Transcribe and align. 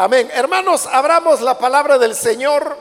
Amén. 0.00 0.30
Hermanos, 0.32 0.86
abramos 0.86 1.40
la 1.40 1.58
palabra 1.58 1.98
del 1.98 2.14
Señor 2.14 2.76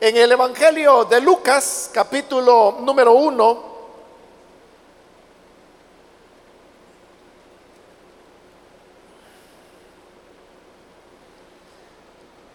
en 0.00 0.16
el 0.16 0.32
Evangelio 0.32 1.04
de 1.04 1.20
Lucas, 1.20 1.90
capítulo 1.92 2.78
número 2.80 3.12
uno. 3.12 3.62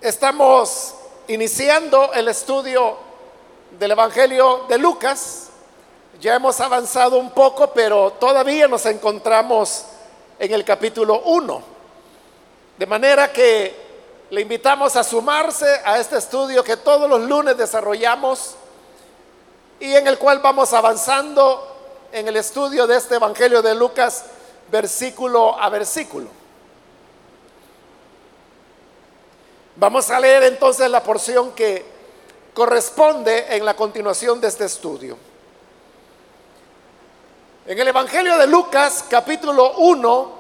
Estamos 0.02 0.96
iniciando 1.28 2.12
el 2.14 2.30
estudio 2.30 2.98
del 3.78 3.92
Evangelio 3.92 4.66
de 4.68 4.80
Lucas. 4.80 5.52
Ya 6.20 6.34
hemos 6.34 6.60
avanzado 6.60 7.20
un 7.20 7.30
poco, 7.30 7.68
pero 7.76 8.14
todavía 8.14 8.68
nos 8.68 8.88
encontramos 8.88 9.86
en 10.40 10.52
el 10.52 10.66
capítulo 10.66 11.22
1. 11.26 11.79
De 12.80 12.86
manera 12.86 13.34
que 13.34 13.76
le 14.30 14.40
invitamos 14.40 14.96
a 14.96 15.04
sumarse 15.04 15.82
a 15.84 16.00
este 16.00 16.18
estudio 16.18 16.64
que 16.64 16.78
todos 16.78 17.10
los 17.10 17.20
lunes 17.24 17.58
desarrollamos 17.58 18.56
y 19.82 19.94
en 19.94 20.08
el 20.08 20.18
cual 20.18 20.40
vamos 20.40 20.72
avanzando 20.72 22.08
en 22.14 22.30
el 22.30 22.38
estudio 22.38 22.88
de 22.88 22.96
este 22.96 23.16
Evangelio 23.16 23.62
de 23.62 23.76
Lucas 23.76 24.24
versículo 24.72 25.62
a 25.62 25.68
versículo. 25.68 26.30
Vamos 29.76 30.10
a 30.10 30.18
leer 30.18 30.44
entonces 30.44 30.90
la 30.90 31.04
porción 31.04 31.52
que 31.52 31.86
corresponde 32.54 33.58
en 33.58 33.66
la 33.66 33.76
continuación 33.76 34.40
de 34.40 34.48
este 34.48 34.64
estudio. 34.64 35.18
En 37.66 37.78
el 37.78 37.90
Evangelio 37.90 38.38
de 38.38 38.48
Lucas 38.48 39.04
capítulo 39.10 39.74
1, 39.80 40.39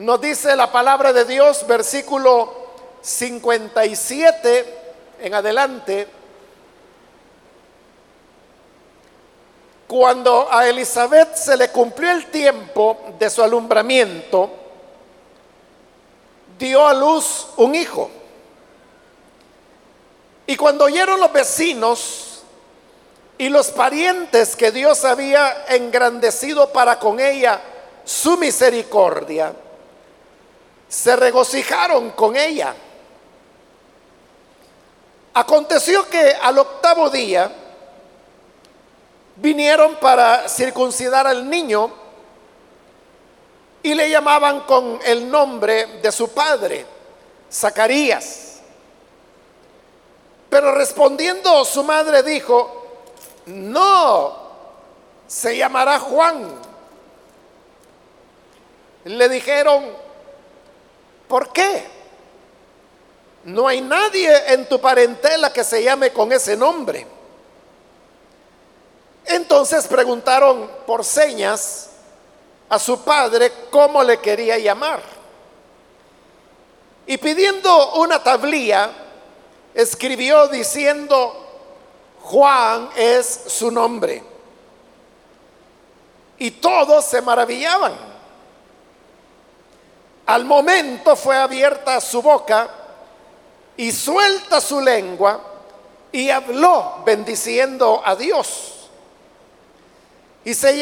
nos 0.00 0.18
dice 0.18 0.56
la 0.56 0.72
palabra 0.72 1.12
de 1.12 1.26
Dios, 1.26 1.66
versículo 1.66 2.50
57 3.02 4.78
en 5.20 5.34
adelante. 5.34 6.08
Cuando 9.86 10.50
a 10.50 10.66
Elizabeth 10.66 11.34
se 11.34 11.54
le 11.54 11.68
cumplió 11.68 12.10
el 12.12 12.30
tiempo 12.30 12.98
de 13.18 13.28
su 13.28 13.42
alumbramiento, 13.42 14.50
dio 16.58 16.86
a 16.86 16.94
luz 16.94 17.48
un 17.58 17.74
hijo. 17.74 18.10
Y 20.46 20.56
cuando 20.56 20.86
oyeron 20.86 21.20
los 21.20 21.30
vecinos 21.30 22.42
y 23.36 23.50
los 23.50 23.70
parientes 23.70 24.56
que 24.56 24.72
Dios 24.72 25.04
había 25.04 25.66
engrandecido 25.68 26.72
para 26.72 26.98
con 26.98 27.20
ella 27.20 27.60
su 28.02 28.38
misericordia, 28.38 29.52
se 30.90 31.14
regocijaron 31.14 32.10
con 32.10 32.36
ella. 32.36 32.74
Aconteció 35.32 36.06
que 36.10 36.36
al 36.42 36.58
octavo 36.58 37.08
día 37.08 37.50
vinieron 39.36 39.94
para 39.96 40.48
circuncidar 40.48 41.28
al 41.28 41.48
niño 41.48 41.92
y 43.84 43.94
le 43.94 44.10
llamaban 44.10 44.62
con 44.62 44.98
el 45.04 45.30
nombre 45.30 46.00
de 46.02 46.10
su 46.10 46.34
padre, 46.34 46.84
Zacarías. 47.50 48.60
Pero 50.50 50.74
respondiendo 50.74 51.64
su 51.64 51.84
madre 51.84 52.24
dijo, 52.24 53.04
no, 53.46 54.36
se 55.28 55.56
llamará 55.56 56.00
Juan. 56.00 56.52
Le 59.04 59.28
dijeron, 59.28 60.09
¿Por 61.30 61.52
qué? 61.52 61.86
No 63.44 63.68
hay 63.68 63.80
nadie 63.80 64.52
en 64.52 64.68
tu 64.68 64.80
parentela 64.80 65.52
que 65.52 65.62
se 65.62 65.80
llame 65.80 66.12
con 66.12 66.32
ese 66.32 66.56
nombre. 66.56 67.06
Entonces 69.24 69.86
preguntaron 69.86 70.68
por 70.84 71.04
señas 71.04 71.90
a 72.68 72.80
su 72.80 73.04
padre 73.04 73.52
cómo 73.70 74.02
le 74.02 74.18
quería 74.18 74.58
llamar. 74.58 75.00
Y 77.06 77.16
pidiendo 77.16 77.92
una 77.92 78.20
tablilla, 78.20 78.90
escribió 79.72 80.48
diciendo, 80.48 81.46
Juan 82.22 82.90
es 82.96 83.44
su 83.46 83.70
nombre. 83.70 84.24
Y 86.38 86.50
todos 86.50 87.04
se 87.04 87.22
maravillaban. 87.22 88.09
Al 90.30 90.44
momento 90.44 91.16
fue 91.16 91.36
abierta 91.36 92.00
su 92.00 92.22
boca 92.22 92.70
y 93.76 93.90
suelta 93.90 94.60
su 94.60 94.80
lengua 94.80 95.40
y 96.12 96.30
habló 96.30 97.02
bendiciendo 97.04 98.00
a 98.04 98.14
Dios. 98.14 98.88
Y 100.44 100.54
se, 100.54 100.72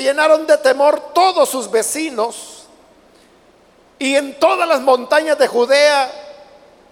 llenaron 0.00 0.46
de 0.46 0.56
temor 0.56 1.12
todos 1.12 1.50
sus 1.50 1.70
vecinos 1.70 2.64
y 3.98 4.16
en 4.16 4.40
todas 4.40 4.66
las 4.66 4.80
montañas 4.80 5.36
de 5.36 5.48
Judea 5.48 6.10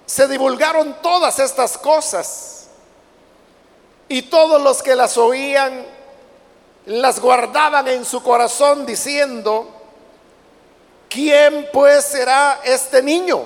se 0.05 0.28
divulgaron 0.28 0.99
todas 1.01 1.39
estas 1.39 1.78
cosas. 1.78 2.67
Y 4.07 4.21
todos 4.21 4.61
los 4.61 4.83
que 4.83 4.95
las 4.95 5.17
oían 5.17 5.87
las 6.84 7.21
guardaban 7.21 7.89
en 7.89 8.05
su 8.05 8.23
corazón 8.23 8.84
diciendo, 8.84 9.75
¿quién 11.09 11.69
pues 11.72 12.05
será 12.05 12.61
este 12.65 13.03
niño? 13.03 13.44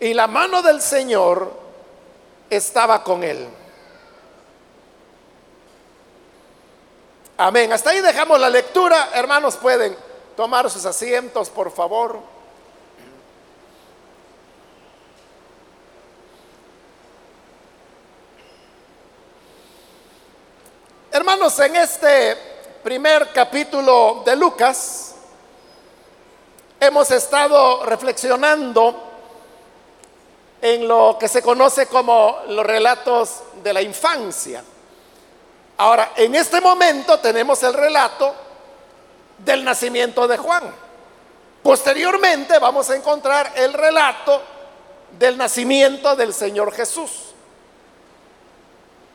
Y 0.00 0.14
la 0.14 0.26
mano 0.26 0.62
del 0.62 0.80
Señor 0.82 1.52
estaba 2.50 3.02
con 3.02 3.24
él. 3.24 3.48
Amén. 7.38 7.72
Hasta 7.72 7.90
ahí 7.90 8.00
dejamos 8.00 8.40
la 8.40 8.48
lectura. 8.48 9.10
Hermanos, 9.12 9.56
pueden 9.56 9.96
tomar 10.36 10.70
sus 10.70 10.84
asientos, 10.86 11.50
por 11.50 11.70
favor. 11.70 12.20
Hermanos, 21.12 21.58
en 21.60 21.76
este 21.76 22.36
primer 22.82 23.32
capítulo 23.32 24.22
de 24.24 24.36
Lucas, 24.36 25.05
Hemos 26.86 27.10
estado 27.10 27.84
reflexionando 27.84 28.94
en 30.62 30.86
lo 30.86 31.16
que 31.18 31.26
se 31.26 31.42
conoce 31.42 31.88
como 31.88 32.42
los 32.46 32.64
relatos 32.64 33.42
de 33.60 33.72
la 33.72 33.82
infancia. 33.82 34.62
Ahora, 35.78 36.12
en 36.14 36.36
este 36.36 36.60
momento 36.60 37.18
tenemos 37.18 37.60
el 37.64 37.74
relato 37.74 38.32
del 39.38 39.64
nacimiento 39.64 40.28
de 40.28 40.36
Juan. 40.36 40.72
Posteriormente 41.60 42.56
vamos 42.60 42.88
a 42.88 42.94
encontrar 42.94 43.54
el 43.56 43.72
relato 43.72 44.40
del 45.18 45.36
nacimiento 45.36 46.14
del 46.14 46.32
Señor 46.32 46.72
Jesús. 46.72 47.10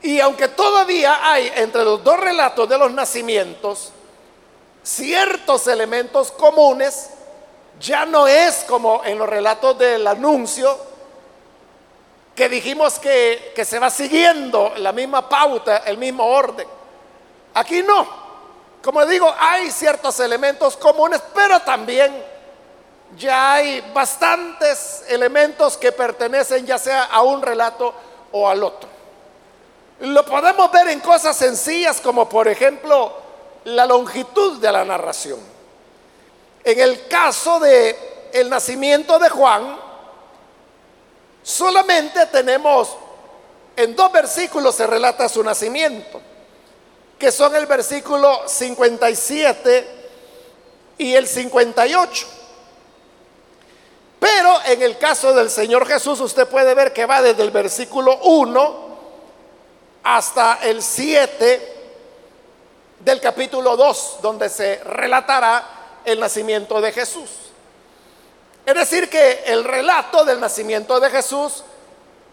Y 0.02 0.20
aunque 0.20 0.50
todavía 0.50 1.32
hay 1.32 1.50
entre 1.56 1.86
los 1.86 2.04
dos 2.04 2.20
relatos 2.20 2.68
de 2.68 2.78
los 2.78 2.92
nacimientos 2.92 3.94
ciertos 4.84 5.68
elementos 5.68 6.34
comunes, 6.34 7.12
ya 7.82 8.06
no 8.06 8.28
es 8.28 8.64
como 8.68 9.04
en 9.04 9.18
los 9.18 9.28
relatos 9.28 9.78
del 9.78 10.06
anuncio, 10.06 10.78
que 12.36 12.48
dijimos 12.48 13.00
que, 13.00 13.54
se 13.66 13.80
va 13.80 13.90
siguiendo 13.90 14.74
la 14.78 14.92
misma 14.92 15.28
pauta, 15.28 15.78
el 15.78 15.98
mismo 15.98 16.26
orden. 16.26 16.68
Aquí 17.56 17.84
no. 17.84 18.22
Como 18.82 19.06
digo, 19.06 19.34
hay 19.38 19.70
ciertos 19.70 20.20
elementos 20.20 20.78
comunes, 20.78 21.22
pero 21.34 21.60
también 21.60 22.24
ya 23.18 23.54
hay 23.54 23.82
bastantes 23.94 25.04
elementos 25.10 25.78
que 25.78 25.92
pertenecen 25.92 26.66
ya 26.66 26.78
sea 26.78 27.04
a 27.04 27.22
un 27.22 27.42
relato 27.42 27.94
o 28.32 28.48
al 28.48 28.64
otro. 28.64 28.90
Lo 30.00 30.26
podemos 30.26 30.72
ver 30.72 30.88
en 30.88 31.00
cosas 31.00 31.36
sencillas 31.36 32.00
como 32.02 32.28
por 32.28 32.48
ejemplo 32.48 33.14
la 33.66 33.86
longitud 33.86 34.60
de 34.60 34.72
la 34.72 34.84
narración. 34.84 35.51
En 36.64 36.80
el 36.80 37.08
caso 37.08 37.60
de 37.60 38.30
el 38.34 38.50
nacimiento 38.50 39.20
de 39.20 39.30
Juan, 39.30 39.78
solamente 41.44 42.26
tenemos 42.28 42.96
en 43.76 43.96
dos 43.96 44.12
versículos 44.12 44.76
se 44.76 44.86
relata 44.86 45.30
su 45.30 45.44
nacimiento, 45.44 46.22
que 47.18 47.32
son 47.32 47.56
el 47.56 47.66
versículo 47.66 48.48
57 48.48 49.88
y 50.98 51.16
el 51.16 51.28
58. 51.28 52.28
Pero 54.20 54.60
en 54.66 54.82
el 54.84 54.98
caso 55.00 55.34
del 55.34 55.50
Señor 55.50 55.88
Jesús, 55.88 56.20
usted 56.20 56.48
puede 56.48 56.76
ver 56.76 56.94
que 56.94 57.08
va 57.08 57.22
desde 57.22 57.42
el 57.42 57.50
versículo 57.50 58.20
1 58.22 58.92
hasta 60.04 60.60
el 60.62 60.84
7 60.84 61.78
del 63.00 63.20
capítulo 63.20 63.76
2, 63.76 64.18
donde 64.22 64.50
se 64.50 64.84
relatará 64.84 65.81
el 66.06 66.20
nacimiento 66.20 66.82
de 66.82 66.92
Jesús. 66.92 67.30
Es 68.66 68.76
decir, 68.76 69.10
que 69.10 69.44
el 69.46 69.64
relato 69.64 70.24
del 70.24 70.40
nacimiento 70.40 71.00
de 71.00 71.10
Jesús 71.10 71.64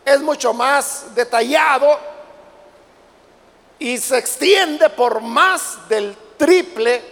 es 0.04 0.20
mucho 0.20 0.52
más 0.52 1.14
detallado 1.14 1.98
y 3.78 3.98
se 3.98 4.18
extiende 4.18 4.90
por 4.90 5.20
más 5.20 5.88
del 5.88 6.16
triple 6.36 7.02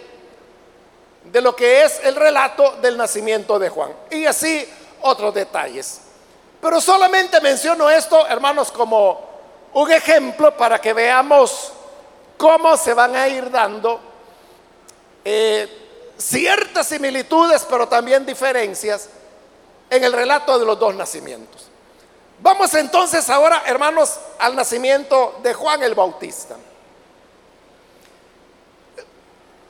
de 1.23 1.41
lo 1.41 1.55
que 1.55 1.83
es 1.83 1.99
el 2.03 2.15
relato 2.15 2.77
del 2.81 2.97
nacimiento 2.97 3.59
de 3.59 3.69
Juan. 3.69 3.91
Y 4.11 4.25
así 4.25 4.67
otros 5.01 5.33
detalles. 5.33 6.01
Pero 6.61 6.81
solamente 6.81 7.39
menciono 7.41 7.89
esto, 7.89 8.27
hermanos, 8.27 8.71
como 8.71 9.27
un 9.73 9.91
ejemplo 9.91 10.55
para 10.55 10.79
que 10.79 10.93
veamos 10.93 11.71
cómo 12.37 12.75
se 12.77 12.93
van 12.93 13.15
a 13.15 13.27
ir 13.27 13.49
dando 13.51 13.99
eh, 15.23 15.86
ciertas 16.17 16.87
similitudes, 16.87 17.65
pero 17.69 17.87
también 17.87 18.25
diferencias 18.25 19.09
en 19.89 20.03
el 20.03 20.13
relato 20.13 20.57
de 20.57 20.65
los 20.65 20.79
dos 20.79 20.95
nacimientos. 20.95 21.67
Vamos 22.39 22.73
entonces 22.75 23.29
ahora, 23.29 23.63
hermanos, 23.65 24.19
al 24.39 24.55
nacimiento 24.55 25.39
de 25.41 25.53
Juan 25.53 25.81
el 25.81 25.95
Bautista. 25.95 26.55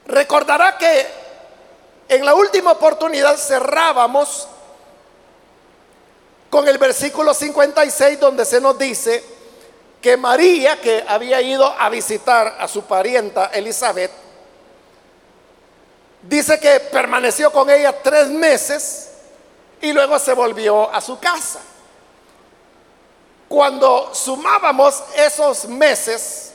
Recordará 0.06 0.78
que 0.78 1.08
en 2.10 2.26
la 2.26 2.34
última 2.34 2.72
oportunidad 2.72 3.38
cerrábamos 3.38 4.48
con 6.50 6.68
el 6.68 6.78
versículo 6.78 7.34
56 7.34 8.20
donde 8.20 8.46
se 8.46 8.62
nos 8.62 8.78
dice 8.78 9.24
que 10.02 10.16
María, 10.16 10.80
que 10.80 11.04
había 11.08 11.42
ido 11.42 11.66
a 11.66 11.90
visitar 11.90 12.56
a 12.60 12.68
su 12.68 12.84
parienta 12.84 13.48
Elizabeth, 13.48 14.12
dice 16.28 16.60
que 16.60 16.80
permaneció 16.80 17.52
con 17.52 17.70
ella 17.70 18.02
tres 18.02 18.28
meses 18.28 19.10
y 19.82 19.94
luego 19.94 20.20
se 20.20 20.34
volvió 20.34 20.94
a 20.94 21.00
su 21.02 21.20
casa. 21.20 21.60
Cuando 23.48 24.14
sumábamos 24.14 25.04
esos 25.16 25.68
meses 25.68 26.52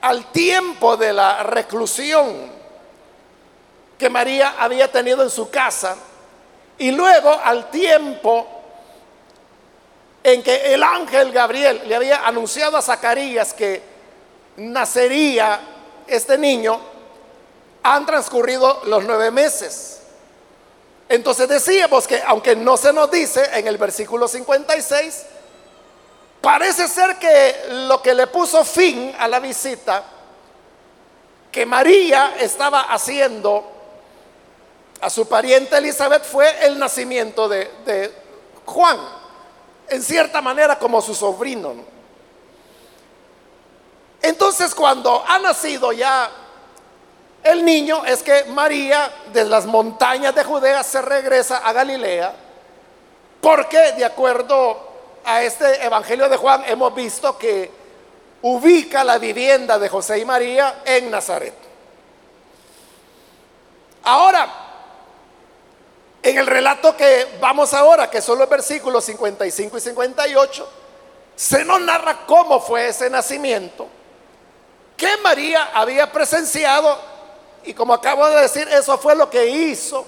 al 0.00 0.30
tiempo 0.32 0.96
de 0.96 1.12
la 1.12 1.42
reclusión 1.42 2.50
que 3.98 4.08
María 4.08 4.54
había 4.58 4.90
tenido 4.90 5.22
en 5.22 5.30
su 5.30 5.50
casa 5.50 5.96
y 6.78 6.90
luego 6.92 7.30
al 7.30 7.70
tiempo 7.70 8.46
en 10.22 10.42
que 10.42 10.74
el 10.74 10.82
ángel 10.82 11.32
Gabriel 11.32 11.82
le 11.86 11.94
había 11.94 12.26
anunciado 12.26 12.76
a 12.76 12.82
Zacarías 12.82 13.54
que 13.54 13.82
nacería 14.56 15.60
este 16.06 16.38
niño, 16.38 16.80
han 17.94 18.04
transcurrido 18.04 18.82
los 18.86 19.04
nueve 19.04 19.30
meses. 19.30 20.00
Entonces 21.08 21.48
decíamos 21.48 22.06
que 22.06 22.20
aunque 22.26 22.56
no 22.56 22.76
se 22.76 22.92
nos 22.92 23.10
dice 23.10 23.48
en 23.52 23.68
el 23.68 23.78
versículo 23.78 24.26
56, 24.26 25.24
parece 26.40 26.88
ser 26.88 27.16
que 27.18 27.54
lo 27.86 28.02
que 28.02 28.12
le 28.14 28.26
puso 28.26 28.64
fin 28.64 29.14
a 29.18 29.28
la 29.28 29.38
visita 29.38 30.02
que 31.52 31.64
María 31.64 32.34
estaba 32.40 32.82
haciendo 32.82 33.72
a 35.00 35.08
su 35.08 35.28
pariente 35.28 35.76
Elizabeth 35.76 36.24
fue 36.24 36.66
el 36.66 36.78
nacimiento 36.78 37.48
de, 37.48 37.70
de 37.84 38.12
Juan 38.64 38.98
en 39.88 40.02
cierta 40.02 40.40
manera 40.40 40.78
como 40.78 41.00
su 41.00 41.14
sobrino. 41.14 41.74
Entonces 44.22 44.74
cuando 44.74 45.22
ha 45.26 45.38
nacido 45.38 45.92
ya 45.92 46.30
el 47.50 47.64
niño 47.64 48.04
es 48.04 48.22
que 48.22 48.44
María 48.44 49.10
de 49.32 49.44
las 49.44 49.66
montañas 49.66 50.34
de 50.34 50.44
Judea 50.44 50.82
se 50.82 51.02
regresa 51.02 51.58
a 51.58 51.72
Galilea 51.72 52.34
porque 53.40 53.92
de 53.92 54.04
acuerdo 54.04 54.76
a 55.24 55.42
este 55.42 55.84
Evangelio 55.84 56.28
de 56.28 56.36
Juan 56.36 56.64
hemos 56.66 56.94
visto 56.94 57.38
que 57.38 57.70
ubica 58.42 59.04
la 59.04 59.18
vivienda 59.18 59.78
de 59.78 59.88
José 59.88 60.18
y 60.18 60.24
María 60.24 60.82
en 60.84 61.10
Nazaret. 61.10 61.54
Ahora, 64.02 64.48
en 66.22 66.38
el 66.38 66.46
relato 66.46 66.96
que 66.96 67.38
vamos 67.40 67.72
ahora, 67.74 68.10
que 68.10 68.20
son 68.20 68.38
los 68.38 68.48
versículos 68.48 69.04
55 69.04 69.78
y 69.78 69.80
58, 69.80 70.68
se 71.36 71.64
nos 71.64 71.80
narra 71.80 72.26
cómo 72.26 72.60
fue 72.60 72.88
ese 72.88 73.10
nacimiento, 73.10 73.86
que 74.96 75.16
María 75.18 75.70
había 75.74 76.10
presenciado, 76.10 76.98
y 77.66 77.74
como 77.74 77.92
acabo 77.92 78.28
de 78.28 78.42
decir, 78.42 78.68
eso 78.68 78.96
fue 78.96 79.14
lo 79.14 79.28
que 79.28 79.46
hizo 79.46 80.06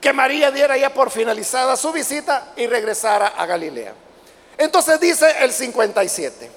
que 0.00 0.12
María 0.12 0.50
diera 0.50 0.76
ya 0.76 0.92
por 0.92 1.10
finalizada 1.10 1.76
su 1.76 1.92
visita 1.92 2.52
y 2.56 2.66
regresara 2.66 3.28
a 3.28 3.46
Galilea. 3.46 3.94
Entonces 4.58 5.00
dice 5.00 5.26
el 5.40 5.52
57, 5.52 6.50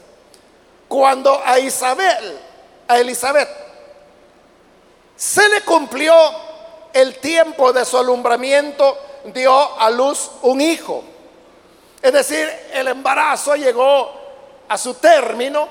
cuando 0.87 1.41
a 1.45 1.59
Isabel, 1.59 2.39
a 2.87 2.97
Elizabeth, 2.99 3.49
se 5.15 5.47
le 5.49 5.61
cumplió 5.61 6.13
el 6.93 7.19
tiempo 7.19 7.71
de 7.71 7.85
su 7.85 7.97
alumbramiento 7.97 8.97
dio 9.25 9.79
a 9.79 9.89
luz 9.89 10.31
un 10.41 10.61
hijo. 10.61 11.03
Es 12.01 12.13
decir, 12.13 12.49
el 12.73 12.87
embarazo 12.87 13.55
llegó 13.55 14.11
a 14.67 14.77
su 14.77 14.93
término, 14.95 15.67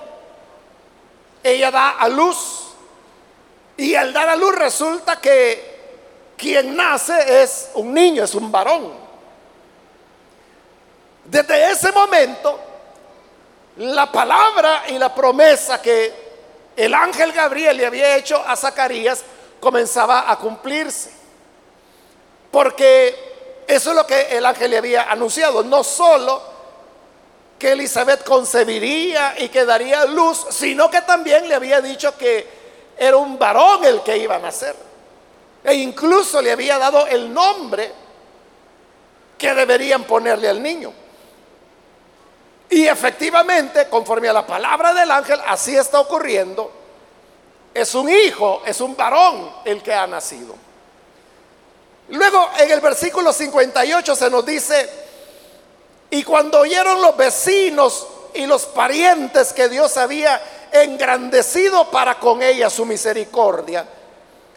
ella 1.42 1.70
da 1.70 1.90
a 1.90 2.08
luz 2.08 2.57
y 3.78 3.94
al 3.94 4.12
dar 4.12 4.28
a 4.28 4.36
luz 4.36 4.54
resulta 4.56 5.20
que 5.20 5.78
quien 6.36 6.76
nace 6.76 7.42
es 7.42 7.70
un 7.74 7.94
niño, 7.94 8.24
es 8.24 8.34
un 8.34 8.50
varón. 8.50 8.92
Desde 11.24 11.70
ese 11.70 11.92
momento, 11.92 12.58
la 13.76 14.10
palabra 14.10 14.82
y 14.88 14.98
la 14.98 15.14
promesa 15.14 15.80
que 15.80 16.12
el 16.76 16.92
ángel 16.92 17.32
Gabriel 17.32 17.76
le 17.76 17.86
había 17.86 18.16
hecho 18.16 18.42
a 18.44 18.56
Zacarías 18.56 19.22
comenzaba 19.60 20.28
a 20.28 20.36
cumplirse. 20.38 21.12
Porque 22.50 23.64
eso 23.68 23.90
es 23.90 23.96
lo 23.96 24.04
que 24.04 24.36
el 24.36 24.44
ángel 24.44 24.72
le 24.72 24.78
había 24.78 25.04
anunciado. 25.04 25.62
No 25.62 25.84
solo 25.84 26.42
que 27.60 27.72
Elizabeth 27.72 28.24
concebiría 28.24 29.36
y 29.38 29.48
que 29.50 29.64
daría 29.64 30.04
luz, 30.04 30.46
sino 30.50 30.90
que 30.90 31.02
también 31.02 31.48
le 31.48 31.54
había 31.54 31.80
dicho 31.80 32.16
que 32.18 32.57
era 32.98 33.16
un 33.16 33.38
varón 33.38 33.84
el 33.84 34.02
que 34.02 34.18
iba 34.18 34.36
a 34.36 34.38
nacer. 34.38 34.74
E 35.64 35.74
incluso 35.74 36.40
le 36.40 36.52
había 36.52 36.78
dado 36.78 37.06
el 37.06 37.32
nombre 37.32 37.92
que 39.36 39.54
deberían 39.54 40.04
ponerle 40.04 40.48
al 40.48 40.62
niño. 40.62 40.92
Y 42.70 42.86
efectivamente, 42.86 43.88
conforme 43.88 44.28
a 44.28 44.32
la 44.32 44.46
palabra 44.46 44.92
del 44.92 45.10
ángel, 45.10 45.40
así 45.46 45.76
está 45.76 46.00
ocurriendo 46.00 46.78
es 47.74 47.94
un 47.94 48.08
hijo, 48.08 48.62
es 48.66 48.80
un 48.80 48.96
varón 48.96 49.52
el 49.64 49.82
que 49.82 49.94
ha 49.94 50.06
nacido. 50.06 50.54
Luego 52.08 52.50
en 52.58 52.70
el 52.70 52.80
versículo 52.80 53.32
58 53.32 54.16
se 54.16 54.30
nos 54.30 54.44
dice, 54.44 54.90
y 56.10 56.24
cuando 56.24 56.60
oyeron 56.60 57.00
los 57.02 57.16
vecinos 57.16 58.06
y 58.34 58.46
los 58.46 58.66
parientes 58.66 59.52
que 59.52 59.68
Dios 59.68 59.96
había 59.96 60.40
engrandecido 60.72 61.90
para 61.90 62.18
con 62.18 62.42
ella 62.42 62.70
su 62.70 62.84
misericordia, 62.84 63.86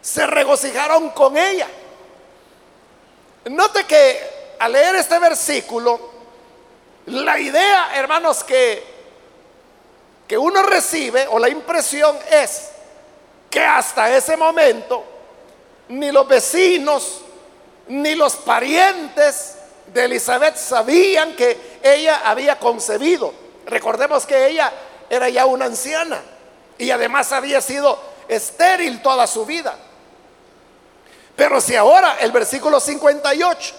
se 0.02 0.26
regocijaron 0.28 1.10
con 1.10 1.38
ella. 1.38 1.68
Note 3.46 3.86
que 3.86 4.56
al 4.60 4.72
leer 4.72 4.96
este 4.96 5.18
versículo, 5.20 6.12
la 7.08 7.40
idea, 7.40 7.96
hermanos, 7.96 8.44
que, 8.44 8.84
que 10.28 10.38
uno 10.38 10.62
recibe 10.64 11.28
o 11.28 11.40
la 11.40 11.50
impresión 11.50 12.18
es 12.30 12.70
que 13.50 13.64
hasta 13.66 14.16
ese 14.16 14.38
momento 14.38 15.04
ni 15.90 16.12
los 16.12 16.28
vecinos 16.28 17.22
ni 17.88 18.16
los 18.16 18.36
parientes 18.38 19.58
de 19.94 20.06
Elizabeth 20.06 20.56
sabían 20.56 21.36
que 21.36 21.80
ella 21.84 22.22
había 22.24 22.58
concebido. 22.58 23.34
Recordemos 23.66 24.26
que 24.26 24.48
ella 24.48 24.72
era 25.12 25.28
ya 25.28 25.46
una 25.46 25.66
anciana 25.66 26.22
y 26.78 26.90
además 26.90 27.34
había 27.34 27.60
sido 27.60 28.00
estéril 28.30 29.02
toda 29.02 29.28
su 29.28 29.46
vida. 29.46 29.76
Pero 31.36 31.60
si 31.60 31.76
ahora 31.76 32.16
el 32.22 32.32
versículo 32.32 32.80
58 32.80 33.76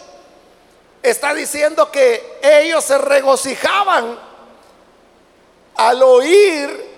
está 1.02 1.32
diciendo 1.32 1.90
que 1.90 2.38
ellos 2.42 2.84
se 2.84 2.98
regocijaban 2.98 4.18
al 5.74 6.02
oír 6.02 6.92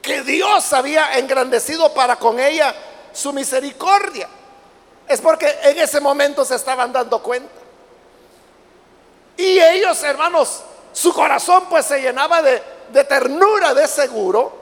que 0.00 0.22
Dios 0.22 0.72
había 0.72 1.18
engrandecido 1.18 1.92
para 1.92 2.16
con 2.16 2.40
ella 2.40 2.74
su 3.12 3.34
misericordia. 3.34 4.30
Es 5.06 5.20
porque 5.20 5.58
en 5.64 5.78
ese 5.78 6.00
momento 6.00 6.42
se 6.46 6.54
estaban 6.54 6.90
dando 6.90 7.22
cuenta. 7.22 7.52
Y 9.36 9.60
ellos, 9.60 10.02
hermanos, 10.04 10.62
su 10.94 11.12
corazón 11.12 11.66
pues 11.68 11.84
se 11.84 12.00
llenaba 12.00 12.40
de, 12.40 12.62
de 12.92 13.04
ternura, 13.04 13.74
de 13.74 13.86
seguro, 13.86 14.52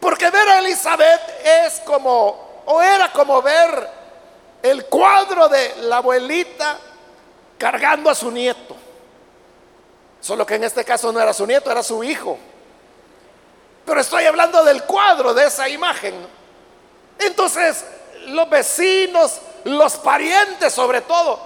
porque 0.00 0.30
ver 0.30 0.48
a 0.48 0.58
Elizabeth 0.60 1.20
es 1.44 1.80
como, 1.80 2.62
o 2.66 2.82
era 2.82 3.12
como 3.12 3.42
ver 3.42 3.88
el 4.62 4.86
cuadro 4.86 5.48
de 5.48 5.74
la 5.82 5.98
abuelita 5.98 6.78
cargando 7.56 8.10
a 8.10 8.14
su 8.14 8.30
nieto. 8.30 8.76
Solo 10.20 10.44
que 10.44 10.56
en 10.56 10.64
este 10.64 10.84
caso 10.84 11.12
no 11.12 11.20
era 11.20 11.32
su 11.32 11.46
nieto, 11.46 11.70
era 11.70 11.82
su 11.82 12.02
hijo. 12.02 12.38
Pero 13.84 14.00
estoy 14.00 14.24
hablando 14.26 14.64
del 14.64 14.82
cuadro 14.84 15.32
de 15.32 15.46
esa 15.46 15.68
imagen. 15.68 16.14
Entonces, 17.18 17.84
los 18.26 18.48
vecinos, 18.50 19.40
los 19.64 19.96
parientes 19.96 20.72
sobre 20.72 21.00
todo, 21.02 21.40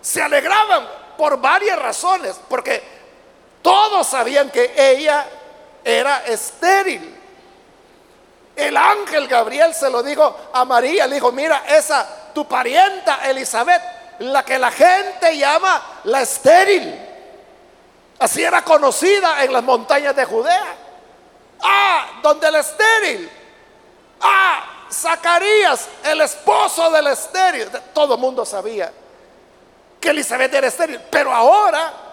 se 0.00 0.22
alegraban 0.22 0.86
por 1.16 1.40
varias 1.40 1.78
razones, 1.78 2.40
porque 2.48 2.82
todos 3.62 4.06
sabían 4.06 4.50
que 4.50 4.72
ella 4.76 5.26
era 5.84 6.24
estéril. 6.26 7.14
El 8.56 8.76
ángel 8.76 9.28
Gabriel 9.28 9.74
se 9.74 9.90
lo 9.90 10.02
dijo 10.02 10.36
a 10.52 10.64
María, 10.64 11.06
le 11.06 11.16
dijo, 11.16 11.32
mira, 11.32 11.64
esa 11.68 12.32
tu 12.32 12.46
parienta 12.46 13.28
Elizabeth, 13.28 13.82
la 14.20 14.44
que 14.44 14.58
la 14.58 14.70
gente 14.70 15.36
llama 15.36 16.00
la 16.04 16.22
estéril. 16.22 17.00
Así 18.18 18.42
era 18.42 18.62
conocida 18.62 19.42
en 19.44 19.52
las 19.52 19.62
montañas 19.62 20.14
de 20.14 20.24
Judea. 20.24 20.76
Ah, 21.62 22.20
donde 22.22 22.50
la 22.50 22.60
estéril. 22.60 23.28
Ah, 24.20 24.64
Zacarías, 24.90 25.88
el 26.04 26.20
esposo 26.20 26.90
del 26.90 27.08
estéril. 27.08 27.68
Todo 27.92 28.14
el 28.14 28.20
mundo 28.20 28.44
sabía 28.44 28.92
que 30.00 30.10
Elizabeth 30.10 30.54
era 30.54 30.68
estéril, 30.68 31.00
pero 31.10 31.32
ahora 31.34 32.03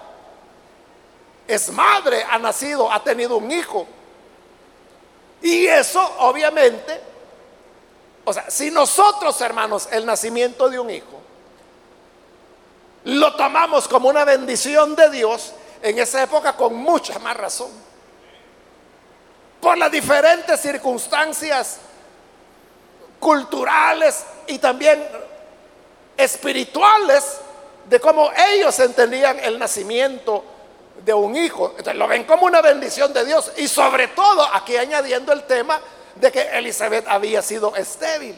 es 1.53 1.72
madre, 1.72 2.24
ha 2.24 2.38
nacido, 2.39 2.91
ha 2.91 3.03
tenido 3.03 3.38
un 3.38 3.51
hijo. 3.51 3.86
Y 5.41 5.65
eso 5.65 6.01
obviamente, 6.20 7.01
o 8.24 8.31
sea, 8.34 8.50
si 8.50 8.72
nosotros 8.72 9.39
hermanos, 9.41 9.89
el 9.91 10.05
nacimiento 10.05 10.70
de 10.70 10.79
un 10.79 10.89
hijo, 10.89 11.22
lo 13.03 13.36
tomamos 13.36 13.88
como 13.88 14.10
una 14.10 14.24
bendición 14.24 14.96
de 14.96 15.10
Dios, 15.10 15.53
en 15.81 15.98
esa 15.98 16.22
época 16.24 16.55
con 16.55 16.75
mucha 16.75 17.17
más 17.20 17.36
razón. 17.36 17.72
Por 19.60 19.77
las 19.77 19.91
diferentes 19.91 20.60
circunstancias 20.60 21.79
culturales 23.20 24.24
y 24.48 24.58
también 24.60 25.03
espirituales 26.17 27.39
de 27.89 28.00
cómo 28.00 28.31
ellos 28.53 28.79
entendían 28.79 29.39
el 29.39 29.60
nacimiento 29.60 30.43
de 31.03 31.13
un 31.13 31.36
hijo. 31.36 31.70
Entonces, 31.72 31.96
lo 31.96 32.08
ven 32.08 32.24
como 32.24 32.46
una 32.46 32.62
bendición 32.62 33.12
de 33.13 33.25
Dios. 33.25 33.51
Y 33.58 33.67
sobre 33.67 34.10
todo, 34.10 34.48
aquí 34.53 34.77
añadiendo 34.77 35.34
el 35.34 35.43
tema 35.43 35.79
de 36.15 36.31
que 36.31 36.41
Elizabeth 36.58 37.08
había 37.08 37.41
sido 37.41 37.75
estéril. 37.75 38.36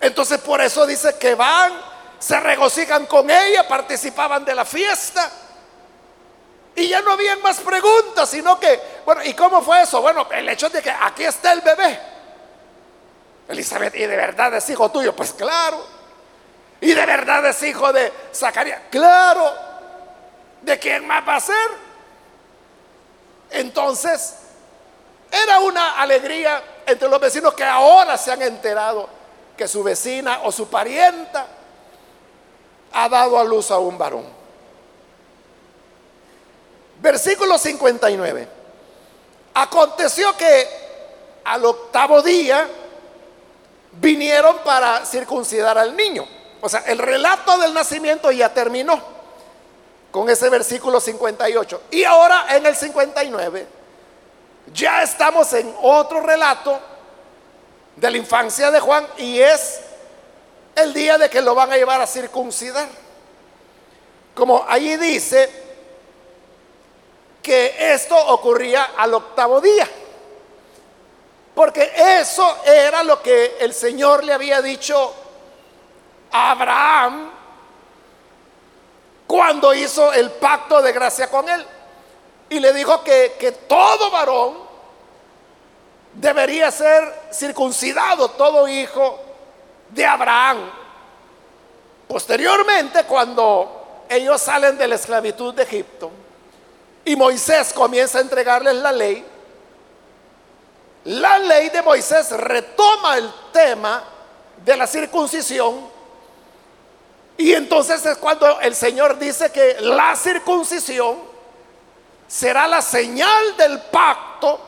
Entonces, 0.00 0.38
por 0.40 0.60
eso 0.60 0.86
dice 0.86 1.16
que 1.18 1.34
van, 1.34 1.72
se 2.18 2.38
regocijan 2.40 3.06
con 3.06 3.30
ella, 3.30 3.66
participaban 3.66 4.44
de 4.44 4.54
la 4.54 4.64
fiesta. 4.64 5.30
Y 6.76 6.88
ya 6.88 7.00
no 7.02 7.12
habían 7.12 7.40
más 7.40 7.60
preguntas, 7.60 8.28
sino 8.28 8.58
que, 8.58 8.80
bueno, 9.04 9.22
¿y 9.24 9.34
cómo 9.34 9.62
fue 9.62 9.82
eso? 9.82 10.02
Bueno, 10.02 10.26
el 10.32 10.48
hecho 10.48 10.68
de 10.68 10.82
que 10.82 10.90
aquí 10.90 11.24
está 11.24 11.52
el 11.52 11.60
bebé. 11.60 12.00
Elizabeth, 13.48 13.94
¿y 13.94 14.00
de 14.00 14.16
verdad 14.16 14.54
es 14.54 14.68
hijo 14.70 14.90
tuyo? 14.90 15.14
Pues 15.14 15.32
claro. 15.32 15.84
¿Y 16.80 16.92
de 16.92 17.06
verdad 17.06 17.46
es 17.46 17.62
hijo 17.62 17.92
de 17.92 18.12
Zacarías? 18.34 18.80
Claro. 18.90 19.73
¿De 20.64 20.78
quién 20.78 21.06
más 21.06 21.28
va 21.28 21.36
a 21.36 21.40
ser? 21.40 21.70
Entonces, 23.50 24.34
era 25.30 25.58
una 25.58 26.00
alegría 26.00 26.62
entre 26.86 27.06
los 27.08 27.20
vecinos 27.20 27.52
que 27.52 27.64
ahora 27.64 28.16
se 28.16 28.32
han 28.32 28.40
enterado 28.40 29.08
que 29.56 29.68
su 29.68 29.82
vecina 29.82 30.40
o 30.44 30.50
su 30.50 30.68
parienta 30.68 31.46
ha 32.92 33.08
dado 33.10 33.38
a 33.38 33.44
luz 33.44 33.70
a 33.70 33.78
un 33.78 33.98
varón. 33.98 34.24
Versículo 37.00 37.58
59. 37.58 38.48
Aconteció 39.52 40.34
que 40.36 40.68
al 41.44 41.62
octavo 41.64 42.22
día 42.22 42.66
vinieron 43.92 44.58
para 44.64 45.04
circuncidar 45.04 45.76
al 45.76 45.94
niño. 45.94 46.26
O 46.62 46.68
sea, 46.70 46.80
el 46.86 46.98
relato 46.98 47.58
del 47.58 47.74
nacimiento 47.74 48.32
ya 48.32 48.54
terminó 48.54 49.14
con 50.14 50.30
ese 50.30 50.48
versículo 50.48 51.00
58. 51.00 51.82
Y 51.90 52.04
ahora 52.04 52.46
en 52.50 52.64
el 52.64 52.76
59 52.76 53.66
ya 54.72 55.02
estamos 55.02 55.52
en 55.54 55.74
otro 55.82 56.20
relato 56.20 56.78
de 57.96 58.10
la 58.12 58.16
infancia 58.16 58.70
de 58.70 58.78
Juan 58.78 59.08
y 59.16 59.40
es 59.40 59.80
el 60.76 60.94
día 60.94 61.18
de 61.18 61.28
que 61.28 61.42
lo 61.42 61.56
van 61.56 61.72
a 61.72 61.76
llevar 61.76 62.00
a 62.00 62.06
circuncidar. 62.06 62.86
Como 64.36 64.64
allí 64.68 64.96
dice 64.98 65.50
que 67.42 67.74
esto 67.76 68.16
ocurría 68.16 68.90
al 68.96 69.14
octavo 69.14 69.60
día. 69.60 69.90
Porque 71.56 71.90
eso 72.20 72.58
era 72.64 73.02
lo 73.02 73.20
que 73.20 73.56
el 73.58 73.74
Señor 73.74 74.22
le 74.22 74.32
había 74.32 74.62
dicho 74.62 75.12
Abraham 76.30 77.33
cuando 79.34 79.74
hizo 79.74 80.12
el 80.12 80.30
pacto 80.30 80.80
de 80.80 80.92
gracia 80.92 81.28
con 81.28 81.48
él. 81.48 81.66
Y 82.50 82.60
le 82.60 82.72
dijo 82.72 83.02
que, 83.02 83.34
que 83.36 83.50
todo 83.50 84.08
varón 84.08 84.54
debería 86.12 86.70
ser 86.70 87.30
circuncidado, 87.32 88.28
todo 88.30 88.68
hijo 88.68 89.18
de 89.90 90.06
Abraham. 90.06 90.70
Posteriormente, 92.06 93.02
cuando 93.06 94.04
ellos 94.08 94.40
salen 94.40 94.78
de 94.78 94.86
la 94.86 94.94
esclavitud 94.94 95.52
de 95.52 95.64
Egipto 95.64 96.12
y 97.04 97.16
Moisés 97.16 97.72
comienza 97.72 98.18
a 98.18 98.20
entregarles 98.20 98.76
la 98.76 98.92
ley, 98.92 99.26
la 101.06 101.40
ley 101.40 101.70
de 101.70 101.82
Moisés 101.82 102.30
retoma 102.30 103.18
el 103.18 103.32
tema 103.52 104.04
de 104.64 104.76
la 104.76 104.86
circuncisión 104.86 105.92
y 107.36 107.52
entonces 107.52 108.04
es 108.06 108.18
cuando 108.18 108.60
el 108.60 108.74
Señor 108.74 109.18
dice 109.18 109.50
que 109.50 109.76
la 109.80 110.14
circuncisión 110.14 111.18
será 112.28 112.68
la 112.68 112.80
señal 112.80 113.56
del 113.56 113.80
pacto 113.80 114.60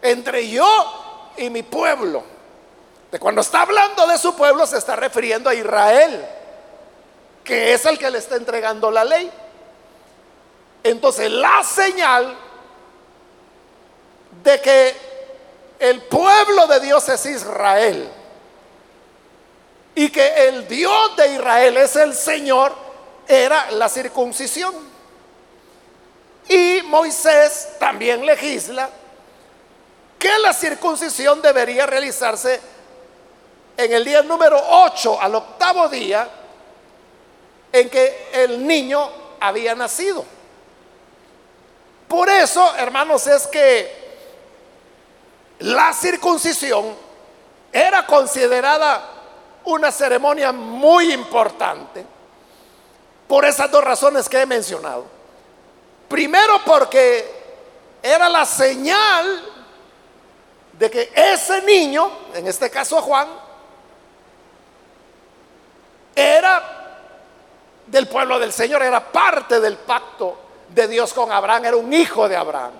entre 0.00 0.48
yo 0.48 1.34
y 1.36 1.50
mi 1.50 1.62
pueblo. 1.62 2.22
De 3.10 3.18
cuando 3.18 3.40
está 3.40 3.62
hablando 3.62 4.06
de 4.06 4.18
su 4.18 4.34
pueblo 4.34 4.66
se 4.66 4.78
está 4.78 4.96
refiriendo 4.96 5.50
a 5.50 5.54
Israel, 5.54 6.26
que 7.44 7.74
es 7.74 7.84
el 7.84 7.98
que 7.98 8.10
le 8.10 8.18
está 8.18 8.36
entregando 8.36 8.90
la 8.90 9.04
ley. 9.04 9.30
Entonces 10.82 11.30
la 11.30 11.62
señal 11.62 12.36
de 14.42 14.60
que 14.60 14.96
el 15.78 16.02
pueblo 16.02 16.66
de 16.66 16.80
Dios 16.80 17.06
es 17.08 17.26
Israel 17.26 18.12
y 19.98 20.10
que 20.10 20.46
el 20.46 20.68
Dios 20.68 21.16
de 21.16 21.34
Israel 21.34 21.76
es 21.76 21.96
el 21.96 22.14
Señor, 22.14 22.72
era 23.26 23.72
la 23.72 23.88
circuncisión. 23.88 24.72
Y 26.48 26.82
Moisés 26.84 27.70
también 27.80 28.24
legisla 28.24 28.88
que 30.16 30.38
la 30.38 30.52
circuncisión 30.52 31.42
debería 31.42 31.84
realizarse 31.84 32.60
en 33.76 33.92
el 33.92 34.04
día 34.04 34.22
número 34.22 34.56
8, 34.70 35.20
al 35.20 35.34
octavo 35.34 35.88
día, 35.88 36.28
en 37.72 37.90
que 37.90 38.28
el 38.34 38.64
niño 38.64 39.10
había 39.40 39.74
nacido. 39.74 40.24
Por 42.06 42.28
eso, 42.28 42.72
hermanos, 42.76 43.26
es 43.26 43.48
que 43.48 43.92
la 45.58 45.92
circuncisión 45.92 46.94
era 47.72 48.06
considerada 48.06 49.17
una 49.64 49.92
ceremonia 49.92 50.52
muy 50.52 51.12
importante 51.12 52.04
por 53.26 53.44
esas 53.44 53.70
dos 53.70 53.84
razones 53.84 54.28
que 54.28 54.40
he 54.40 54.46
mencionado. 54.46 55.04
Primero 56.08 56.60
porque 56.64 57.38
era 58.02 58.28
la 58.28 58.46
señal 58.46 59.44
de 60.72 60.90
que 60.90 61.12
ese 61.14 61.62
niño, 61.62 62.10
en 62.34 62.46
este 62.46 62.70
caso 62.70 63.02
Juan, 63.02 63.28
era 66.14 66.78
del 67.86 68.08
pueblo 68.08 68.38
del 68.38 68.52
Señor, 68.52 68.82
era 68.82 69.12
parte 69.12 69.60
del 69.60 69.76
pacto 69.76 70.38
de 70.68 70.88
Dios 70.88 71.12
con 71.12 71.30
Abraham, 71.30 71.64
era 71.66 71.76
un 71.76 71.92
hijo 71.92 72.28
de 72.28 72.36
Abraham. 72.36 72.72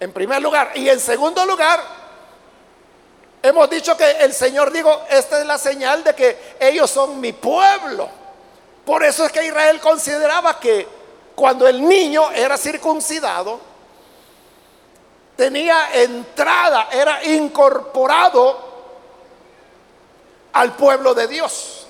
En 0.00 0.12
primer 0.12 0.40
lugar. 0.40 0.72
Y 0.74 0.88
en 0.88 1.00
segundo 1.00 1.44
lugar, 1.44 1.80
Hemos 3.42 3.70
dicho 3.70 3.96
que 3.96 4.10
el 4.10 4.34
Señor 4.34 4.72
dijo, 4.72 5.02
esta 5.08 5.40
es 5.40 5.46
la 5.46 5.58
señal 5.58 6.02
de 6.02 6.14
que 6.14 6.56
ellos 6.58 6.90
son 6.90 7.20
mi 7.20 7.32
pueblo. 7.32 8.08
Por 8.84 9.04
eso 9.04 9.24
es 9.24 9.32
que 9.32 9.44
Israel 9.44 9.80
consideraba 9.80 10.58
que 10.58 10.88
cuando 11.34 11.68
el 11.68 11.86
niño 11.86 12.30
era 12.32 12.58
circuncidado, 12.58 13.60
tenía 15.36 15.90
entrada, 15.92 16.88
era 16.90 17.22
incorporado 17.24 18.68
al 20.52 20.74
pueblo 20.74 21.14
de 21.14 21.28
Dios. 21.28 21.86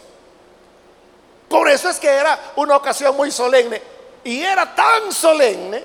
Por 1.48 1.70
eso 1.70 1.88
es 1.88 1.98
que 1.98 2.08
era 2.08 2.38
una 2.56 2.76
ocasión 2.76 3.16
muy 3.16 3.30
solemne. 3.30 3.80
Y 4.24 4.42
era 4.42 4.74
tan 4.74 5.10
solemne 5.10 5.82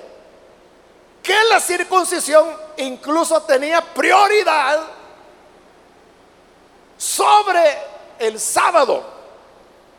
que 1.22 1.44
la 1.48 1.58
circuncisión 1.58 2.54
incluso 2.76 3.42
tenía 3.44 3.80
prioridad 3.80 4.80
sobre 7.04 7.78
el 8.18 8.40
sábado. 8.40 9.04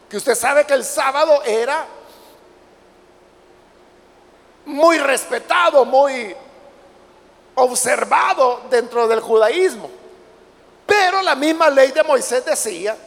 Que 0.10 0.18
usted 0.18 0.36
sabe 0.36 0.66
que 0.66 0.74
el 0.74 0.84
sábado 0.84 1.44
era 1.44 1.86
muy 4.66 4.98
respetado, 4.98 5.86
muy 5.86 6.36
observado 7.56 8.64
dentro 8.70 9.08
del 9.08 9.20
judaísmo. 9.20 9.90
Pero 10.86 11.22
la 11.22 11.36
misma 11.36 11.70
ley 11.70 11.92
de 11.92 12.04
Moisés 12.04 12.44
decía 12.44 12.98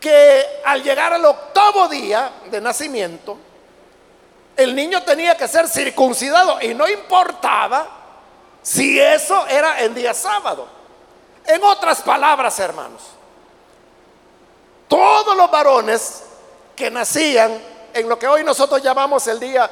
que 0.00 0.44
al 0.64 0.82
llegar 0.82 1.14
al 1.14 1.24
octavo 1.24 1.88
día 1.88 2.30
de 2.50 2.60
nacimiento, 2.60 3.38
el 4.56 4.74
niño 4.74 5.02
tenía 5.02 5.36
que 5.36 5.48
ser 5.48 5.66
circuncidado 5.66 6.60
y 6.60 6.74
no 6.74 6.88
importaba 6.88 7.88
si 8.62 9.00
eso 9.00 9.46
era 9.46 9.80
en 9.82 9.94
día 9.94 10.12
sábado. 10.14 10.73
En 11.46 11.62
otras 11.62 12.00
palabras, 12.02 12.58
hermanos, 12.58 13.02
todos 14.88 15.36
los 15.36 15.50
varones 15.50 16.22
que 16.74 16.90
nacían 16.90 17.60
en 17.92 18.08
lo 18.08 18.18
que 18.18 18.26
hoy 18.26 18.42
nosotros 18.44 18.82
llamamos 18.82 19.26
el 19.26 19.38
día 19.38 19.70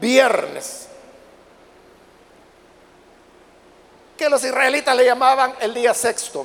viernes, 0.00 0.88
que 4.16 4.28
los 4.28 4.42
israelitas 4.44 4.96
le 4.96 5.04
llamaban 5.04 5.54
el 5.60 5.72
día 5.72 5.94
sexto. 5.94 6.44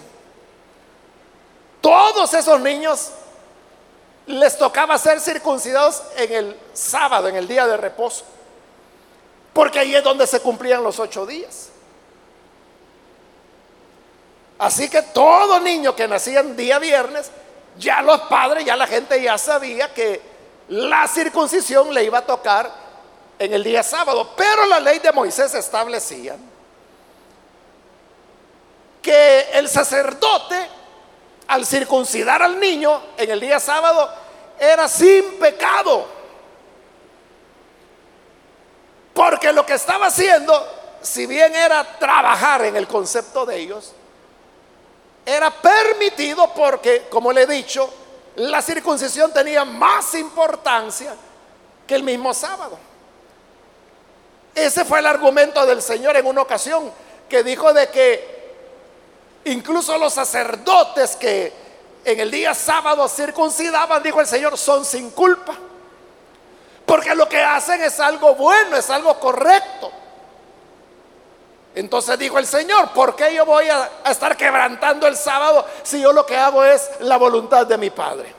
Todos 1.82 2.34
esos 2.34 2.60
niños 2.60 3.12
les 4.28 4.58
tocaba 4.58 4.98
ser 4.98 5.20
circuncidados 5.20 6.04
en 6.18 6.32
el 6.34 6.60
sábado, 6.74 7.28
en 7.28 7.36
el 7.36 7.48
día 7.48 7.66
de 7.66 7.78
reposo, 7.78 8.26
porque 9.54 9.80
ahí 9.80 9.96
es 9.96 10.04
donde 10.04 10.28
se 10.28 10.40
cumplían 10.40 10.84
los 10.84 11.00
ocho 11.00 11.26
días. 11.26 11.70
Así 14.60 14.90
que 14.90 15.02
todo 15.02 15.60
niño 15.60 15.96
que 15.96 16.08
nacía 16.08 16.40
en 16.40 16.56
día 16.56 16.80
viernes, 16.80 17.30
ya 17.78 18.02
los 18.02 18.22
padres, 18.22 18.66
ya 18.66 18.76
la 18.76 18.88
gente 18.88 19.22
ya 19.22 19.38
sabía 19.38 19.94
que 19.94 20.20
la 20.70 21.08
circuncisión 21.08 21.94
le 21.94 22.04
iba 22.04 22.20
a 22.20 22.26
tocar 22.26 22.72
en 23.38 23.54
el 23.54 23.64
día 23.64 23.84
sábado. 23.84 24.34
Pero 24.36 24.66
la 24.66 24.80
ley 24.80 25.00
de 25.00 25.12
Moisés 25.12 25.54
establecía 25.54 26.36
que 29.02 29.50
el 29.54 29.70
sacerdote, 29.70 30.68
al 31.48 31.66
circuncidar 31.66 32.42
al 32.42 32.60
niño 32.60 33.02
en 33.18 33.32
el 33.32 33.40
día 33.40 33.60
sábado, 33.60 34.10
era 34.60 34.88
sin 34.88 35.40
pecado. 35.40 36.08
Porque 39.14 39.54
lo 39.54 39.66
que 39.66 39.74
estaba 39.74 40.08
haciendo, 40.08 40.54
si 41.02 41.26
bien 41.26 41.56
era 41.56 41.98
trabajar 41.98 42.66
en 42.66 42.76
el 42.76 42.88
concepto 42.88 43.46
de 43.46 43.58
ellos, 43.58 43.94
era 45.28 45.52
permitido 45.52 46.52
porque, 46.56 47.08
como 47.08 47.32
le 47.32 47.44
he 47.44 47.48
dicho, 47.48 47.88
la 48.38 48.64
circuncisión 48.64 49.32
tenía 49.32 49.64
más 49.64 50.16
importancia 50.16 51.14
que 51.86 51.94
el 51.94 52.02
mismo 52.02 52.34
sábado. 52.34 52.80
Ese 54.56 54.84
fue 54.86 55.00
el 55.00 55.06
argumento 55.06 55.64
del 55.68 55.84
Señor 55.84 56.18
en 56.18 56.26
una 56.26 56.42
ocasión 56.42 56.92
que 57.30 57.44
dijo 57.44 57.72
de 57.74 57.90
que 57.90 58.38
Incluso 59.48 59.98
los 59.98 60.14
sacerdotes 60.14 61.16
que 61.16 61.54
en 62.04 62.20
el 62.20 62.30
día 62.30 62.54
sábado 62.54 63.08
circuncidaban, 63.08 64.04
dijo 64.04 64.20
el 64.20 64.28
Señor, 64.28 64.58
son 64.58 64.84
sin 64.84 65.10
culpa. 65.12 65.56
Porque 66.86 67.16
lo 67.16 67.30
que 67.30 67.42
hacen 67.42 67.82
es 67.82 68.00
algo 68.00 68.36
bueno, 68.36 68.76
es 68.76 68.90
algo 68.90 69.18
correcto. 69.20 69.90
Entonces 71.78 72.18
dijo 72.18 72.40
el 72.40 72.48
Señor, 72.48 72.90
¿por 72.90 73.16
qué 73.16 73.36
yo 73.36 73.46
voy 73.46 73.70
a, 73.70 73.88
estar 74.10 74.36
quebrantando 74.36 75.06
el 75.06 75.16
sábado 75.16 75.64
si 75.84 76.02
yo 76.02 76.12
lo 76.12 76.26
que 76.26 76.36
hago 76.36 76.64
es 76.64 76.90
la 77.02 77.18
voluntad 77.18 77.68
de 77.68 77.78
mi 77.78 77.92
Padre? 77.92 78.34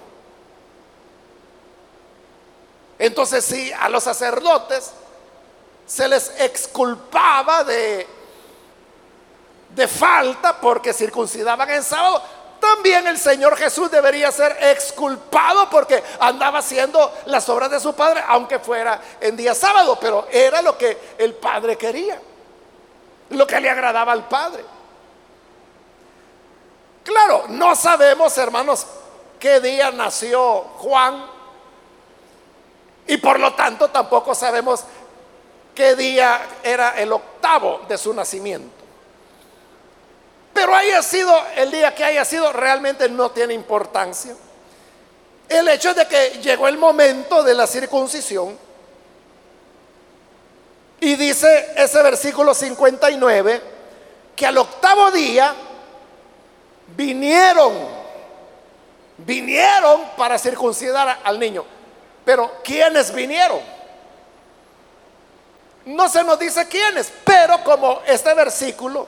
Entonces 2.98 3.44
si 3.44 3.70
a 3.72 3.88
los 3.88 4.02
sacerdotes 4.02 4.90
se 5.86 6.08
les 6.08 6.32
exculpaba 6.40 7.62
de 7.62 8.08
de 9.70 9.86
falta 9.86 10.60
porque 10.60 10.92
circuncidaban 10.92 11.70
en 11.70 11.84
sábado, 11.84 12.20
también 12.58 13.06
el 13.06 13.18
Señor 13.18 13.56
Jesús 13.56 13.88
debería 13.88 14.32
ser 14.32 14.56
exculpado 14.62 15.70
porque 15.70 16.02
andaba 16.18 16.58
haciendo 16.58 17.14
las 17.26 17.48
obras 17.48 17.70
de 17.70 17.78
su 17.78 17.94
Padre, 17.94 18.20
aunque 18.26 18.58
fuera 18.58 19.00
en 19.20 19.36
día 19.36 19.54
sábado, 19.54 19.96
pero 20.00 20.26
era 20.28 20.60
lo 20.60 20.76
que 20.76 21.14
el 21.18 21.34
Padre 21.34 21.76
quería, 21.76 22.20
lo 23.30 23.46
que 23.46 23.60
le 23.60 23.70
agradaba 23.70 24.12
al 24.12 24.28
Padre. 24.28 24.64
Claro, 27.04 27.44
no 27.48 27.74
sabemos, 27.74 28.36
hermanos, 28.36 28.86
qué 29.38 29.60
día 29.60 29.90
nació 29.90 30.60
Juan 30.78 31.24
y 33.06 33.16
por 33.16 33.40
lo 33.40 33.54
tanto 33.54 33.88
tampoco 33.88 34.34
sabemos 34.34 34.84
qué 35.74 35.94
día 35.94 36.46
era 36.62 36.98
el 36.98 37.12
octavo 37.12 37.82
de 37.88 37.96
su 37.96 38.12
nacimiento. 38.12 38.84
Pero 40.52 40.74
haya 40.74 41.02
sido 41.02 41.34
el 41.56 41.70
día 41.70 41.94
que 41.94 42.04
haya 42.04 42.24
sido, 42.24 42.52
realmente 42.52 43.08
no 43.08 43.30
tiene 43.30 43.54
importancia. 43.54 44.34
El 45.48 45.68
hecho 45.68 45.94
de 45.94 46.06
que 46.06 46.40
llegó 46.42 46.68
el 46.68 46.76
momento 46.76 47.42
de 47.42 47.54
la 47.54 47.66
circuncisión 47.66 48.58
y 51.00 51.16
dice 51.16 51.72
ese 51.76 52.02
versículo 52.02 52.54
59 52.54 53.62
que 54.34 54.46
al 54.46 54.58
octavo 54.58 55.10
día 55.10 55.54
vinieron, 56.96 57.72
vinieron 59.18 60.02
para 60.16 60.38
circuncidar 60.38 61.20
al 61.24 61.38
niño. 61.38 61.64
Pero 62.24 62.60
¿quiénes 62.62 63.12
vinieron? 63.14 63.60
No 65.86 66.08
se 66.08 66.22
nos 66.22 66.38
dice 66.38 66.68
quiénes, 66.68 67.10
pero 67.24 67.62
como 67.64 68.02
este 68.06 68.34
versículo 68.34 69.06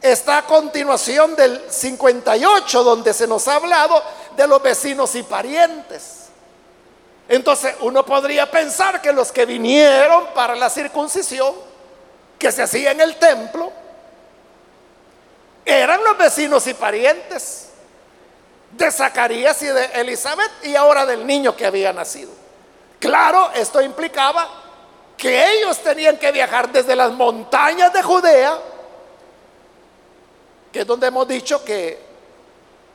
está 0.00 0.38
a 0.38 0.46
continuación 0.46 1.34
del 1.34 1.64
58, 1.68 2.84
donde 2.84 3.12
se 3.12 3.26
nos 3.26 3.46
ha 3.48 3.56
hablado 3.56 4.02
de 4.36 4.46
los 4.46 4.62
vecinos 4.62 5.14
y 5.14 5.22
parientes. 5.22 6.19
Entonces 7.30 7.76
uno 7.80 8.04
podría 8.04 8.50
pensar 8.50 9.00
que 9.00 9.10
los 9.12 9.32
que 9.32 9.46
vinieron 9.46 10.26
para 10.34 10.54
la 10.54 10.68
circuncisión, 10.68 11.54
que 12.38 12.52
se 12.52 12.62
hacía 12.62 12.90
en 12.90 13.00
el 13.00 13.16
templo, 13.16 13.72
eran 15.64 16.04
los 16.04 16.18
vecinos 16.18 16.66
y 16.66 16.74
parientes 16.74 17.68
de 18.72 18.92
Zacarías 18.92 19.62
y 19.62 19.66
de 19.66 19.84
Elizabeth 19.94 20.50
y 20.64 20.76
ahora 20.76 21.06
del 21.06 21.26
niño 21.26 21.56
que 21.56 21.64
había 21.64 21.92
nacido. 21.92 22.32
Claro, 22.98 23.50
esto 23.54 23.80
implicaba 23.80 24.46
que 25.16 25.54
ellos 25.54 25.82
tenían 25.82 26.18
que 26.18 26.32
viajar 26.32 26.70
desde 26.70 26.94
las 26.94 27.12
montañas 27.12 27.92
de 27.92 28.02
Judea 28.02 28.58
que 30.72 30.80
es 30.80 30.86
donde 30.86 31.08
hemos 31.08 31.26
dicho 31.26 31.64
que 31.64 31.98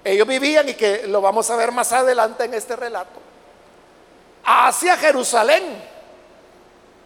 ellos 0.04 0.28
vivían 0.28 0.70
y 0.70 0.76
que 0.76 1.08
lo 1.08 1.22
vamos 1.22 1.50
a 1.50 1.56
ver 1.56 1.72
más 1.72 1.92
adelante 1.92 2.46
en 2.46 2.54
este 2.54 2.76
relato, 2.76 3.20
hacia 4.46 4.96
Jerusalén, 4.98 5.64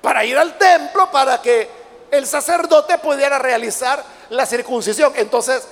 para 0.02 0.24
ir 0.26 0.38
al 0.38 0.58
templo, 0.58 1.10
para 1.12 1.42
que 1.42 1.70
el 2.12 2.26
sacerdote 2.26 2.98
pudiera 2.98 3.40
realizar 3.40 4.04
la 4.30 4.46
circuncisión. 4.46 5.14
Entonces, 5.16 5.68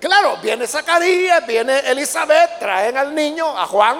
claro, 0.00 0.36
viene 0.42 0.66
Zacarías, 0.66 1.46
viene 1.46 1.78
Elizabeth, 1.80 2.58
traen 2.58 2.96
al 2.96 3.14
niño, 3.14 3.58
a 3.58 3.66
Juan, 3.66 3.98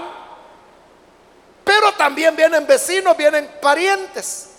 pero 1.64 1.92
también 1.92 2.34
vienen 2.34 2.66
vecinos, 2.66 3.16
vienen 3.16 3.50
parientes. 3.60 4.50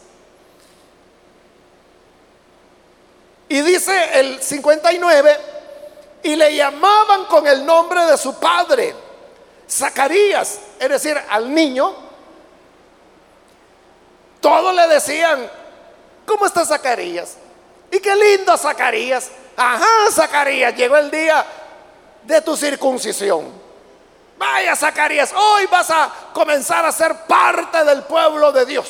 Y 3.47 3.61
dice 3.61 4.19
el 4.19 4.41
59, 4.41 5.37
y 6.21 6.35
le 6.35 6.55
llamaban 6.55 7.25
con 7.25 7.47
el 7.47 7.65
nombre 7.65 8.05
de 8.05 8.17
su 8.17 8.35
padre, 8.39 8.93
Zacarías, 9.67 10.59
es 10.79 10.89
decir, 10.89 11.19
al 11.29 11.53
niño. 11.53 12.08
Todos 14.41 14.73
le 14.73 14.87
decían, 14.87 15.49
¿cómo 16.25 16.45
está 16.45 16.65
Zacarías? 16.65 17.37
Y 17.91 17.99
qué 17.99 18.15
lindo 18.15 18.57
Zacarías. 18.57 19.29
Ajá, 19.57 20.11
Zacarías, 20.11 20.75
llegó 20.75 20.97
el 20.97 21.11
día 21.11 21.45
de 22.23 22.41
tu 22.41 22.55
circuncisión. 22.55 23.51
Vaya, 24.37 24.75
Zacarías, 24.75 25.33
hoy 25.33 25.65
vas 25.65 25.89
a 25.89 26.11
comenzar 26.33 26.85
a 26.85 26.91
ser 26.91 27.25
parte 27.27 27.83
del 27.83 28.03
pueblo 28.03 28.51
de 28.53 28.65
Dios. 28.65 28.89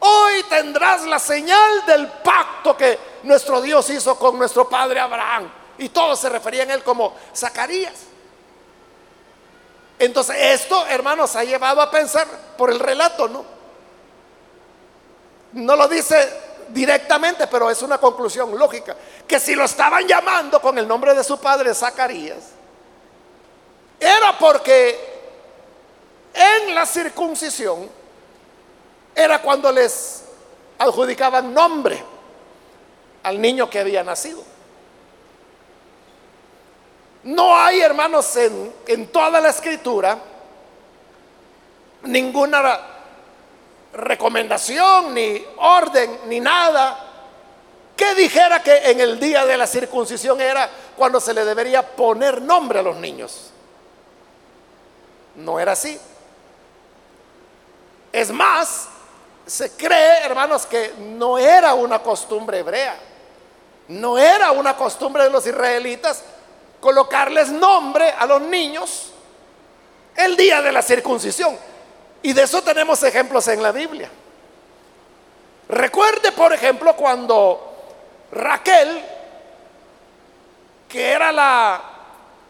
Hoy 0.00 0.44
tendrás 0.48 1.04
la 1.06 1.18
señal 1.18 1.84
del 1.86 2.06
pacto 2.06 2.76
que 2.76 2.98
nuestro 3.24 3.60
Dios 3.60 3.90
hizo 3.90 4.16
con 4.16 4.38
nuestro 4.38 4.68
padre 4.68 5.00
Abraham. 5.00 5.50
Y 5.78 5.88
todos 5.88 6.20
se 6.20 6.28
referían 6.28 6.70
a 6.70 6.74
él 6.74 6.84
como 6.84 7.16
Zacarías. 7.34 7.94
Entonces, 9.98 10.36
esto, 10.38 10.86
hermanos, 10.86 11.34
ha 11.34 11.42
llevado 11.42 11.80
a 11.80 11.90
pensar 11.90 12.28
por 12.56 12.70
el 12.70 12.78
relato, 12.78 13.26
¿no? 13.26 13.57
No 15.52 15.76
lo 15.76 15.88
dice 15.88 16.16
directamente, 16.68 17.46
pero 17.46 17.70
es 17.70 17.80
una 17.82 17.98
conclusión 17.98 18.56
lógica, 18.58 18.96
que 19.26 19.40
si 19.40 19.54
lo 19.54 19.64
estaban 19.64 20.06
llamando 20.06 20.60
con 20.60 20.76
el 20.78 20.86
nombre 20.86 21.14
de 21.14 21.24
su 21.24 21.38
padre 21.40 21.74
Zacarías, 21.74 22.50
era 23.98 24.38
porque 24.38 25.18
en 26.34 26.74
la 26.74 26.86
circuncisión 26.86 27.88
era 29.14 29.40
cuando 29.42 29.72
les 29.72 30.24
adjudicaban 30.78 31.52
nombre 31.52 32.02
al 33.22 33.40
niño 33.40 33.68
que 33.68 33.80
había 33.80 34.04
nacido. 34.04 34.44
No 37.24 37.56
hay, 37.56 37.80
hermanos, 37.80 38.36
en, 38.36 38.72
en 38.86 39.08
toda 39.08 39.40
la 39.40 39.48
escritura 39.48 40.18
ninguna 42.02 42.97
recomendación, 43.92 45.14
ni 45.14 45.44
orden, 45.56 46.20
ni 46.26 46.40
nada 46.40 47.08
que 47.98 48.14
dijera 48.14 48.62
que 48.62 48.76
en 48.90 49.00
el 49.00 49.18
día 49.18 49.44
de 49.44 49.56
la 49.56 49.66
circuncisión 49.66 50.40
era 50.40 50.70
cuando 50.96 51.20
se 51.20 51.34
le 51.34 51.44
debería 51.44 51.84
poner 51.84 52.40
nombre 52.40 52.78
a 52.78 52.82
los 52.82 52.96
niños. 52.96 53.50
No 55.34 55.58
era 55.58 55.72
así. 55.72 55.98
Es 58.12 58.30
más, 58.30 58.88
se 59.44 59.72
cree, 59.72 60.24
hermanos, 60.24 60.64
que 60.64 60.94
no 60.98 61.38
era 61.38 61.74
una 61.74 61.98
costumbre 61.98 62.60
hebrea. 62.60 62.96
No 63.88 64.16
era 64.16 64.52
una 64.52 64.76
costumbre 64.76 65.24
de 65.24 65.30
los 65.30 65.44
israelitas 65.44 66.22
colocarles 66.78 67.48
nombre 67.48 68.10
a 68.16 68.26
los 68.26 68.40
niños 68.42 69.10
el 70.14 70.36
día 70.36 70.62
de 70.62 70.70
la 70.70 70.82
circuncisión. 70.82 71.56
Y 72.22 72.32
de 72.32 72.42
eso 72.42 72.62
tenemos 72.62 73.02
ejemplos 73.02 73.46
en 73.48 73.62
la 73.62 73.72
Biblia. 73.72 74.10
Recuerde, 75.68 76.32
por 76.32 76.52
ejemplo, 76.52 76.96
cuando 76.96 77.74
Raquel, 78.32 79.02
que 80.88 81.10
era 81.10 81.30
la 81.30 81.82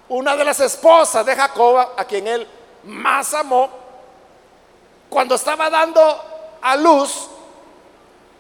una 0.09 0.37
de 0.37 0.45
las 0.45 0.61
esposas 0.61 1.27
de 1.27 1.37
Jacob, 1.37 1.79
a 1.97 2.05
quien 2.05 2.27
él 2.27 2.47
más 2.85 3.35
amó, 3.35 3.69
cuando 5.11 5.35
estaba 5.35 5.69
dando 5.69 6.59
a 6.63 6.77
luz 6.77 7.29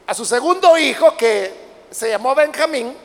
a 0.06 0.14
su 0.14 0.24
segundo 0.24 0.78
hijo, 0.78 1.16
que 1.16 1.68
se 1.90 2.08
llamó 2.08 2.34
Benjamín, 2.34 2.96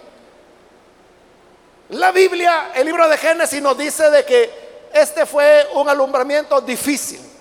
la 1.90 2.12
Biblia, 2.12 2.72
el 2.74 2.86
libro 2.86 3.08
de 3.10 3.18
Génesis 3.18 3.62
nos 3.62 3.78
dice 3.78 4.10
de 4.10 4.24
que 4.24 4.90
este 4.94 5.26
fue 5.26 5.68
un 5.74 5.90
alumbramiento 5.90 6.62
difícil. 6.62 7.33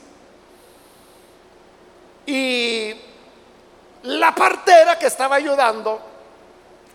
Y 2.26 2.94
la 4.04 4.34
partera 4.34 4.98
que 4.98 5.06
estaba 5.06 5.36
ayudando 5.36 6.00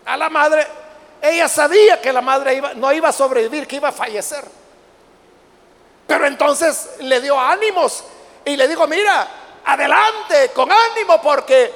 a 0.04 0.16
la 0.16 0.28
madre, 0.28 0.66
ella 1.20 1.48
sabía 1.48 2.00
que 2.00 2.12
la 2.12 2.20
madre 2.20 2.62
no 2.76 2.92
iba 2.92 3.08
a 3.08 3.12
sobrevivir, 3.12 3.66
que 3.66 3.76
iba 3.76 3.88
a 3.88 3.92
fallecer. 3.92 4.44
Pero 6.06 6.26
entonces 6.26 6.96
le 7.00 7.20
dio 7.20 7.38
ánimos 7.38 8.04
y 8.44 8.56
le 8.56 8.66
dijo, 8.66 8.86
mira, 8.86 9.28
adelante, 9.64 10.50
con 10.54 10.70
ánimo, 10.72 11.20
porque 11.20 11.72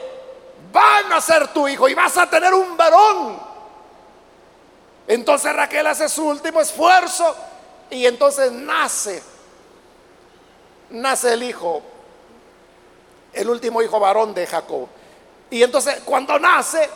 van 0.73 1.13
a 1.13 1.21
ser 1.21 1.49
tu 1.49 1.69
hijo 1.69 1.89
y 1.89 1.95
vas 1.95 2.17
a 2.17 2.29
tener 2.29 2.55
un 2.55 2.77
varón. 2.77 3.39
Entonces 5.07 5.55
Raquel 5.55 5.87
hace 5.87 6.09
su 6.09 6.27
último 6.27 6.61
esfuerzo 6.61 7.37
y 7.91 8.07
entonces 8.07 8.51
nace, 8.53 9.23
nace 10.91 11.35
el 11.35 11.43
hijo 11.43 11.83
el 13.33 13.49
último 13.49 13.83
hijo 13.83 13.99
varón 13.99 14.35
de 14.35 14.47
Jacob. 14.47 14.89
Y 15.51 15.63
entonces 15.63 16.01
cuando 16.05 16.39
nace, 16.39 16.89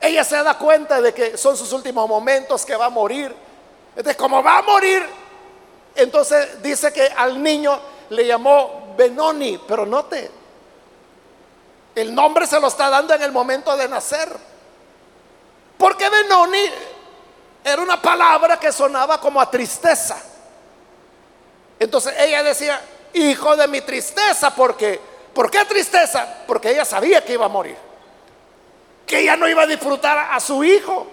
ella 0.00 0.24
se 0.24 0.42
da 0.42 0.56
cuenta 0.56 1.00
de 1.00 1.12
que 1.12 1.36
son 1.36 1.56
sus 1.56 1.72
últimos 1.72 2.08
momentos, 2.08 2.64
que 2.64 2.74
va 2.74 2.86
a 2.86 2.90
morir. 2.90 3.34
Entonces, 3.90 4.16
como 4.16 4.42
va 4.42 4.58
a 4.58 4.62
morir, 4.62 5.04
entonces 5.94 6.62
dice 6.62 6.92
que 6.92 7.06
al 7.06 7.42
niño 7.42 7.78
le 8.08 8.26
llamó 8.26 8.94
Benoni, 8.96 9.60
pero 9.68 9.84
note, 9.84 10.30
el 11.94 12.14
nombre 12.14 12.46
se 12.46 12.58
lo 12.58 12.68
está 12.68 12.88
dando 12.88 13.14
en 13.14 13.22
el 13.22 13.32
momento 13.32 13.76
de 13.76 13.88
nacer. 13.88 14.34
Porque 15.76 16.08
Benoni 16.08 16.64
era 17.62 17.82
una 17.82 18.00
palabra 18.00 18.58
que 18.58 18.72
sonaba 18.72 19.20
como 19.20 19.40
a 19.40 19.50
tristeza. 19.50 20.18
Entonces 21.78 22.14
ella 22.18 22.42
decía, 22.42 22.80
hijo 23.12 23.56
de 23.56 23.68
mi 23.68 23.80
tristeza, 23.82 24.54
porque 24.54 25.00
¿Por 25.34 25.50
qué 25.50 25.64
tristeza? 25.64 26.26
Porque 26.46 26.70
ella 26.70 26.84
sabía 26.84 27.24
que 27.24 27.34
iba 27.34 27.46
a 27.46 27.48
morir. 27.48 27.76
Que 29.06 29.20
ella 29.20 29.36
no 29.36 29.48
iba 29.48 29.62
a 29.62 29.66
disfrutar 29.66 30.28
a 30.30 30.40
su 30.40 30.62
hijo. 30.64 31.06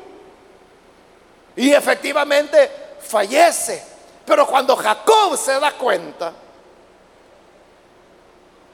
Y 1.56 1.74
efectivamente 1.74 2.72
fallece. 3.02 3.84
Pero 4.26 4.46
cuando 4.46 4.76
Jacob 4.76 5.38
se 5.38 5.60
da 5.60 5.72
cuenta 5.72 6.34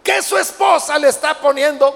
que 0.03 0.21
su 0.21 0.37
esposa 0.37 0.97
le 0.99 1.09
está 1.09 1.35
poniendo 1.35 1.95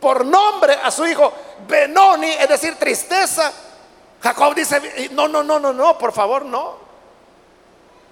por 0.00 0.24
nombre 0.24 0.74
a 0.82 0.90
su 0.90 1.06
hijo 1.06 1.32
Benoni, 1.66 2.30
es 2.30 2.48
decir, 2.48 2.76
tristeza, 2.76 3.52
Jacob 4.22 4.54
dice, 4.54 5.10
no, 5.12 5.28
no, 5.28 5.42
no, 5.42 5.60
no, 5.60 5.72
no, 5.72 5.98
por 5.98 6.12
favor, 6.12 6.44
no. 6.44 6.88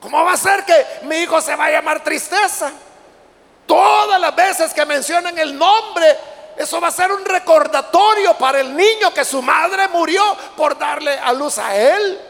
¿Cómo 0.01 0.25
va 0.25 0.35
a 0.35 0.37
ser 0.37 0.65
que 0.65 0.87
mi 1.03 1.17
hijo 1.17 1.41
se 1.41 1.57
va 1.57 1.67
a 1.67 1.71
llamar 1.71 2.05
tristeza? 2.05 2.73
Todas 3.67 4.21
las 4.21 4.35
veces 4.35 4.73
que 4.73 4.87
mencionen 4.87 5.37
el 5.39 5.59
nombre, 5.59 6.17
eso 6.57 6.81
va 6.81 6.89
a 6.89 6.93
ser 6.93 7.11
un 7.11 7.25
recordatorio 7.25 8.35
para 8.35 8.61
el 8.61 8.75
niño 8.75 9.13
que 9.13 9.25
su 9.25 9.43
madre 9.43 9.89
murió 9.89 10.23
por 10.57 10.79
darle 10.79 11.19
a 11.19 11.33
luz 11.33 11.59
a 11.59 11.77
él. 11.77 12.21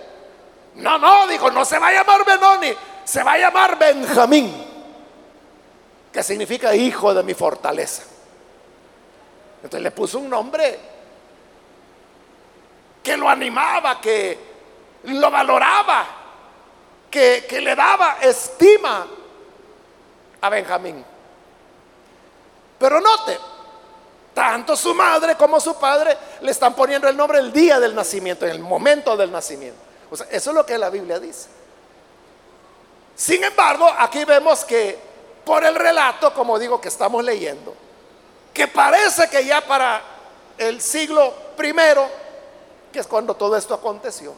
No, 0.77 0.99
no, 0.99 1.27
dijo, 1.27 1.51
no 1.51 1.64
se 1.64 1.79
va 1.79 1.88
a 1.88 1.92
llamar 1.92 2.25
Benoni, 2.25 2.72
se 3.05 3.22
va 3.22 3.35
a 3.35 3.38
llamar 3.38 3.79
Benjamín, 3.79 4.53
que 6.12 6.22
significa 6.22 6.75
hijo 6.75 7.14
de 7.14 7.22
mi 7.22 7.35
fortaleza. 7.35 8.03
Entonces 9.57 9.81
le 9.81 9.90
puso 9.90 10.18
un 10.18 10.31
nombre 10.31 10.79
que 13.03 13.16
lo 13.16 13.29
animaba, 13.29 14.01
que 14.01 14.38
lo 15.05 15.31
valoraba, 15.31 16.07
que, 17.11 17.46
que 17.49 17.61
le 17.61 17.75
daba 17.75 18.18
estima 18.20 19.07
a 20.40 20.49
Benjamín. 20.49 21.05
Pero 22.79 23.01
note, 23.01 23.39
tanto 24.35 24.77
su 24.77 24.95
madre 24.95 25.37
como 25.37 25.59
su 25.61 25.75
padre 25.77 26.17
le 26.41 26.51
están 26.51 26.75
poniendo 26.75 27.09
el 27.09 27.17
nombre 27.17 27.39
el 27.39 27.53
día 27.53 27.81
del 27.81 27.95
nacimiento, 27.95 28.45
en 28.45 28.53
el 28.53 28.61
momento 28.61 29.17
del 29.17 29.33
nacimiento. 29.33 29.79
O 30.11 30.17
sea, 30.17 30.27
eso 30.31 30.51
es 30.51 30.57
lo 30.57 30.67
que 30.67 30.77
la 30.79 30.91
Biblia 30.91 31.19
dice. 31.19 31.49
Sin 33.15 33.43
embargo, 33.43 33.89
aquí 33.99 34.25
vemos 34.25 34.65
que 34.65 34.99
por 35.45 35.65
el 35.65 35.75
relato, 35.75 36.35
como 36.35 36.59
digo, 36.59 36.81
que 36.81 36.89
estamos 36.89 37.25
leyendo, 37.25 37.75
que 38.53 38.69
parece 38.69 39.29
que 39.31 39.45
ya 39.45 39.61
para 39.62 40.03
el 40.59 40.81
siglo 40.81 41.33
primero, 41.57 42.09
que 42.93 42.99
es 42.99 43.07
cuando 43.07 43.35
todo 43.35 43.57
esto 43.57 43.75
aconteció, 43.75 44.35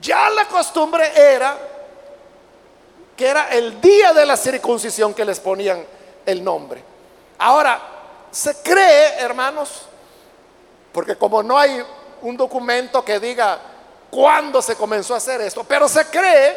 ya 0.00 0.28
la 0.30 0.46
costumbre 0.48 1.10
era 1.14 1.56
que 3.16 3.26
era 3.26 3.48
el 3.48 3.80
día 3.80 4.12
de 4.12 4.26
la 4.26 4.36
circuncisión 4.36 5.14
que 5.14 5.24
les 5.24 5.40
ponían 5.40 5.84
el 6.26 6.44
nombre. 6.44 6.82
Ahora, 7.38 7.80
se 8.30 8.62
cree, 8.62 9.18
hermanos, 9.18 9.82
porque 10.92 11.16
como 11.16 11.42
no 11.42 11.58
hay 11.58 11.82
un 12.22 12.36
documento 12.36 13.04
que 13.04 13.20
diga 13.20 13.58
cuándo 14.10 14.62
se 14.62 14.76
comenzó 14.76 15.12
a 15.14 15.18
hacer 15.18 15.40
esto, 15.40 15.64
pero 15.64 15.88
se 15.88 16.06
cree 16.06 16.56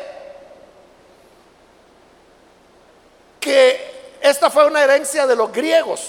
que 3.39 4.17
esta 4.21 4.49
fue 4.49 4.65
una 4.65 4.83
herencia 4.83 5.27
de 5.27 5.35
los 5.35 5.51
griegos. 5.51 6.07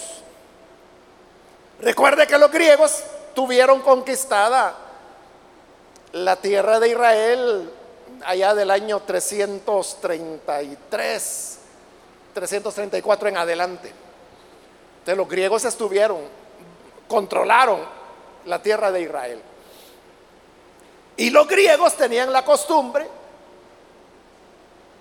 Recuerde 1.80 2.26
que 2.26 2.38
los 2.38 2.50
griegos 2.50 3.02
tuvieron 3.34 3.80
conquistada 3.80 4.74
la 6.12 6.36
tierra 6.36 6.80
de 6.80 6.88
Israel 6.88 7.70
allá 8.24 8.54
del 8.54 8.70
año 8.70 9.00
333, 9.00 11.58
334 12.34 13.28
en 13.28 13.36
adelante 13.36 13.92
los 15.06 15.28
griegos 15.28 15.64
estuvieron, 15.64 16.18
controlaron 17.08 17.80
la 18.44 18.62
tierra 18.62 18.90
de 18.92 19.02
Israel. 19.02 19.42
Y 21.16 21.30
los 21.30 21.46
griegos 21.46 21.96
tenían 21.96 22.32
la 22.32 22.44
costumbre 22.44 23.06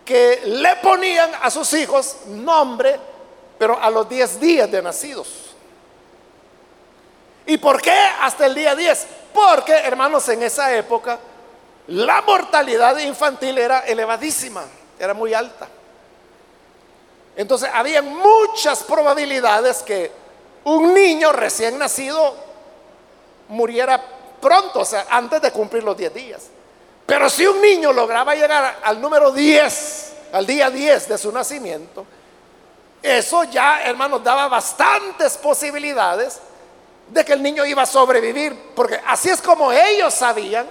que 0.04 0.42
le 0.44 0.76
ponían 0.78 1.32
a 1.42 1.52
sus 1.52 1.72
hijos 1.74 2.18
nombre, 2.28 3.00
pero 3.58 3.80
a 3.80 3.90
los 3.90 4.10
10 4.10 4.40
días 4.40 4.72
de 4.72 4.82
nacidos. 4.82 5.56
¿Y 7.46 7.58
por 7.58 7.82
qué 7.82 7.96
hasta 8.22 8.48
el 8.48 8.56
día 8.56 8.76
10? 8.76 9.08
Porque, 9.34 9.74
hermanos, 9.74 10.28
en 10.30 10.44
esa 10.44 10.76
época 10.76 11.20
la 11.88 12.22
mortalidad 12.22 12.98
infantil 13.00 13.58
era 13.58 13.80
elevadísima, 13.80 14.64
era 15.00 15.14
muy 15.14 15.34
alta. 15.34 15.68
Entonces, 17.40 17.70
había 17.74 18.02
muchas 18.02 18.84
probabilidades 18.84 19.82
que 19.82 20.12
un 20.66 20.94
niño 20.94 21.32
recién 21.32 21.80
nacido 21.80 22.36
muriera 23.48 24.04
pronto, 24.42 24.82
o 24.82 24.86
sea, 24.86 25.08
antes 25.10 25.42
de 25.42 25.50
cumplir 25.50 25.82
los 25.82 25.96
10 25.96 26.14
días. 26.14 26.48
Pero 27.06 27.30
si 27.30 27.48
un 27.48 27.62
niño 27.62 27.94
lograba 27.94 28.36
llegar 28.36 28.80
al 28.84 29.00
número 29.00 29.32
10, 29.32 30.14
al 30.34 30.46
día 30.46 30.70
10 30.70 31.08
de 31.08 31.18
su 31.18 31.32
nacimiento, 31.32 32.06
eso 33.02 33.46
ya, 33.46 33.84
hermanos, 33.84 34.22
daba 34.22 34.50
bastantes 34.50 35.38
posibilidades 35.38 36.42
de 37.08 37.24
que 37.24 37.32
el 37.32 37.42
niño 37.42 37.66
iba 37.66 37.84
a 37.84 37.86
sobrevivir, 37.86 38.74
porque 38.76 39.00
así 39.08 39.30
es 39.30 39.42
como 39.42 39.72
ellos 39.72 40.14
sabían 40.14 40.68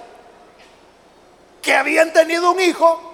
que 1.63 1.73
habían 1.73 2.13
tenido 2.13 2.51
un 2.51 2.59
hijo 2.59 3.08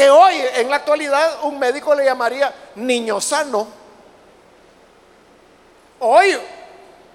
que 0.00 0.08
hoy 0.08 0.34
en 0.54 0.70
la 0.70 0.76
actualidad 0.76 1.40
un 1.42 1.58
médico 1.58 1.94
le 1.94 2.06
llamaría 2.06 2.54
niño 2.76 3.20
sano. 3.20 3.68
Hoy 5.98 6.38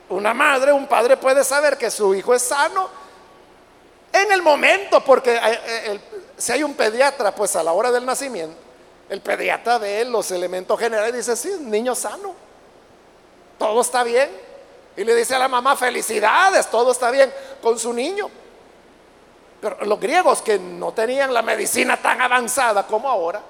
una 0.09 0.35
madre, 0.35 0.71
un 0.71 0.85
padre 0.85 1.17
puede 1.17 1.43
saber 1.43 1.79
que 1.79 1.89
su 1.89 2.13
hijo 2.13 2.35
es 2.35 2.43
sano 2.43 2.87
en 4.13 4.31
el 4.31 4.43
momento, 4.43 5.03
porque 5.03 5.33
eh, 5.35 5.59
eh, 5.65 5.99
si 6.37 6.51
hay 6.51 6.61
un 6.61 6.75
pediatra, 6.75 7.33
pues 7.33 7.55
a 7.55 7.63
la 7.63 7.73
hora 7.73 7.91
del 7.91 8.05
nacimiento, 8.05 8.55
el 9.09 9.19
pediatra 9.19 9.79
ve 9.79 10.05
los 10.05 10.29
elementos 10.29 10.79
generales 10.79 11.15
dice, 11.15 11.35
sí, 11.35 11.55
niño 11.61 11.95
sano, 11.95 12.35
todo 13.57 13.81
está 13.81 14.03
bien. 14.03 14.29
Y 14.95 15.03
le 15.03 15.15
dice 15.15 15.33
a 15.33 15.39
la 15.39 15.47
mamá, 15.47 15.75
felicidades, 15.75 16.69
todo 16.69 16.91
está 16.91 17.09
bien 17.09 17.33
con 17.63 17.79
su 17.79 17.91
niño. 17.91 18.29
Pero 19.65 19.83
los 19.83 19.99
griegos 19.99 20.43
que 20.43 20.59
no 20.59 20.91
tenían 20.91 21.33
la 21.33 21.41
medicina 21.41 21.97
tan 21.97 22.21
avanzada 22.21 22.85
como 22.85 23.09
ahora, 23.09 23.41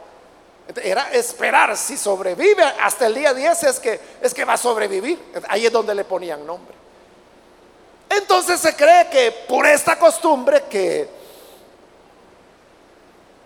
era 0.81 1.11
esperar 1.11 1.75
si 1.75 1.97
sobrevive 1.97 2.63
hasta 2.63 3.07
el 3.07 3.15
día 3.15 3.33
10 3.33 3.63
es 3.63 3.79
que 3.81 3.99
es 4.21 4.33
que 4.33 4.45
va 4.45 4.53
a 4.53 4.57
sobrevivir. 4.57 5.21
Ahí 5.49 5.65
es 5.65 5.73
donde 5.73 5.93
le 5.93 6.05
ponían 6.05 6.45
nombre. 6.45 6.73
Entonces 8.09 8.61
se 8.61 8.77
cree 8.77 9.09
que 9.09 9.29
por 9.45 9.65
esta 9.65 9.99
costumbre 9.99 10.63
que 10.69 11.09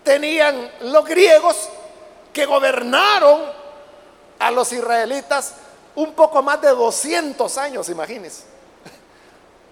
tenían 0.04 0.70
los 0.82 1.04
griegos 1.04 1.68
que 2.32 2.46
gobernaron 2.46 3.46
a 4.38 4.50
los 4.52 4.72
israelitas 4.72 5.54
un 5.96 6.12
poco 6.12 6.40
más 6.40 6.62
de 6.62 6.68
200 6.68 7.58
años, 7.58 7.88
imagínense. 7.88 8.49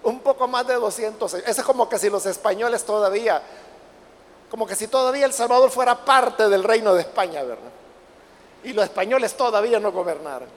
Un 0.03 0.19
poco 0.19 0.47
más 0.47 0.65
de 0.67 0.75
200 0.75 1.33
años. 1.33 1.47
Es 1.47 1.61
como 1.63 1.89
que 1.89 1.99
si 1.99 2.09
los 2.09 2.25
españoles 2.25 2.83
todavía, 2.83 3.41
como 4.49 4.65
que 4.65 4.75
si 4.75 4.87
todavía 4.87 5.25
El 5.25 5.33
Salvador 5.33 5.69
fuera 5.71 6.05
parte 6.05 6.47
del 6.49 6.63
reino 6.63 6.93
de 6.93 7.01
España, 7.01 7.43
¿verdad? 7.43 7.71
Y 8.63 8.73
los 8.73 8.85
españoles 8.85 9.35
todavía 9.35 9.79
no 9.79 9.91
gobernaran. 9.91 10.49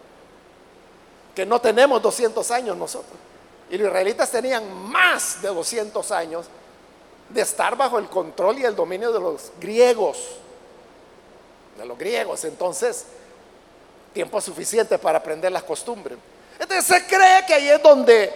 Que 1.35 1.47
no 1.47 1.61
tenemos 1.61 2.03
200 2.03 2.51
años 2.51 2.77
nosotros. 2.77 3.19
Y 3.71 3.79
los 3.79 3.89
israelitas 3.89 4.31
tenían 4.31 4.71
más 4.91 5.41
de 5.41 5.49
200 5.49 6.11
años 6.13 6.47
de 7.29 7.41
estar 7.41 7.77
bajo 7.77 7.99
el 7.99 8.09
control 8.09 8.59
y 8.59 8.65
el 8.65 8.77
dominio 8.77 9.13
de 9.13 9.21
los 9.21 9.53
griegos. 9.61 10.19
De 11.79 11.85
los 11.87 11.97
griegos. 11.97 12.45
Entonces, 12.45 13.07
tiempo 14.13 14.41
suficiente 14.41 14.99
para 14.99 15.19
aprender 15.19 15.51
las 15.51 15.63
costumbres. 15.63 16.19
Entonces 16.59 16.85
se 16.85 17.07
cree 17.07 17.45
que 17.47 17.55
ahí 17.55 17.69
es 17.69 17.83
donde, 17.83 18.33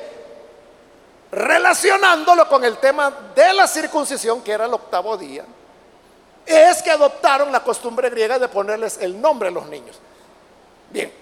relacionándolo 1.30 2.48
con 2.48 2.64
el 2.64 2.78
tema 2.78 3.12
de 3.34 3.52
la 3.52 3.66
circuncisión, 3.66 4.42
que 4.42 4.52
era 4.52 4.66
el 4.66 4.74
octavo 4.74 5.16
día, 5.16 5.44
es 6.44 6.82
que 6.82 6.90
adoptaron 6.90 7.50
la 7.50 7.60
costumbre 7.60 8.08
griega 8.10 8.38
de 8.38 8.48
ponerles 8.48 8.98
el 9.00 9.20
nombre 9.20 9.48
a 9.48 9.50
los 9.50 9.66
niños. 9.66 9.98
Bien, 10.90 11.12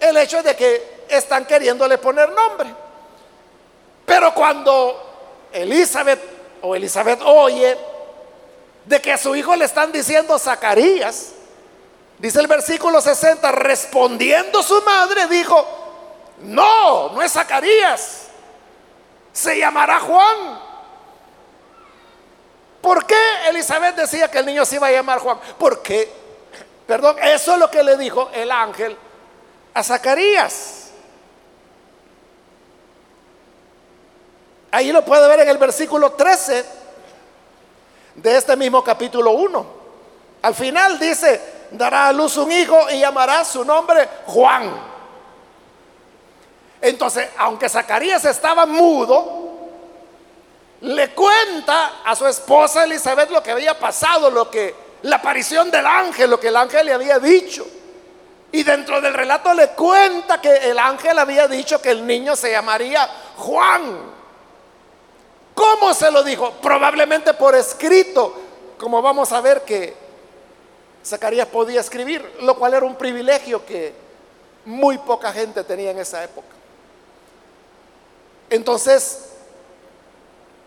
el 0.00 0.16
hecho 0.16 0.42
de 0.42 0.56
que 0.56 1.04
están 1.08 1.44
queriéndole 1.44 1.98
poner 1.98 2.30
nombre. 2.32 2.74
Pero 4.06 4.32
cuando 4.34 5.48
Elizabeth 5.52 6.20
o 6.62 6.74
Elizabeth 6.74 7.20
oye 7.24 7.76
de 8.86 9.00
que 9.00 9.12
a 9.12 9.18
su 9.18 9.36
hijo 9.36 9.54
le 9.54 9.66
están 9.66 9.92
diciendo 9.92 10.38
Zacarías, 10.38 11.34
Dice 12.20 12.38
el 12.38 12.48
versículo 12.48 13.00
60, 13.00 13.50
respondiendo 13.50 14.62
su 14.62 14.82
madre, 14.82 15.26
dijo, 15.26 15.66
no, 16.42 17.08
no 17.08 17.22
es 17.22 17.32
Zacarías, 17.32 18.24
se 19.32 19.58
llamará 19.58 20.00
Juan. 20.00 20.60
¿Por 22.80 23.06
qué 23.06 23.16
Elizabeth 23.48 23.96
decía 23.96 24.30
que 24.30 24.38
el 24.38 24.46
niño 24.46 24.64
se 24.64 24.76
iba 24.76 24.86
a 24.86 24.92
llamar 24.92 25.18
Juan? 25.18 25.38
Porque, 25.58 26.10
perdón, 26.86 27.16
eso 27.22 27.52
es 27.52 27.58
lo 27.58 27.70
que 27.70 27.82
le 27.82 27.96
dijo 27.96 28.30
el 28.32 28.50
ángel 28.50 28.96
a 29.74 29.82
Zacarías. 29.82 30.90
Ahí 34.70 34.92
lo 34.92 35.04
puede 35.04 35.28
ver 35.28 35.40
en 35.40 35.48
el 35.48 35.58
versículo 35.58 36.12
13 36.12 36.64
de 38.14 38.36
este 38.36 38.56
mismo 38.56 38.82
capítulo 38.82 39.32
1. 39.32 39.80
Al 40.42 40.54
final 40.54 40.98
dice, 40.98 41.66
dará 41.72 42.08
a 42.08 42.12
luz 42.12 42.36
un 42.36 42.50
hijo 42.50 42.88
y 42.90 43.00
llamará 43.00 43.44
su 43.44 43.64
nombre 43.64 44.08
Juan. 44.26 44.89
Entonces, 46.82 47.28
aunque 47.36 47.68
Zacarías 47.68 48.24
estaba 48.24 48.66
mudo, 48.66 49.48
le 50.80 51.10
cuenta 51.10 52.00
a 52.04 52.16
su 52.16 52.26
esposa 52.26 52.84
Elizabeth 52.84 53.30
lo 53.30 53.42
que 53.42 53.50
había 53.50 53.78
pasado, 53.78 54.30
lo 54.30 54.50
que 54.50 54.74
la 55.02 55.16
aparición 55.16 55.70
del 55.70 55.86
ángel, 55.86 56.30
lo 56.30 56.40
que 56.40 56.48
el 56.48 56.56
ángel 56.56 56.86
le 56.86 56.94
había 56.94 57.18
dicho. 57.18 57.66
Y 58.52 58.62
dentro 58.62 59.00
del 59.00 59.14
relato 59.14 59.54
le 59.54 59.68
cuenta 59.68 60.40
que 60.40 60.70
el 60.70 60.78
ángel 60.78 61.18
había 61.18 61.46
dicho 61.46 61.80
que 61.80 61.90
el 61.90 62.06
niño 62.06 62.34
se 62.34 62.50
llamaría 62.50 63.08
Juan. 63.36 64.10
¿Cómo 65.54 65.94
se 65.94 66.10
lo 66.10 66.22
dijo? 66.22 66.52
Probablemente 66.62 67.34
por 67.34 67.54
escrito, 67.54 68.34
como 68.78 69.02
vamos 69.02 69.30
a 69.32 69.40
ver 69.40 69.62
que 69.62 69.94
Zacarías 71.04 71.46
podía 71.46 71.80
escribir, 71.80 72.38
lo 72.40 72.56
cual 72.58 72.74
era 72.74 72.86
un 72.86 72.96
privilegio 72.96 73.64
que 73.64 73.92
muy 74.64 74.98
poca 74.98 75.32
gente 75.32 75.62
tenía 75.64 75.90
en 75.90 75.98
esa 75.98 76.24
época. 76.24 76.59
Entonces, 78.50 79.30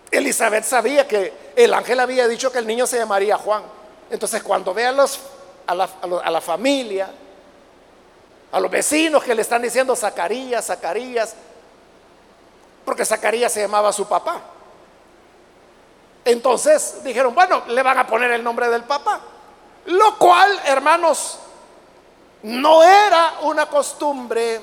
Elizabeth 0.10 0.64
sabía 0.64 1.08
que 1.08 1.34
el 1.56 1.74
ángel 1.74 2.00
había 2.00 2.28
dicho 2.28 2.52
que 2.52 2.60
el 2.60 2.68
niño 2.68 2.88
se 2.88 2.98
llamaría 2.98 3.38
Juan. 3.38 3.64
Entonces, 4.10 4.42
cuando 4.42 4.74
ve 4.74 4.86
a, 4.86 4.92
los, 4.92 5.20
a, 5.68 5.76
la, 5.76 5.90
a 6.24 6.32
la 6.32 6.42
familia, 6.42 7.12
a 8.52 8.60
los 8.60 8.72
vecinos 8.72 9.24
que 9.24 9.36
le 9.36 9.42
están 9.42 9.62
diciendo 9.62 9.96
Zacarías, 9.96 10.66
Zacarías, 10.66 11.36
porque 12.86 13.06
Zacarías 13.06 13.52
se 13.52 13.62
llamaba 13.62 13.92
su 13.92 14.08
papá. 14.08 14.42
Entonces 16.26 17.04
dijeron, 17.04 17.36
bueno, 17.36 17.64
le 17.68 17.84
van 17.84 17.98
a 17.98 18.08
poner 18.08 18.32
el 18.32 18.44
nombre 18.44 18.70
del 18.70 18.84
papá. 18.84 19.20
Lo 19.86 20.18
cual, 20.18 20.62
hermanos, 20.66 21.40
no 22.44 22.84
era 22.84 23.40
una 23.42 23.66
costumbre 23.66 24.62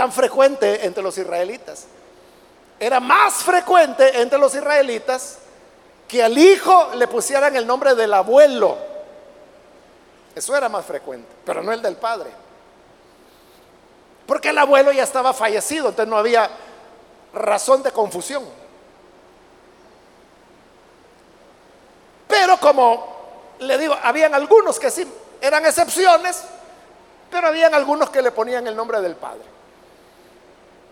tan 0.00 0.12
frecuente 0.12 0.86
entre 0.86 1.02
los 1.02 1.18
israelitas. 1.18 1.84
Era 2.78 3.00
más 3.00 3.34
frecuente 3.34 4.18
entre 4.18 4.38
los 4.38 4.54
israelitas 4.54 5.36
que 6.08 6.22
al 6.22 6.38
hijo 6.38 6.92
le 6.94 7.06
pusieran 7.06 7.54
el 7.54 7.66
nombre 7.66 7.94
del 7.94 8.14
abuelo. 8.14 8.78
Eso 10.34 10.56
era 10.56 10.70
más 10.70 10.86
frecuente, 10.86 11.28
pero 11.44 11.62
no 11.62 11.70
el 11.70 11.82
del 11.82 11.96
padre. 11.96 12.30
Porque 14.26 14.48
el 14.48 14.56
abuelo 14.56 14.90
ya 14.90 15.02
estaba 15.02 15.34
fallecido, 15.34 15.90
entonces 15.90 16.08
no 16.08 16.16
había 16.16 16.48
razón 17.34 17.82
de 17.82 17.92
confusión. 17.92 18.42
Pero 22.26 22.56
como 22.56 23.18
le 23.58 23.76
digo, 23.76 23.94
habían 24.02 24.34
algunos 24.34 24.80
que 24.80 24.90
sí 24.90 25.06
eran 25.42 25.66
excepciones, 25.66 26.42
pero 27.30 27.48
habían 27.48 27.74
algunos 27.74 28.08
que 28.08 28.22
le 28.22 28.30
ponían 28.30 28.66
el 28.66 28.74
nombre 28.74 29.02
del 29.02 29.16
padre. 29.16 29.59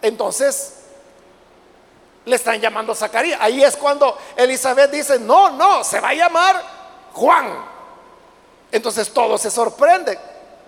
Entonces, 0.03 0.75
le 2.25 2.37
están 2.37 2.61
llamando 2.61 2.95
Zacarías. 2.95 3.41
Ahí 3.41 3.63
es 3.63 3.77
cuando 3.77 4.17
Elizabeth 4.37 4.91
dice, 4.91 5.19
no, 5.19 5.51
no, 5.51 5.83
se 5.83 6.01
va 6.01 6.11
a 6.11 6.15
llamar 6.15 6.63
Juan. 7.13 7.65
Entonces 8.71 9.13
todos 9.13 9.41
se 9.41 9.51
sorprenden. 9.51 10.19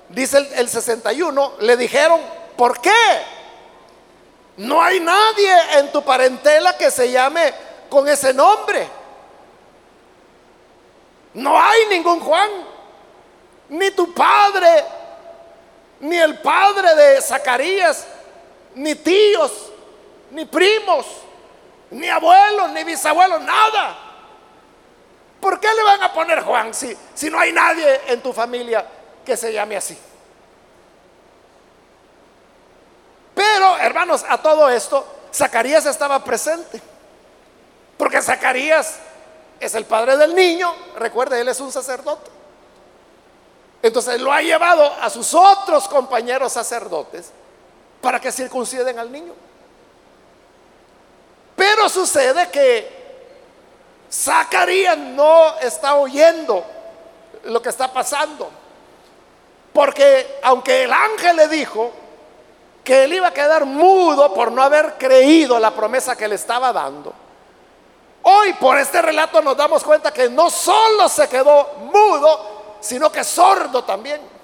Dice 0.09 0.39
el, 0.39 0.53
el 0.55 0.69
61, 0.69 1.53
le 1.61 1.77
dijeron, 1.77 2.21
¿por 2.57 2.81
qué? 2.81 2.91
No 4.57 4.83
hay 4.83 5.01
nadie 5.01 5.55
en 5.79 5.93
tu 5.93 6.03
parentela 6.03 6.77
que 6.77 6.91
se 6.91 7.11
llame 7.11 7.55
con 7.89 8.09
ese 8.09 8.35
nombre. 8.35 8.89
No 11.35 11.61
hay 11.61 11.87
ningún 11.87 12.21
Juan, 12.21 12.51
ni 13.69 13.91
tu 13.93 14.13
padre, 14.13 14.85
ni 16.01 16.17
el 16.17 16.39
padre 16.41 16.95
de 16.95 17.21
Zacarías, 17.23 18.07
ni 18.75 18.95
tíos, 18.95 19.71
ni 20.31 20.45
primos, 20.45 21.07
ni 21.91 22.09
abuelos, 22.09 22.71
ni 22.71 22.85
bisabuelos, 22.85 23.41
nada. 23.43 23.99
¿Por 25.41 25.59
qué 25.59 25.69
le 25.73 25.83
van 25.83 26.03
a 26.03 26.13
poner 26.13 26.43
Juan 26.43 26.75
si, 26.75 26.97
si 27.15 27.31
no 27.31 27.39
hay 27.39 27.53
nadie 27.53 28.01
en 28.09 28.21
tu 28.21 28.33
familia 28.33 28.87
que 29.25 29.37
se 29.37 29.53
llame 29.53 29.77
así? 29.77 29.99
Pero, 33.35 33.79
hermanos, 33.79 34.25
a 34.29 34.39
todo 34.39 34.69
esto, 34.69 35.07
Zacarías 35.33 35.87
estaba 35.87 36.23
presente. 36.23 36.81
Porque 37.97 38.21
Zacarías 38.21 38.99
es 39.59 39.75
el 39.75 39.85
padre 39.85 40.17
del 40.17 40.35
niño, 40.35 40.75
recuerde, 40.97 41.41
él 41.41 41.49
es 41.49 41.61
un 41.61 41.73
sacerdote. 41.73 42.31
Entonces 43.83 44.21
lo 44.21 44.33
ha 44.33 44.43
llevado 44.43 44.85
a 45.01 45.09
sus 45.09 45.33
otros 45.35 45.89
compañeros 45.89 46.53
sacerdotes 46.53 47.33
para 48.01 48.21
que 48.21 48.33
circunciden 48.33 48.99
al 48.99 49.11
niño. 49.11 49.33
Pero 51.57 51.89
sucede 51.89 52.49
que 52.51 53.01
Zacarías 54.11 54.97
no 54.97 55.59
está 55.59 55.95
oyendo 55.97 56.65
lo 57.45 57.61
que 57.61 57.69
está 57.69 57.93
pasando. 57.93 58.51
Porque 59.73 60.39
aunque 60.43 60.85
el 60.85 60.93
ángel 60.93 61.37
le 61.37 61.49
dijo 61.49 61.91
que 62.83 63.05
él 63.05 63.13
iba 63.13 63.29
a 63.29 63.35
quedar 63.35 63.65
mudo 63.67 64.33
por 64.35 64.51
no 64.51 64.63
haber 64.63 64.95
creído 64.95 65.59
la 65.59 65.71
promesa 65.71 66.17
que 66.17 66.27
le 66.27 66.35
estaba 66.35 66.73
dando, 66.73 67.13
hoy 68.23 68.53
por 68.55 68.79
este 68.79 69.01
relato 69.01 69.41
nos 69.43 69.57
damos 69.57 69.85
cuenta 69.85 70.13
que 70.13 70.29
no 70.29 70.51
solo 70.51 71.09
se 71.09 71.29
quedó 71.29 71.75
mudo, 71.93 72.79
sino 72.81 73.13
que 73.13 73.23
sordo 73.23 73.85
también. 73.85 74.40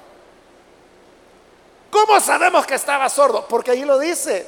¿Cómo 1.90 2.20
sabemos 2.20 2.66
que 2.66 2.74
estaba 2.74 3.08
sordo? 3.08 3.46
Porque 3.48 3.70
ahí 3.70 3.84
lo 3.84 3.98
dice. 3.98 4.46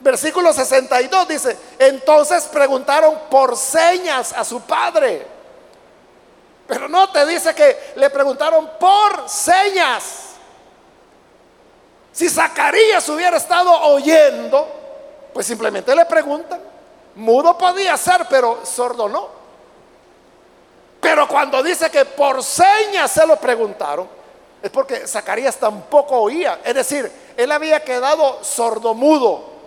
Versículo 0.00 0.52
62 0.52 1.28
dice, 1.28 1.58
entonces 1.78 2.44
preguntaron 2.44 3.18
por 3.30 3.56
señas 3.56 4.32
a 4.32 4.44
su 4.44 4.60
padre. 4.60 5.26
Pero 6.66 6.88
no 6.88 7.10
te 7.10 7.26
dice 7.26 7.54
que 7.54 7.92
le 7.96 8.08
preguntaron 8.10 8.70
por 8.78 9.28
señas. 9.28 10.28
Si 12.12 12.28
Zacarías 12.28 13.08
hubiera 13.08 13.36
estado 13.36 13.72
oyendo, 13.72 14.68
pues 15.32 15.46
simplemente 15.46 15.94
le 15.94 16.04
preguntan. 16.04 16.60
Mudo 17.16 17.56
podía 17.56 17.96
ser, 17.96 18.26
pero 18.28 18.64
sordo 18.64 19.08
no. 19.08 19.28
Pero 21.00 21.26
cuando 21.26 21.62
dice 21.62 21.90
que 21.90 22.04
por 22.04 22.42
señas 22.42 23.10
se 23.10 23.26
lo 23.26 23.36
preguntaron, 23.36 24.17
es 24.62 24.70
porque 24.70 25.06
Zacarías 25.06 25.56
tampoco 25.56 26.16
oía. 26.16 26.60
Es 26.64 26.74
decir, 26.74 27.10
él 27.36 27.52
había 27.52 27.82
quedado 27.84 28.42
sordomudo 28.42 29.58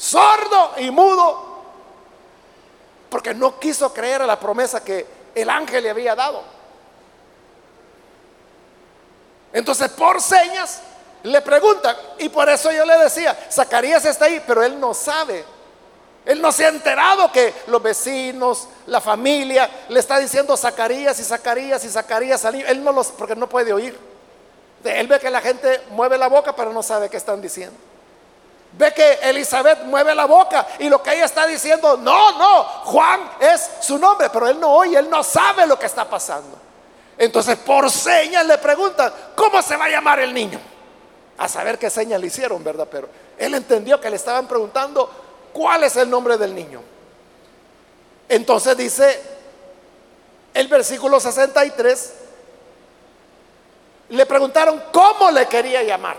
sordo 0.00 0.72
y 0.78 0.90
mudo, 0.90 1.46
porque 3.10 3.34
no 3.34 3.60
quiso 3.60 3.92
creer 3.92 4.22
a 4.22 4.26
la 4.26 4.40
promesa 4.40 4.82
que 4.82 5.06
el 5.34 5.50
ángel 5.50 5.84
le 5.84 5.90
había 5.90 6.14
dado. 6.14 6.42
Entonces, 9.52 9.90
por 9.90 10.22
señas, 10.22 10.80
le 11.24 11.42
preguntan, 11.42 11.94
y 12.18 12.30
por 12.30 12.48
eso 12.48 12.72
yo 12.72 12.86
le 12.86 12.96
decía, 12.96 13.38
Zacarías 13.52 14.06
está 14.06 14.24
ahí, 14.24 14.42
pero 14.46 14.62
él 14.62 14.80
no 14.80 14.94
sabe. 14.94 15.44
Él 16.24 16.40
no 16.40 16.52
se 16.52 16.66
ha 16.66 16.68
enterado 16.68 17.32
que 17.32 17.54
los 17.66 17.82
vecinos, 17.82 18.68
la 18.86 19.00
familia, 19.00 19.68
le 19.88 19.98
está 19.98 20.18
diciendo 20.18 20.56
Zacarías 20.56 21.18
y 21.18 21.24
Zacarías 21.24 21.84
y 21.84 21.88
Zacarías. 21.88 22.44
Él 22.44 22.84
no 22.84 22.92
los, 22.92 23.08
porque 23.08 23.34
no 23.34 23.48
puede 23.48 23.72
oír. 23.72 23.98
Él 24.84 25.06
ve 25.06 25.18
que 25.18 25.30
la 25.30 25.40
gente 25.40 25.82
mueve 25.90 26.16
la 26.16 26.28
boca, 26.28 26.54
pero 26.54 26.72
no 26.72 26.82
sabe 26.82 27.08
qué 27.08 27.16
están 27.16 27.40
diciendo. 27.40 27.76
Ve 28.72 28.94
que 28.94 29.18
Elizabeth 29.22 29.82
mueve 29.84 30.14
la 30.14 30.26
boca 30.26 30.66
y 30.78 30.88
lo 30.88 31.02
que 31.02 31.12
ella 31.12 31.24
está 31.24 31.46
diciendo, 31.46 31.96
no, 31.96 32.38
no, 32.38 32.64
Juan 32.84 33.20
es 33.40 33.68
su 33.80 33.98
nombre, 33.98 34.30
pero 34.30 34.46
él 34.46 34.60
no 34.60 34.72
oye, 34.72 34.96
él 34.96 35.10
no 35.10 35.24
sabe 35.24 35.66
lo 35.66 35.78
que 35.78 35.86
está 35.86 36.08
pasando. 36.08 36.56
Entonces 37.18 37.56
por 37.56 37.90
señas 37.90 38.46
le 38.46 38.58
preguntan, 38.58 39.12
¿cómo 39.34 39.60
se 39.60 39.76
va 39.76 39.86
a 39.86 39.90
llamar 39.90 40.20
el 40.20 40.32
niño? 40.32 40.60
A 41.38 41.48
saber 41.48 41.78
qué 41.78 41.90
señas 41.90 42.20
le 42.20 42.28
hicieron, 42.28 42.62
¿verdad? 42.62 42.86
Pero 42.88 43.08
él 43.36 43.54
entendió 43.54 44.00
que 44.00 44.08
le 44.08 44.16
estaban 44.16 44.46
preguntando 44.46 45.10
cuál 45.52 45.84
es 45.84 45.96
el 45.96 46.08
nombre 46.08 46.36
del 46.36 46.54
niño. 46.54 46.82
Entonces 48.28 48.76
dice 48.76 49.22
el 50.54 50.68
versículo 50.68 51.18
63, 51.20 52.14
le 54.10 54.26
preguntaron 54.26 54.82
cómo 54.92 55.30
le 55.30 55.46
quería 55.46 55.82
llamar 55.82 56.16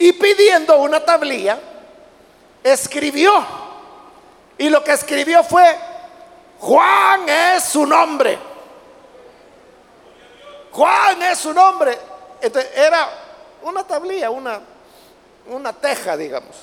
y 0.00 0.14
pidiendo 0.14 0.78
una 0.78 1.04
tablilla, 1.04 1.58
escribió. 2.64 3.32
Y 4.56 4.70
lo 4.70 4.82
que 4.82 4.92
escribió 4.92 5.44
fue, 5.44 5.78
Juan 6.58 7.28
es 7.28 7.64
su 7.64 7.84
nombre. 7.84 8.38
Juan 10.72 11.22
es 11.22 11.38
su 11.38 11.52
nombre. 11.52 11.98
Era 12.74 13.10
una 13.60 13.86
tablilla, 13.86 14.30
una, 14.30 14.58
una 15.50 15.72
teja, 15.72 16.16
digamos, 16.16 16.56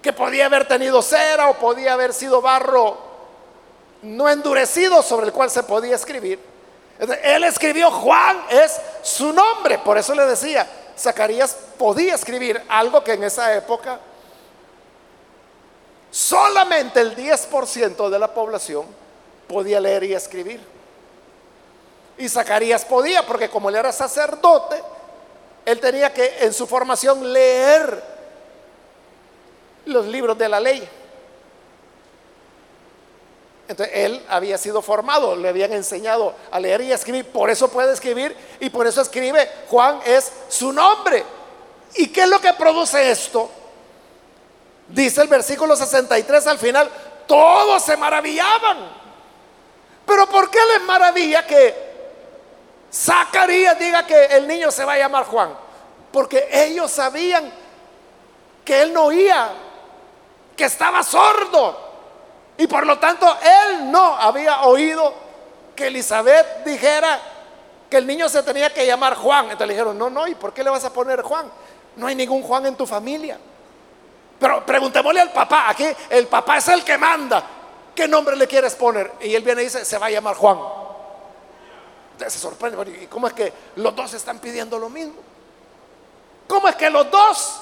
que 0.00 0.12
podía 0.12 0.46
haber 0.46 0.66
tenido 0.66 1.02
cera 1.02 1.48
o 1.48 1.54
podía 1.54 1.94
haber 1.94 2.12
sido 2.12 2.40
barro 2.40 2.98
no 4.02 4.28
endurecido 4.28 5.02
sobre 5.02 5.26
el 5.26 5.32
cual 5.32 5.50
se 5.50 5.62
podía 5.62 5.96
escribir. 5.96 6.38
él 7.22 7.44
escribió 7.44 7.90
Juan 7.90 8.44
es 8.50 8.80
su 9.02 9.32
nombre, 9.32 9.78
por 9.78 9.98
eso 9.98 10.14
le 10.14 10.26
decía, 10.26 10.66
Zacarías 10.96 11.56
podía 11.78 12.14
escribir 12.14 12.62
algo 12.68 13.02
que 13.02 13.14
en 13.14 13.24
esa 13.24 13.54
época 13.54 13.98
solamente 16.10 17.00
el 17.00 17.16
10% 17.16 18.08
de 18.08 18.18
la 18.18 18.32
población 18.32 18.86
podía 19.48 19.80
leer 19.80 20.04
y 20.04 20.14
escribir. 20.14 20.60
Y 22.16 22.28
Zacarías 22.28 22.84
podía, 22.84 23.26
porque 23.26 23.50
como 23.50 23.68
él 23.70 23.74
era 23.74 23.90
sacerdote, 23.90 24.80
él 25.64 25.80
tenía 25.80 26.12
que 26.12 26.38
en 26.40 26.52
su 26.52 26.66
formación 26.66 27.32
leer 27.32 28.02
los 29.86 30.06
libros 30.06 30.36
de 30.36 30.48
la 30.48 30.60
ley. 30.60 30.88
Entonces 33.66 33.96
él 33.96 34.22
había 34.28 34.58
sido 34.58 34.82
formado, 34.82 35.34
le 35.34 35.48
habían 35.48 35.72
enseñado 35.72 36.34
a 36.50 36.60
leer 36.60 36.82
y 36.82 36.92
a 36.92 36.96
escribir, 36.96 37.26
por 37.26 37.48
eso 37.48 37.68
puede 37.68 37.92
escribir 37.94 38.36
y 38.60 38.68
por 38.68 38.86
eso 38.86 39.00
escribe 39.00 39.48
Juan 39.70 40.00
es 40.04 40.30
su 40.48 40.72
nombre. 40.72 41.24
¿Y 41.96 42.08
qué 42.08 42.22
es 42.22 42.28
lo 42.28 42.40
que 42.40 42.52
produce 42.52 43.10
esto? 43.10 43.50
Dice 44.88 45.22
el 45.22 45.28
versículo 45.28 45.76
63 45.76 46.46
al 46.46 46.58
final, 46.58 46.90
todos 47.26 47.82
se 47.82 47.96
maravillaban. 47.96 49.04
Pero 50.04 50.28
¿por 50.28 50.50
qué 50.50 50.58
les 50.74 50.82
maravilla 50.82 51.46
que 51.46 51.83
Zacarías 52.94 53.76
diga 53.76 54.06
que 54.06 54.26
el 54.26 54.46
niño 54.46 54.70
se 54.70 54.84
va 54.84 54.92
a 54.92 54.98
llamar 54.98 55.24
Juan? 55.24 55.52
Porque 56.12 56.48
ellos 56.52 56.92
sabían 56.92 57.52
que 58.64 58.82
él 58.82 58.92
no 58.92 59.06
oía, 59.06 59.50
que 60.56 60.64
estaba 60.64 61.02
sordo. 61.02 61.76
Y 62.56 62.68
por 62.68 62.86
lo 62.86 63.00
tanto, 63.00 63.26
él 63.42 63.90
no 63.90 64.14
había 64.14 64.62
oído 64.62 65.12
que 65.74 65.88
Elizabeth 65.88 66.64
dijera 66.64 67.20
que 67.90 67.96
el 67.96 68.06
niño 68.06 68.28
se 68.28 68.44
tenía 68.44 68.72
que 68.72 68.86
llamar 68.86 69.16
Juan. 69.16 69.46
Entonces 69.46 69.66
le 69.66 69.74
dijeron, 69.74 69.98
no, 69.98 70.08
no, 70.08 70.28
¿y 70.28 70.36
por 70.36 70.54
qué 70.54 70.62
le 70.62 70.70
vas 70.70 70.84
a 70.84 70.92
poner 70.92 71.22
Juan? 71.22 71.50
No 71.96 72.06
hay 72.06 72.14
ningún 72.14 72.44
Juan 72.44 72.64
en 72.66 72.76
tu 72.76 72.86
familia. 72.86 73.36
Pero 74.38 74.64
preguntémosle 74.64 75.20
al 75.20 75.32
papá, 75.32 75.68
aquí 75.68 75.86
el 76.10 76.28
papá 76.28 76.58
es 76.58 76.68
el 76.68 76.84
que 76.84 76.96
manda. 76.96 77.42
¿Qué 77.92 78.06
nombre 78.06 78.36
le 78.36 78.46
quieres 78.46 78.76
poner? 78.76 79.14
Y 79.20 79.34
él 79.34 79.42
viene 79.42 79.62
y 79.62 79.64
dice, 79.64 79.84
se 79.84 79.98
va 79.98 80.06
a 80.06 80.10
llamar 80.10 80.36
Juan. 80.36 80.83
Se 82.18 82.38
sorprende, 82.38 83.02
¿y 83.02 83.06
cómo 83.06 83.26
es 83.26 83.32
que 83.32 83.52
los 83.76 83.94
dos 83.94 84.14
están 84.14 84.38
pidiendo 84.38 84.78
lo 84.78 84.88
mismo? 84.88 85.16
¿Cómo 86.46 86.68
es 86.68 86.76
que 86.76 86.90
los 86.90 87.10
dos 87.10 87.60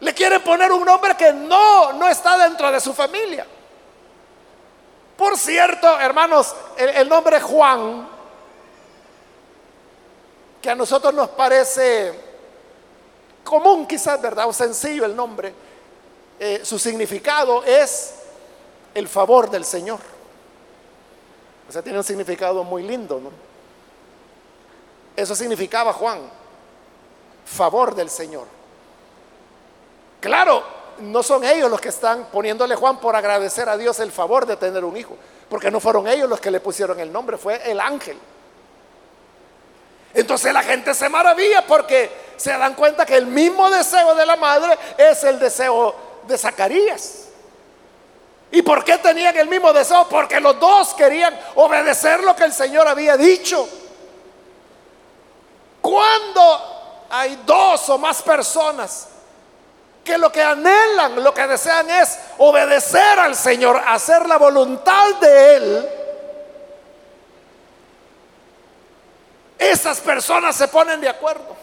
le 0.00 0.14
quieren 0.14 0.42
poner 0.42 0.70
un 0.72 0.84
nombre 0.84 1.16
que 1.16 1.32
no, 1.32 1.92
no 1.94 2.08
está 2.08 2.38
dentro 2.38 2.70
de 2.70 2.80
su 2.80 2.92
familia? 2.94 3.46
Por 5.16 5.36
cierto, 5.36 6.00
hermanos, 6.00 6.54
el, 6.76 7.08
nombre 7.08 7.40
Juan, 7.40 8.08
que 10.62 10.70
a 10.70 10.74
nosotros 10.74 11.12
nos 11.12 11.28
parece 11.30 12.18
común 13.44 13.86
quizás, 13.86 14.20
¿verdad? 14.22 14.48
O 14.48 14.52
sencillo 14.52 15.04
el 15.04 15.14
nombre, 15.14 15.52
eh, 16.38 16.62
su 16.64 16.78
significado 16.78 17.62
es 17.64 18.14
el 18.94 19.08
favor 19.08 19.50
del 19.50 19.64
Señor. 19.64 20.00
O 21.68 21.72
sea, 21.72 21.82
tiene 21.82 21.98
un 21.98 22.04
significado 22.04 22.64
muy 22.64 22.82
lindo, 22.82 23.20
¿no? 23.20 23.49
Eso 25.20 25.36
significaba 25.36 25.92
Juan, 25.92 26.18
favor 27.44 27.94
del 27.94 28.08
Señor. 28.08 28.46
Claro, 30.18 30.64
no 31.00 31.22
son 31.22 31.44
ellos 31.44 31.70
los 31.70 31.78
que 31.78 31.90
están 31.90 32.28
poniéndole 32.32 32.74
Juan 32.74 32.98
por 33.00 33.14
agradecer 33.14 33.68
a 33.68 33.76
Dios 33.76 34.00
el 34.00 34.12
favor 34.12 34.46
de 34.46 34.56
tener 34.56 34.82
un 34.82 34.96
hijo, 34.96 35.14
porque 35.50 35.70
no 35.70 35.78
fueron 35.78 36.08
ellos 36.08 36.26
los 36.26 36.40
que 36.40 36.50
le 36.50 36.58
pusieron 36.60 36.98
el 37.00 37.12
nombre, 37.12 37.36
fue 37.36 37.70
el 37.70 37.80
ángel. 37.80 38.18
Entonces 40.14 40.54
la 40.54 40.62
gente 40.62 40.94
se 40.94 41.10
maravilla 41.10 41.66
porque 41.66 42.10
se 42.38 42.56
dan 42.56 42.72
cuenta 42.72 43.04
que 43.04 43.16
el 43.16 43.26
mismo 43.26 43.68
deseo 43.68 44.14
de 44.14 44.24
la 44.24 44.36
madre 44.36 44.78
es 44.96 45.22
el 45.24 45.38
deseo 45.38 45.94
de 46.26 46.38
Zacarías. 46.38 47.26
¿Y 48.52 48.62
por 48.62 48.84
qué 48.84 48.96
tenían 48.96 49.36
el 49.36 49.48
mismo 49.48 49.70
deseo? 49.74 50.08
Porque 50.08 50.40
los 50.40 50.58
dos 50.58 50.94
querían 50.94 51.38
obedecer 51.56 52.24
lo 52.24 52.34
que 52.34 52.44
el 52.44 52.54
Señor 52.54 52.88
había 52.88 53.18
dicho. 53.18 53.68
Cuando 55.80 57.06
hay 57.10 57.42
dos 57.44 57.88
o 57.88 57.98
más 57.98 58.22
personas 58.22 59.08
que 60.04 60.16
lo 60.16 60.30
que 60.30 60.42
anhelan, 60.42 61.22
lo 61.22 61.32
que 61.34 61.46
desean 61.46 61.88
es 61.90 62.18
obedecer 62.38 63.18
al 63.18 63.34
Señor, 63.34 63.82
hacer 63.86 64.26
la 64.26 64.38
voluntad 64.38 65.14
de 65.20 65.56
Él, 65.56 65.88
esas 69.58 70.00
personas 70.00 70.56
se 70.56 70.68
ponen 70.68 71.00
de 71.00 71.08
acuerdo. 71.08 71.56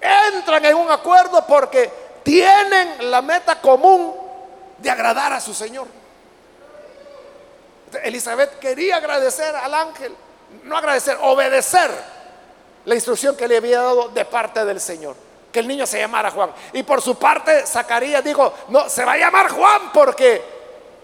Entran 0.00 0.64
en 0.64 0.76
un 0.76 0.90
acuerdo 0.90 1.46
porque 1.46 1.90
tienen 2.22 3.10
la 3.10 3.22
meta 3.22 3.60
común 3.60 4.14
de 4.78 4.90
agradar 4.90 5.32
a 5.32 5.40
su 5.40 5.54
Señor. 5.54 5.86
Elizabeth 8.02 8.58
quería 8.58 8.96
agradecer 8.96 9.54
al 9.54 9.72
ángel, 9.72 10.14
no 10.64 10.76
agradecer, 10.76 11.16
obedecer 11.20 12.13
la 12.84 12.94
instrucción 12.94 13.36
que 13.36 13.48
le 13.48 13.56
había 13.56 13.80
dado 13.80 14.08
de 14.08 14.24
parte 14.24 14.64
del 14.64 14.80
Señor, 14.80 15.16
que 15.52 15.60
el 15.60 15.68
niño 15.68 15.86
se 15.86 15.98
llamara 15.98 16.30
Juan. 16.30 16.50
Y 16.72 16.82
por 16.82 17.00
su 17.00 17.16
parte, 17.16 17.66
Zacarías 17.66 18.22
dijo, 18.22 18.52
no, 18.68 18.88
se 18.88 19.04
va 19.04 19.12
a 19.12 19.18
llamar 19.18 19.50
Juan 19.50 19.90
porque 19.92 20.42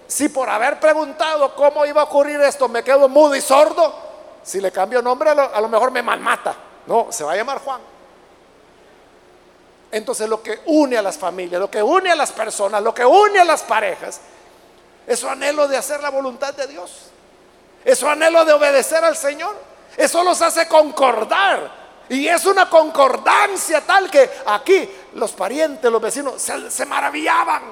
si 0.07 0.29
por 0.29 0.51
haber 0.51 0.81
preguntado 0.81 1.55
cómo 1.55 1.87
iba 1.87 2.01
a 2.01 2.05
ocurrir 2.05 2.41
esto 2.41 2.69
me 2.69 2.83
quedo 2.83 3.09
mudo 3.09 3.37
y 3.37 3.41
sordo, 3.41 3.95
si 4.43 4.61
le 4.61 4.73
cambio 4.73 5.01
nombre 5.01 5.31
a 5.31 5.61
lo, 5.61 5.69
mejor 5.69 5.91
me 5.91 6.03
malmata. 6.03 6.55
No, 6.87 7.09
se 7.11 7.25
va 7.25 7.33
a 7.33 7.37
llamar 7.37 7.61
Juan. 7.61 7.81
Entonces 9.93 10.29
lo 10.29 10.43
que 10.43 10.61
une 10.67 10.97
a 10.97 11.03
las 11.03 11.17
familias, 11.17 11.61
lo 11.61 11.71
que 11.71 11.83
une 11.83 12.11
a 12.11 12.17
las 12.17 12.33
personas, 12.33 12.83
lo 12.83 12.95
que 12.95 13.05
une 13.05 13.39
a 13.39 13.45
las 13.45 13.63
parejas, 13.63 14.21
es 15.07 15.19
su 15.19 15.29
anhelo 15.29 15.69
de 15.69 15.77
hacer 15.77 16.01
la 16.01 16.11
voluntad 16.11 16.55
de 16.55 16.67
Dios. 16.67 17.11
Es 17.85 17.99
su 17.99 18.09
anhelo 18.09 18.45
de 18.45 18.53
obedecer 18.53 19.05
al 19.05 19.17
Señor. 19.17 19.70
Eso 19.97 20.23
los 20.23 20.41
hace 20.43 20.67
concordar. 20.69 21.81
Y 22.11 22.27
es 22.27 22.45
una 22.45 22.69
concordancia 22.69 23.83
tal 23.83 24.11
que 24.11 24.29
aquí 24.47 24.89
los 25.15 25.31
parientes, 25.31 25.91
los 25.91 26.03
vecinos 26.03 26.43
se, 26.43 26.85
maravillaban. 26.85 27.63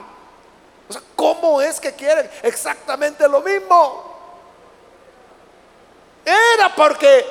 O 0.89 0.93
sea, 0.93 1.03
¿cómo 1.17 1.61
es 1.61 1.81
que 1.81 1.95
quieren 1.95 2.31
exactamente 2.43 3.29
lo 3.29 3.41
mismo? 3.41 4.05
Era 6.25 6.73
porque 6.75 7.27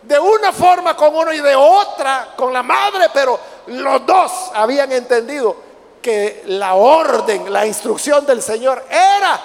de 0.00 0.18
una 0.18 0.50
forma 0.52 0.96
con 0.96 1.14
uno 1.14 1.32
y 1.32 1.40
de 1.40 1.54
otra 1.54 2.32
con 2.34 2.52
la 2.52 2.62
madre, 2.62 3.08
pero 3.12 3.38
los 3.66 4.06
dos 4.06 4.50
habían 4.54 4.92
entendido 4.92 5.56
que 6.00 6.42
la 6.46 6.74
orden, 6.74 7.52
la 7.52 7.66
instrucción 7.66 8.24
del 8.24 8.40
Señor 8.40 8.84
era 8.88 9.40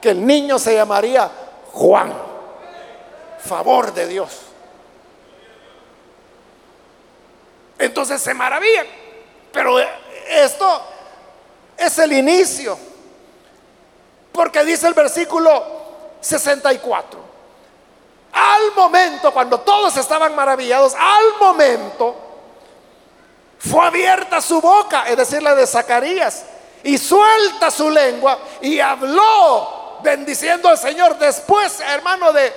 que 0.00 0.10
el 0.10 0.26
niño 0.26 0.58
se 0.58 0.74
llamaría 0.74 1.30
Juan. 1.72 2.33
Favor 3.46 3.92
de 3.92 4.06
Dios. 4.06 4.40
Entonces 7.78 8.20
se 8.20 8.34
maravillan. 8.34 8.86
Pero 9.52 9.78
esto 10.28 10.82
es 11.76 11.98
el 11.98 12.12
inicio. 12.12 12.78
Porque 14.32 14.64
dice 14.64 14.88
el 14.88 14.94
versículo 14.94 15.64
64. 16.20 17.20
Al 18.32 18.72
momento, 18.74 19.32
cuando 19.32 19.60
todos 19.60 19.96
estaban 19.96 20.34
maravillados, 20.34 20.94
al 20.94 21.38
momento 21.40 22.16
fue 23.58 23.86
abierta 23.86 24.40
su 24.40 24.60
boca, 24.60 25.04
es 25.08 25.16
decir, 25.16 25.42
la 25.42 25.54
de 25.54 25.66
Zacarías, 25.66 26.44
y 26.82 26.98
suelta 26.98 27.70
su 27.70 27.88
lengua 27.90 28.38
y 28.60 28.80
habló 28.80 29.98
bendiciendo 30.02 30.68
al 30.68 30.76
Señor. 30.76 31.16
Después, 31.18 31.80
hermano, 31.80 32.32
de 32.32 32.52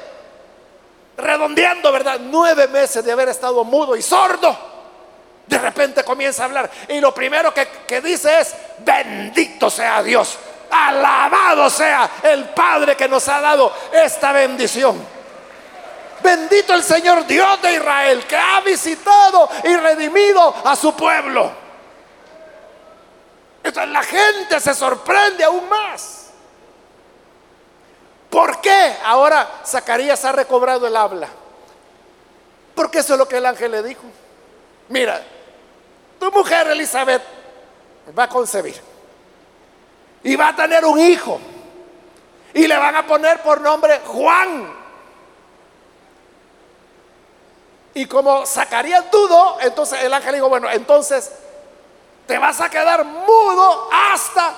redondeando, 1.17 1.91
¿verdad? 1.91 2.19
Nueve 2.19 2.67
meses 2.67 3.03
de 3.03 3.11
haber 3.11 3.29
estado 3.29 3.63
mudo 3.63 3.95
y 3.95 4.01
sordo. 4.01 4.55
De 5.45 5.57
repente 5.57 6.03
comienza 6.03 6.43
a 6.43 6.45
hablar 6.45 6.69
y 6.89 6.99
lo 6.99 7.13
primero 7.13 7.53
que, 7.53 7.67
que 7.87 8.01
dice 8.01 8.39
es, 8.39 8.53
bendito 8.79 9.69
sea 9.69 10.03
Dios, 10.03 10.37
alabado 10.69 11.69
sea 11.69 12.09
el 12.23 12.49
Padre 12.49 12.95
que 12.95 13.07
nos 13.07 13.27
ha 13.29 13.39
dado 13.39 13.73
esta 13.91 14.31
bendición. 14.33 15.17
Bendito 16.21 16.73
el 16.73 16.83
Señor 16.83 17.25
Dios 17.25 17.61
de 17.61 17.73
Israel 17.73 18.25
que 18.25 18.35
ha 18.35 18.59
visitado 18.61 19.49
y 19.63 19.75
redimido 19.75 20.53
a 20.65 20.75
su 20.75 20.93
pueblo. 20.95 21.51
Entonces 23.63 23.91
la 23.91 24.03
gente 24.03 24.59
se 24.59 24.73
sorprende 24.73 25.43
aún 25.43 25.67
más. 25.69 26.16
¿Por 28.37 28.61
qué 28.61 28.95
ahora 29.03 29.49
Zacarías 29.65 30.23
ha 30.23 30.31
recobrado 30.31 30.85
el 30.85 30.95
habla? 30.95 31.27
Porque 32.75 32.99
eso 32.99 33.13
es 33.13 33.17
lo 33.17 33.27
que 33.27 33.37
el 33.37 33.45
ángel 33.47 33.71
le 33.71 33.81
dijo. 33.81 34.03
Mira, 34.89 35.25
tu 36.19 36.31
mujer 36.31 36.67
Elizabeth 36.67 37.23
va 38.15 38.25
a 38.25 38.29
concebir 38.29 38.79
y 40.21 40.35
va 40.35 40.49
a 40.49 40.55
tener 40.55 40.85
un 40.85 40.99
hijo 40.99 41.39
y 42.53 42.67
le 42.67 42.77
van 42.77 42.95
a 42.97 43.07
poner 43.07 43.41
por 43.41 43.59
nombre 43.59 44.01
Juan. 44.05 44.71
Y 47.95 48.05
como 48.05 48.45
Zacarías 48.45 49.09
dudo, 49.09 49.57
entonces 49.61 50.03
el 50.03 50.13
ángel 50.13 50.35
dijo, 50.35 50.47
bueno, 50.47 50.69
entonces 50.69 51.31
te 52.27 52.37
vas 52.37 52.61
a 52.61 52.69
quedar 52.69 53.03
mudo 53.03 53.89
hasta 53.91 54.53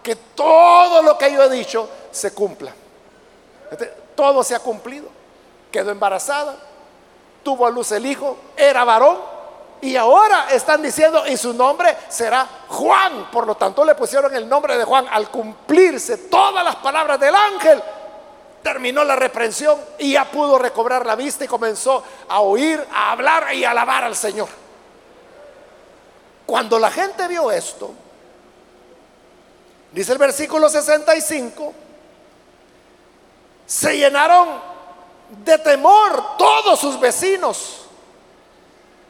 que 0.00 0.14
todo 0.14 1.02
lo 1.02 1.18
que 1.18 1.32
yo 1.32 1.42
he 1.42 1.50
dicho 1.50 1.90
se 2.12 2.32
cumpla. 2.32 2.72
Este, 3.70 3.86
todo 4.14 4.42
se 4.42 4.54
ha 4.54 4.60
cumplido. 4.60 5.08
Quedó 5.70 5.90
embarazada, 5.90 6.56
tuvo 7.42 7.66
a 7.66 7.70
luz 7.70 7.92
el 7.92 8.06
hijo, 8.06 8.36
era 8.56 8.84
varón 8.84 9.18
y 9.80 9.94
ahora 9.96 10.46
están 10.50 10.80
diciendo 10.80 11.26
y 11.26 11.36
su 11.36 11.52
nombre 11.52 11.96
será 12.08 12.46
Juan. 12.68 13.30
Por 13.30 13.46
lo 13.46 13.56
tanto 13.56 13.84
le 13.84 13.94
pusieron 13.94 14.34
el 14.34 14.48
nombre 14.48 14.78
de 14.78 14.84
Juan 14.84 15.06
al 15.10 15.30
cumplirse 15.30 16.16
todas 16.16 16.64
las 16.64 16.76
palabras 16.76 17.20
del 17.20 17.34
ángel 17.34 17.82
terminó 18.66 19.04
la 19.04 19.14
reprensión 19.14 19.78
y 19.96 20.14
ya 20.14 20.24
pudo 20.24 20.58
recobrar 20.58 21.06
la 21.06 21.14
vista 21.14 21.44
y 21.44 21.46
comenzó 21.46 22.02
a 22.28 22.40
oír, 22.40 22.84
a 22.92 23.12
hablar 23.12 23.54
y 23.54 23.64
a 23.64 23.70
alabar 23.70 24.02
al 24.02 24.16
Señor. 24.16 24.48
Cuando 26.44 26.76
la 26.76 26.90
gente 26.90 27.28
vio 27.28 27.52
esto, 27.52 27.92
dice 29.92 30.10
el 30.10 30.18
versículo 30.18 30.68
65, 30.68 31.72
se 33.66 33.96
llenaron 33.96 34.60
de 35.44 35.58
temor 35.58 36.36
todos 36.38 36.78
sus 36.78 36.98
vecinos. 36.98 37.82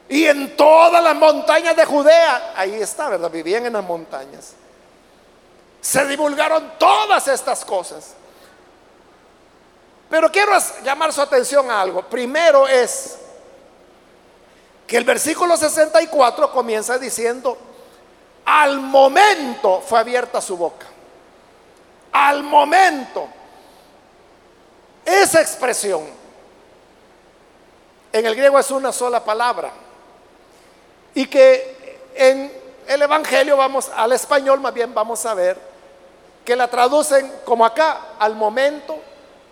Y 0.09 0.25
en 0.27 0.57
todas 0.57 1.03
las 1.03 1.17
montañas 1.17 1.77
de 1.77 1.85
Judea, 1.85 2.53
ahí 2.57 2.75
está, 2.75 3.09
¿verdad? 3.09 3.31
Vivían 3.31 3.67
en 3.67 3.73
las 3.73 3.85
montañas. 3.85 4.53
Se 5.81 6.07
divulgaron 6.07 6.73
todas 6.79 7.27
estas 7.29 7.65
cosas. 7.65 8.15
Pero 10.09 10.31
quiero 10.31 10.53
llamar 10.85 11.13
su 11.13 11.21
atención 11.21 11.71
a 11.71 11.81
algo. 11.81 12.03
Primero 12.03 12.69
es 12.69 13.19
que 14.87 14.97
el 14.97 15.05
versículo 15.05 15.57
64 15.57 16.53
comienza 16.53 16.97
diciendo, 16.99 17.59
al 18.45 18.79
momento 18.79 19.81
fue 19.81 19.99
abierta 19.99 20.41
su 20.41 20.57
boca. 20.57 20.87
Al 22.13 22.45
momento. 22.45 23.29
Esa 25.07 25.41
expresión 25.41 26.03
en 28.13 28.27
el 28.27 28.35
griego 28.35 28.59
es 28.59 28.71
una 28.73 28.93
sola 28.93 29.25
palabra. 29.25 29.71
Y 31.15 31.27
que 31.27 32.01
en 32.15 32.53
el 32.89 33.03
Evangelio 33.03 33.57
vamos 33.57 33.89
al 33.95 34.13
español, 34.13 34.61
más 34.61 34.75
bien 34.75 34.93
vamos 34.93 35.25
a 35.25 35.35
ver 35.35 35.59
que 36.45 36.57
la 36.57 36.69
traducen 36.69 37.33
como 37.45 37.65
acá, 37.65 38.01
al 38.19 38.35
momento, 38.35 38.99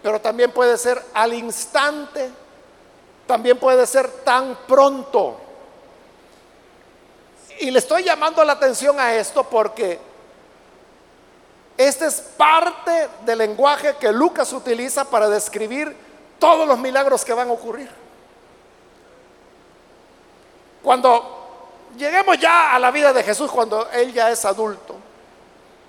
pero 0.02 0.20
también 0.20 0.50
puede 0.50 0.76
ser 0.76 1.02
al 1.14 1.32
instante, 1.32 2.30
también 3.26 3.58
puede 3.58 3.86
ser 3.86 4.08
tan 4.24 4.56
pronto. 4.66 5.36
Y 7.60 7.70
le 7.70 7.78
estoy 7.78 8.02
llamando 8.02 8.44
la 8.44 8.54
atención 8.54 8.98
a 8.98 9.14
esto 9.14 9.44
porque 9.44 9.98
este 11.76 12.06
es 12.06 12.20
parte 12.20 13.08
del 13.24 13.38
lenguaje 13.38 13.96
que 13.96 14.12
Lucas 14.12 14.52
utiliza 14.52 15.04
para 15.04 15.28
describir 15.28 15.96
todos 16.38 16.68
los 16.68 16.78
milagros 16.78 17.24
que 17.24 17.32
van 17.32 17.48
a 17.48 17.52
ocurrir. 17.52 17.90
Cuando 20.82 21.90
lleguemos 21.96 22.38
ya 22.38 22.74
a 22.74 22.78
la 22.78 22.90
vida 22.90 23.12
de 23.12 23.22
Jesús, 23.22 23.50
cuando 23.50 23.90
Él 23.90 24.12
ya 24.12 24.30
es 24.30 24.44
adulto, 24.44 24.96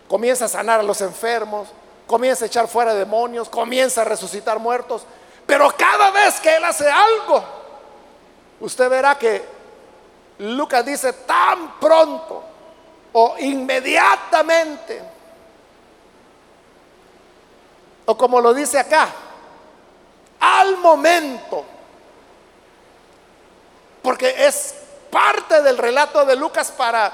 comienza 0.07 0.45
a 0.45 0.47
sanar 0.47 0.79
a 0.79 0.83
los 0.83 1.01
enfermos, 1.01 1.67
comienza 2.07 2.45
a 2.45 2.47
echar 2.47 2.67
fuera 2.67 2.93
demonios, 2.93 3.49
comienza 3.49 4.01
a 4.01 4.05
resucitar 4.05 4.57
muertos. 4.57 5.05
Pero 5.45 5.71
cada 5.77 6.11
vez 6.11 6.39
que 6.39 6.55
Él 6.55 6.63
hace 6.63 6.89
algo, 6.89 7.43
usted 8.59 8.89
verá 8.89 9.15
que 9.15 9.43
Lucas 10.39 10.86
dice 10.86 11.13
tan 11.13 11.79
pronto 11.79 12.43
o 13.13 13.36
inmediatamente. 13.39 15.14
O 18.05 18.17
como 18.17 18.39
lo 18.39 18.53
dice 18.53 18.79
acá, 18.79 19.09
al 20.39 20.77
momento. 20.77 21.65
Porque 24.01 24.45
es 24.45 24.75
parte 25.09 25.61
del 25.61 25.77
relato 25.77 26.25
de 26.25 26.35
Lucas 26.35 26.71
para 26.71 27.11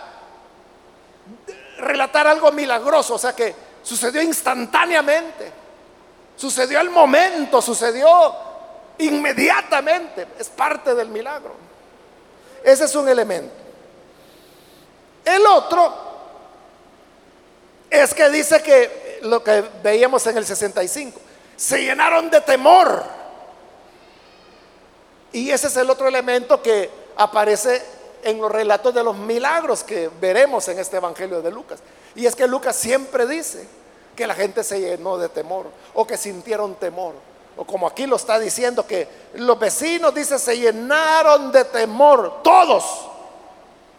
relatar 1.77 2.27
algo 2.27 2.51
milagroso, 2.51 3.15
o 3.15 3.17
sea 3.17 3.33
que 3.33 3.55
sucedió 3.83 4.21
instantáneamente, 4.21 5.51
sucedió 6.35 6.79
al 6.79 6.89
momento, 6.89 7.61
sucedió 7.61 8.35
inmediatamente, 8.99 10.27
es 10.37 10.49
parte 10.49 10.93
del 10.93 11.09
milagro. 11.09 11.53
Ese 12.63 12.85
es 12.85 12.95
un 12.95 13.07
elemento. 13.09 13.53
El 15.25 15.45
otro 15.45 15.93
es 17.89 18.13
que 18.13 18.29
dice 18.29 18.61
que 18.61 19.00
lo 19.21 19.43
que 19.43 19.63
veíamos 19.83 20.25
en 20.27 20.37
el 20.37 20.45
65, 20.45 21.19
se 21.55 21.83
llenaron 21.83 22.29
de 22.29 22.41
temor. 22.41 23.03
Y 25.31 25.51
ese 25.51 25.67
es 25.67 25.77
el 25.77 25.89
otro 25.89 26.07
elemento 26.07 26.61
que 26.61 26.89
aparece 27.15 27.81
en 28.23 28.39
los 28.39 28.51
relatos 28.51 28.93
de 28.93 29.03
los 29.03 29.17
milagros 29.17 29.83
que 29.83 30.09
veremos 30.19 30.67
en 30.67 30.79
este 30.79 30.97
Evangelio 30.97 31.41
de 31.41 31.51
Lucas. 31.51 31.79
Y 32.15 32.25
es 32.25 32.35
que 32.35 32.47
Lucas 32.47 32.75
siempre 32.75 33.25
dice 33.25 33.67
que 34.15 34.27
la 34.27 34.35
gente 34.35 34.63
se 34.63 34.79
llenó 34.79 35.17
de 35.17 35.29
temor 35.29 35.67
o 35.93 36.05
que 36.05 36.17
sintieron 36.17 36.75
temor. 36.75 37.13
O 37.57 37.65
como 37.65 37.87
aquí 37.87 38.05
lo 38.07 38.15
está 38.15 38.39
diciendo, 38.39 38.85
que 38.85 39.07
los 39.35 39.59
vecinos, 39.59 40.13
dice, 40.13 40.39
se 40.39 40.57
llenaron 40.57 41.51
de 41.51 41.65
temor, 41.65 42.41
todos. 42.43 43.07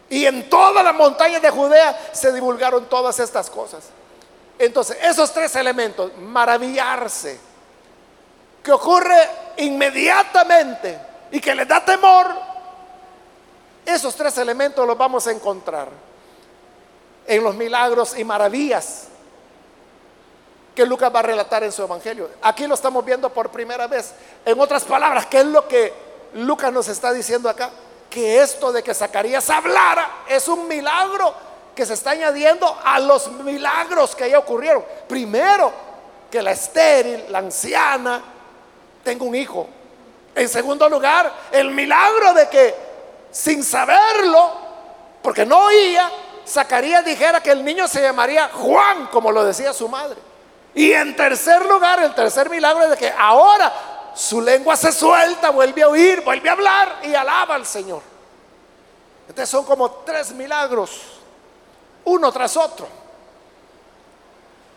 Y 0.09 0.25
en 0.25 0.49
todas 0.49 0.83
las 0.83 0.95
montañas 0.95 1.41
de 1.41 1.49
Judea 1.49 2.09
se 2.11 2.31
divulgaron 2.31 2.85
todas 2.85 3.19
estas 3.19 3.49
cosas. 3.49 3.83
Entonces, 4.59 4.97
esos 5.01 5.33
tres 5.33 5.55
elementos, 5.55 6.15
maravillarse, 6.17 7.39
que 8.63 8.71
ocurre 8.71 9.17
inmediatamente 9.57 10.99
y 11.31 11.41
que 11.41 11.53
les 11.53 11.67
da 11.67 11.83
temor, 11.83 12.27
esos 13.85 14.15
tres 14.15 14.37
elementos 14.37 14.87
los 14.87 14.97
vamos 14.97 15.27
a 15.27 15.31
encontrar 15.31 15.89
en 17.27 17.43
los 17.43 17.55
milagros 17.55 18.17
y 18.17 18.23
maravillas 18.23 19.07
que 20.73 20.85
Lucas 20.85 21.13
va 21.13 21.19
a 21.19 21.23
relatar 21.23 21.63
en 21.63 21.71
su 21.71 21.83
evangelio. 21.83 22.29
Aquí 22.41 22.65
lo 22.65 22.75
estamos 22.75 23.03
viendo 23.05 23.29
por 23.29 23.49
primera 23.49 23.87
vez. 23.87 24.13
En 24.45 24.59
otras 24.59 24.83
palabras, 24.83 25.25
¿qué 25.27 25.39
es 25.39 25.45
lo 25.45 25.67
que 25.67 25.93
Lucas 26.35 26.71
nos 26.71 26.87
está 26.87 27.11
diciendo 27.13 27.49
acá? 27.49 27.69
Que 28.09 28.41
esto 28.41 28.71
de 28.71 28.81
que 28.81 28.93
Zacarías 28.93 29.49
hablara 29.49 30.23
es 30.27 30.47
un 30.47 30.67
milagro 30.67 31.33
que 31.75 31.85
se 31.85 31.93
está 31.93 32.11
añadiendo 32.11 32.79
a 32.83 32.99
los 32.99 33.31
milagros 33.31 34.15
que 34.15 34.29
ya 34.29 34.39
ocurrieron. 34.39 34.83
Primero, 35.07 35.71
que 36.29 36.41
la 36.41 36.51
estéril, 36.51 37.25
la 37.29 37.39
anciana, 37.39 38.21
tenga 39.03 39.23
un 39.23 39.35
hijo. 39.35 39.67
En 40.35 40.49
segundo 40.49 40.87
lugar, 40.89 41.31
el 41.51 41.71
milagro 41.71 42.33
de 42.33 42.49
que 42.49 42.75
sin 43.31 43.63
saberlo, 43.63 44.51
porque 45.21 45.45
no 45.45 45.65
oía, 45.65 46.09
Zacarías 46.47 47.05
dijera 47.05 47.41
que 47.41 47.51
el 47.51 47.63
niño 47.63 47.87
se 47.87 48.01
llamaría 48.01 48.49
Juan, 48.53 49.07
como 49.07 49.31
lo 49.31 49.43
decía 49.43 49.73
su 49.73 49.87
madre. 49.87 50.17
Y 50.75 50.91
en 50.91 51.15
tercer 51.15 51.65
lugar, 51.65 52.01
el 52.01 52.13
tercer 52.13 52.49
milagro 52.49 52.83
es 52.83 52.89
de 52.91 52.97
que 52.97 53.13
ahora 53.17 53.71
su 54.15 54.41
lengua 54.41 54.75
se 54.75 54.91
suelta, 54.91 55.49
vuelve 55.49 55.83
a 55.83 55.87
oír, 55.87 56.21
vuelve 56.21 56.49
a 56.49 56.53
hablar 56.53 56.99
y 57.03 57.13
alaba 57.13 57.55
al 57.55 57.65
Señor. 57.65 58.01
Entonces 59.27 59.49
son 59.49 59.65
como 59.65 59.89
tres 60.05 60.31
milagros, 60.31 61.01
uno 62.05 62.31
tras 62.31 62.57
otro. 62.57 62.87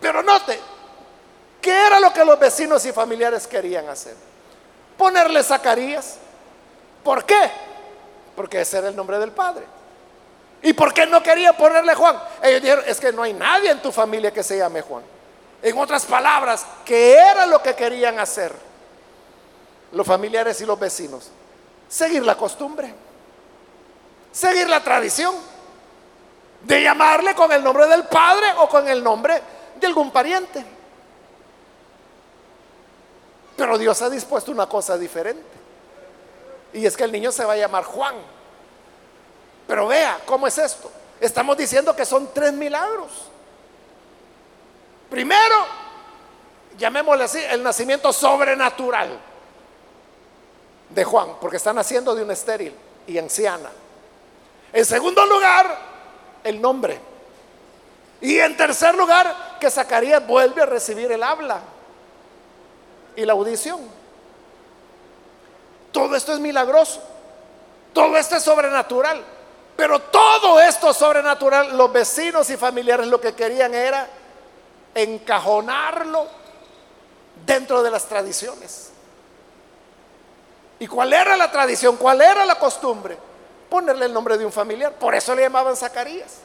Pero 0.00 0.22
note, 0.22 0.58
¿qué 1.60 1.86
era 1.86 1.98
lo 2.00 2.12
que 2.12 2.24
los 2.24 2.38
vecinos 2.38 2.84
y 2.84 2.92
familiares 2.92 3.46
querían 3.46 3.88
hacer? 3.88 4.14
Ponerle 4.96 5.42
Zacarías. 5.42 6.18
¿Por 7.02 7.24
qué? 7.24 7.50
Porque 8.34 8.60
ese 8.60 8.78
era 8.78 8.88
el 8.88 8.96
nombre 8.96 9.18
del 9.18 9.32
Padre. 9.32 9.64
¿Y 10.62 10.72
por 10.72 10.92
qué 10.92 11.06
no 11.06 11.22
querían 11.22 11.56
ponerle 11.56 11.94
Juan? 11.94 12.20
Ellos 12.42 12.62
dijeron, 12.62 12.84
es 12.86 12.98
que 12.98 13.12
no 13.12 13.22
hay 13.22 13.32
nadie 13.32 13.70
en 13.70 13.80
tu 13.80 13.92
familia 13.92 14.32
que 14.32 14.42
se 14.42 14.58
llame 14.58 14.82
Juan. 14.82 15.02
En 15.62 15.78
otras 15.78 16.04
palabras, 16.04 16.66
¿qué 16.84 17.14
era 17.14 17.46
lo 17.46 17.62
que 17.62 17.74
querían 17.74 18.18
hacer 18.18 18.52
los 19.92 20.06
familiares 20.06 20.60
y 20.60 20.66
los 20.66 20.78
vecinos? 20.78 21.30
Seguir 21.88 22.24
la 22.24 22.36
costumbre, 22.36 22.92
seguir 24.32 24.68
la 24.68 24.82
tradición 24.82 25.34
de 26.62 26.82
llamarle 26.82 27.34
con 27.34 27.52
el 27.52 27.62
nombre 27.62 27.86
del 27.86 28.04
padre 28.04 28.46
o 28.58 28.68
con 28.68 28.86
el 28.88 29.02
nombre 29.02 29.40
de 29.78 29.86
algún 29.86 30.10
pariente. 30.10 30.64
Pero 33.56 33.78
Dios 33.78 34.00
ha 34.02 34.10
dispuesto 34.10 34.50
una 34.50 34.66
cosa 34.66 34.98
diferente. 34.98 35.56
Y 36.72 36.84
es 36.84 36.96
que 36.96 37.04
el 37.04 37.12
niño 37.12 37.32
se 37.32 37.44
va 37.44 37.54
a 37.54 37.56
llamar 37.56 37.84
Juan. 37.84 38.14
Pero 39.66 39.86
vea, 39.86 40.20
¿cómo 40.26 40.46
es 40.46 40.58
esto? 40.58 40.90
Estamos 41.20 41.56
diciendo 41.56 41.96
que 41.96 42.04
son 42.04 42.28
tres 42.34 42.52
milagros. 42.52 43.10
Primero, 45.08 45.54
llamémosle 46.76 47.24
así, 47.24 47.38
el 47.50 47.62
nacimiento 47.62 48.12
sobrenatural 48.12 49.18
de 50.90 51.04
Juan, 51.04 51.36
porque 51.40 51.56
está 51.56 51.72
naciendo 51.72 52.14
de 52.14 52.22
una 52.22 52.34
estéril 52.34 52.74
y 53.06 53.18
anciana. 53.18 53.70
En 54.72 54.84
segundo 54.84 55.24
lugar, 55.24 55.95
el 56.46 56.60
nombre. 56.60 56.98
Y 58.20 58.38
en 58.38 58.56
tercer 58.56 58.94
lugar, 58.94 59.58
que 59.60 59.70
Zacarías 59.70 60.26
vuelve 60.26 60.62
a 60.62 60.66
recibir 60.66 61.10
el 61.12 61.22
habla 61.22 61.60
y 63.14 63.24
la 63.24 63.32
audición. 63.32 63.80
Todo 65.92 66.14
esto 66.16 66.32
es 66.32 66.40
milagroso. 66.40 67.02
Todo 67.92 68.16
esto 68.16 68.36
es 68.36 68.42
sobrenatural. 68.42 69.22
Pero 69.76 70.00
todo 70.00 70.60
esto 70.60 70.92
sobrenatural, 70.94 71.76
los 71.76 71.92
vecinos 71.92 72.48
y 72.50 72.56
familiares 72.56 73.06
lo 73.06 73.20
que 73.20 73.34
querían 73.34 73.74
era 73.74 74.08
encajonarlo 74.94 76.26
dentro 77.44 77.82
de 77.82 77.90
las 77.90 78.06
tradiciones. 78.06 78.90
¿Y 80.78 80.86
cuál 80.86 81.12
era 81.12 81.36
la 81.36 81.50
tradición? 81.50 81.96
¿Cuál 81.96 82.22
era 82.22 82.44
la 82.44 82.58
costumbre? 82.58 83.18
Ponerle 83.68 84.06
el 84.06 84.12
nombre 84.12 84.38
de 84.38 84.46
un 84.46 84.52
familiar. 84.52 84.92
Por 84.92 85.14
eso 85.14 85.34
le 85.34 85.42
llamaban 85.42 85.76
Zacarías. 85.76 86.38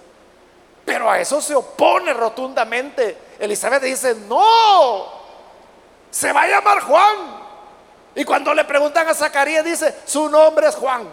Pero 0.86 1.10
a 1.10 1.20
eso 1.20 1.42
se 1.42 1.56
opone 1.56 2.14
rotundamente. 2.14 3.18
Elizabeth 3.40 3.84
dice, 3.84 4.16
no, 4.28 5.06
se 6.10 6.32
va 6.34 6.44
a 6.44 6.48
llamar 6.48 6.82
Juan. 6.82 7.42
Y 8.16 8.26
cuando 8.26 8.54
le 8.54 8.66
preguntan 8.66 9.08
a 9.08 9.14
Zacarías 9.14 9.64
dice, 9.64 9.96
su 10.06 10.28
nombre 10.30 10.68
es 10.68 10.76
Juan. 10.76 11.08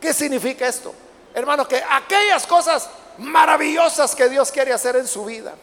¿Qué 0.00 0.12
significa 0.12 0.66
esto? 0.66 0.94
Hermano, 1.34 1.66
que 1.66 1.82
aquellas 1.88 2.46
cosas 2.46 2.88
maravillosas 3.18 4.14
que 4.14 4.28
Dios 4.28 4.50
quiere 4.52 4.72
hacer 4.72 4.96
en 4.96 5.08
su 5.08 5.24
vida, 5.24 5.54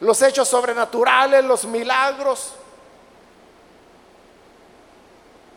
los 0.00 0.22
hechos 0.22 0.48
sobrenaturales, 0.48 1.44
los 1.44 1.64
milagros, 1.64 2.54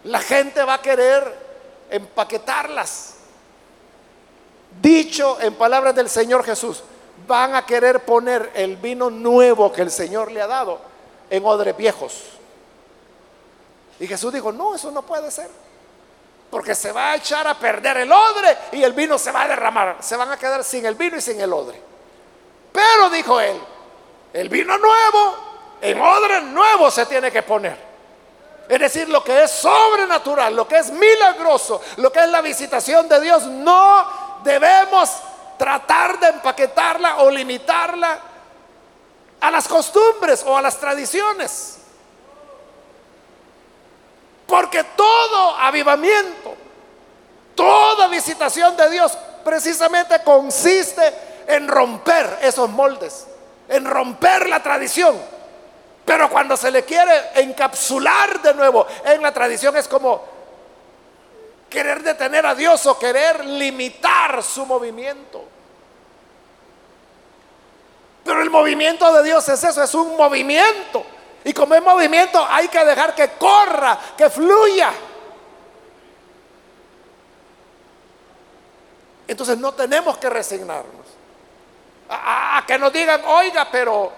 la 0.04 0.20
gente 0.20 0.64
va 0.64 0.76
a 0.76 0.82
querer 0.82 1.52
empaquetarlas. 1.89 3.16
Dicho 4.82 5.38
en 5.41 5.56
palabras 5.56 5.93
del 5.93 6.10
Señor 6.10 6.43
Jesús, 6.43 6.84
van 7.28 7.56
a 7.56 7.66
querer 7.66 8.04
poner 8.06 8.52
el 8.56 8.78
vino 8.78 9.10
nuevo 9.10 9.72
que 9.72 9.82
el 9.82 9.91
Señor 9.91 10.32
le 10.32 10.41
ha 10.41 10.47
dado 10.47 10.80
en 11.30 11.45
odres 11.45 11.76
viejos. 11.76 12.24
Y 13.99 14.08
Jesús 14.08 14.34
dijo, 14.34 14.52
no, 14.52 14.74
eso 14.76 14.89
no 14.91 15.04
puede 15.04 15.30
ser. 15.30 15.49
Porque 16.49 16.74
se 16.74 16.91
va 16.91 17.12
a 17.12 17.16
echar 17.16 17.47
a 17.47 17.58
perder 17.58 17.97
el 17.97 18.12
odre 18.12 18.58
y 18.72 18.84
el 18.84 18.93
vino 18.93 19.18
se 19.18 19.32
va 19.32 19.43
a 19.43 19.47
derramar. 19.47 19.97
Se 19.99 20.16
van 20.16 20.32
a 20.32 20.38
quedar 20.38 20.64
sin 20.64 20.86
el 20.86 20.95
vino 20.95 21.18
y 21.18 21.22
sin 21.22 21.39
el 21.39 21.54
odre. 21.54 21.80
Pero 22.72 23.10
dijo 23.10 23.39
él, 23.39 23.60
el 24.34 24.49
vino 24.49 24.78
nuevo, 24.78 25.36
en 25.82 26.02
odre 26.02 26.41
nuevo 26.41 26.89
se 26.89 27.06
tiene 27.06 27.32
que 27.32 27.43
poner. 27.43 27.91
Es 28.72 28.80
decir, 28.80 29.09
lo 29.09 29.22
que 29.22 29.43
es 29.43 29.51
sobrenatural, 29.51 30.55
lo 30.55 30.65
que 30.65 30.78
es 30.78 30.91
milagroso, 30.91 31.82
lo 31.97 32.09
que 32.09 32.22
es 32.22 32.30
la 32.30 32.39
visitación 32.39 33.09
de 33.09 33.19
Dios, 33.19 33.43
no 33.43 34.07
debemos 34.45 35.11
tratar 35.57 36.17
de 36.17 36.30
empaquetarla 36.30 37.17
o 37.17 37.30
limitarla 37.30 38.17
a 39.41 39.51
las 39.51 39.67
costumbres 39.67 40.45
o 40.47 40.55
a 40.57 40.61
las 40.61 40.78
tradiciones. 40.78 41.80
Porque 44.47 44.86
todo 44.86 45.57
avivamiento, 45.57 46.55
toda 47.53 48.07
visitación 48.07 48.78
de 48.78 48.89
Dios 48.89 49.17
precisamente 49.43 50.24
consiste 50.24 51.13
en 51.45 51.67
romper 51.67 52.39
esos 52.41 52.69
moldes, 52.69 53.28
en 53.67 53.84
romper 53.84 54.47
la 54.47 54.63
tradición. 54.63 55.41
Pero 56.06 56.30
cuando 56.30 56.58
se 56.58 56.72
le 56.72 56.84
quiere 56.84 57.32
encapsular 57.36 58.41
de 58.41 58.54
nuevo 58.54 58.86
en 59.06 59.22
la 59.22 59.32
tradición 59.32 59.78
es 59.78 59.88
como 59.88 60.24
querer 61.70 62.04
detener 62.04 62.45
a 62.45 62.54
Dios 62.54 62.86
o 62.86 62.99
querer 62.99 63.45
limitar 63.45 64.43
su 64.43 64.66
movimiento. 64.66 65.45
Pero 68.24 68.41
el 68.41 68.49
movimiento 68.49 69.12
de 69.14 69.24
Dios 69.24 69.47
es 69.49 69.64
eso, 69.64 69.82
es 69.82 69.93
un 69.95 70.16
movimiento. 70.16 71.04
Y 71.43 71.54
como 71.54 71.74
es 71.74 71.82
movimiento 71.82 72.45
hay 72.47 72.68
que 72.68 72.84
dejar 72.86 73.16
que 73.16 73.30
corra, 73.30 73.97
que 74.16 74.30
fluya. 74.30 74.91
Entonces 79.28 79.58
no 79.58 79.74
tenemos 79.74 80.18
que 80.18 80.30
resignarnos. 80.30 81.08
A, 82.10 82.64
que 82.68 82.78
nos 82.78 82.91
digan, 82.91 83.22
oiga, 83.26 83.70
pero 83.72 84.12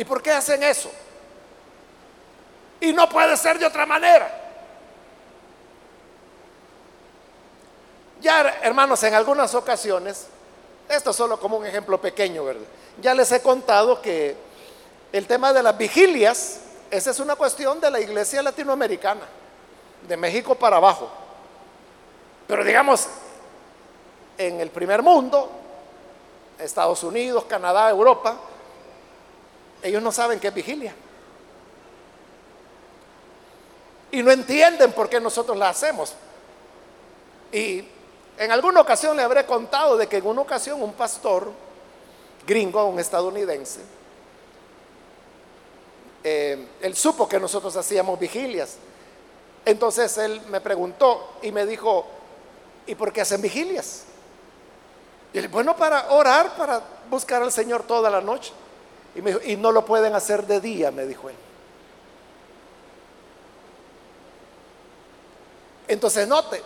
¿y 0.00 0.04
por 0.06 0.22
qué 0.22 0.30
hacen 0.30 0.62
eso? 0.62 0.90
Y 2.80 2.90
no 2.94 3.06
puede 3.06 3.36
ser 3.36 3.58
de 3.58 3.66
otra 3.66 3.84
manera. 3.84 4.34
Ya, 8.22 8.60
hermanos, 8.62 9.02
en 9.02 9.12
algunas 9.12 9.54
ocasiones, 9.54 10.26
esto 10.88 11.12
solo 11.12 11.38
como 11.38 11.58
un 11.58 11.66
ejemplo 11.66 12.00
pequeño, 12.00 12.46
¿verdad? 12.46 12.62
Ya 13.02 13.12
les 13.12 13.30
he 13.30 13.42
contado 13.42 14.00
que 14.00 14.36
el 15.12 15.26
tema 15.26 15.52
de 15.52 15.62
las 15.62 15.76
vigilias, 15.76 16.60
esa 16.90 17.10
es 17.10 17.20
una 17.20 17.36
cuestión 17.36 17.78
de 17.78 17.90
la 17.90 18.00
iglesia 18.00 18.42
latinoamericana, 18.42 19.26
de 20.08 20.16
México 20.16 20.54
para 20.54 20.78
abajo. 20.78 21.10
Pero 22.46 22.64
digamos, 22.64 23.06
en 24.38 24.60
el 24.62 24.70
primer 24.70 25.02
mundo, 25.02 25.50
Estados 26.58 27.04
Unidos, 27.04 27.44
Canadá, 27.44 27.90
Europa, 27.90 28.38
ellos 29.82 30.02
no 30.02 30.12
saben 30.12 30.38
qué 30.40 30.48
es 30.48 30.54
vigilia. 30.54 30.94
Y 34.12 34.22
no 34.22 34.30
entienden 34.30 34.92
por 34.92 35.08
qué 35.08 35.20
nosotros 35.20 35.56
la 35.56 35.68
hacemos. 35.68 36.14
Y 37.52 37.84
en 38.38 38.50
alguna 38.50 38.80
ocasión 38.80 39.16
le 39.16 39.22
habré 39.22 39.44
contado 39.46 39.96
de 39.96 40.06
que 40.06 40.16
en 40.16 40.26
una 40.26 40.42
ocasión 40.42 40.82
un 40.82 40.92
pastor 40.92 41.52
gringo, 42.46 42.84
un 42.86 42.98
estadounidense, 42.98 43.80
eh, 46.22 46.66
él 46.80 46.96
supo 46.96 47.28
que 47.28 47.38
nosotros 47.38 47.76
hacíamos 47.76 48.18
vigilias. 48.18 48.76
Entonces 49.64 50.16
él 50.18 50.40
me 50.48 50.60
preguntó 50.60 51.34
y 51.42 51.52
me 51.52 51.66
dijo, 51.66 52.06
¿y 52.86 52.94
por 52.94 53.12
qué 53.12 53.20
hacen 53.20 53.40
vigilias? 53.40 54.04
Y 55.32 55.38
dije, 55.38 55.48
bueno, 55.48 55.76
para 55.76 56.10
orar, 56.10 56.56
para 56.56 56.82
buscar 57.08 57.42
al 57.42 57.52
Señor 57.52 57.84
toda 57.84 58.10
la 58.10 58.20
noche. 58.20 58.52
Y, 59.14 59.22
me 59.22 59.30
dijo, 59.30 59.42
y 59.44 59.56
no 59.56 59.72
lo 59.72 59.84
pueden 59.84 60.14
hacer 60.14 60.46
de 60.46 60.60
día, 60.60 60.90
me 60.90 61.06
dijo 61.06 61.28
él. 61.28 61.36
Entonces 65.88 66.28
note, 66.28 66.62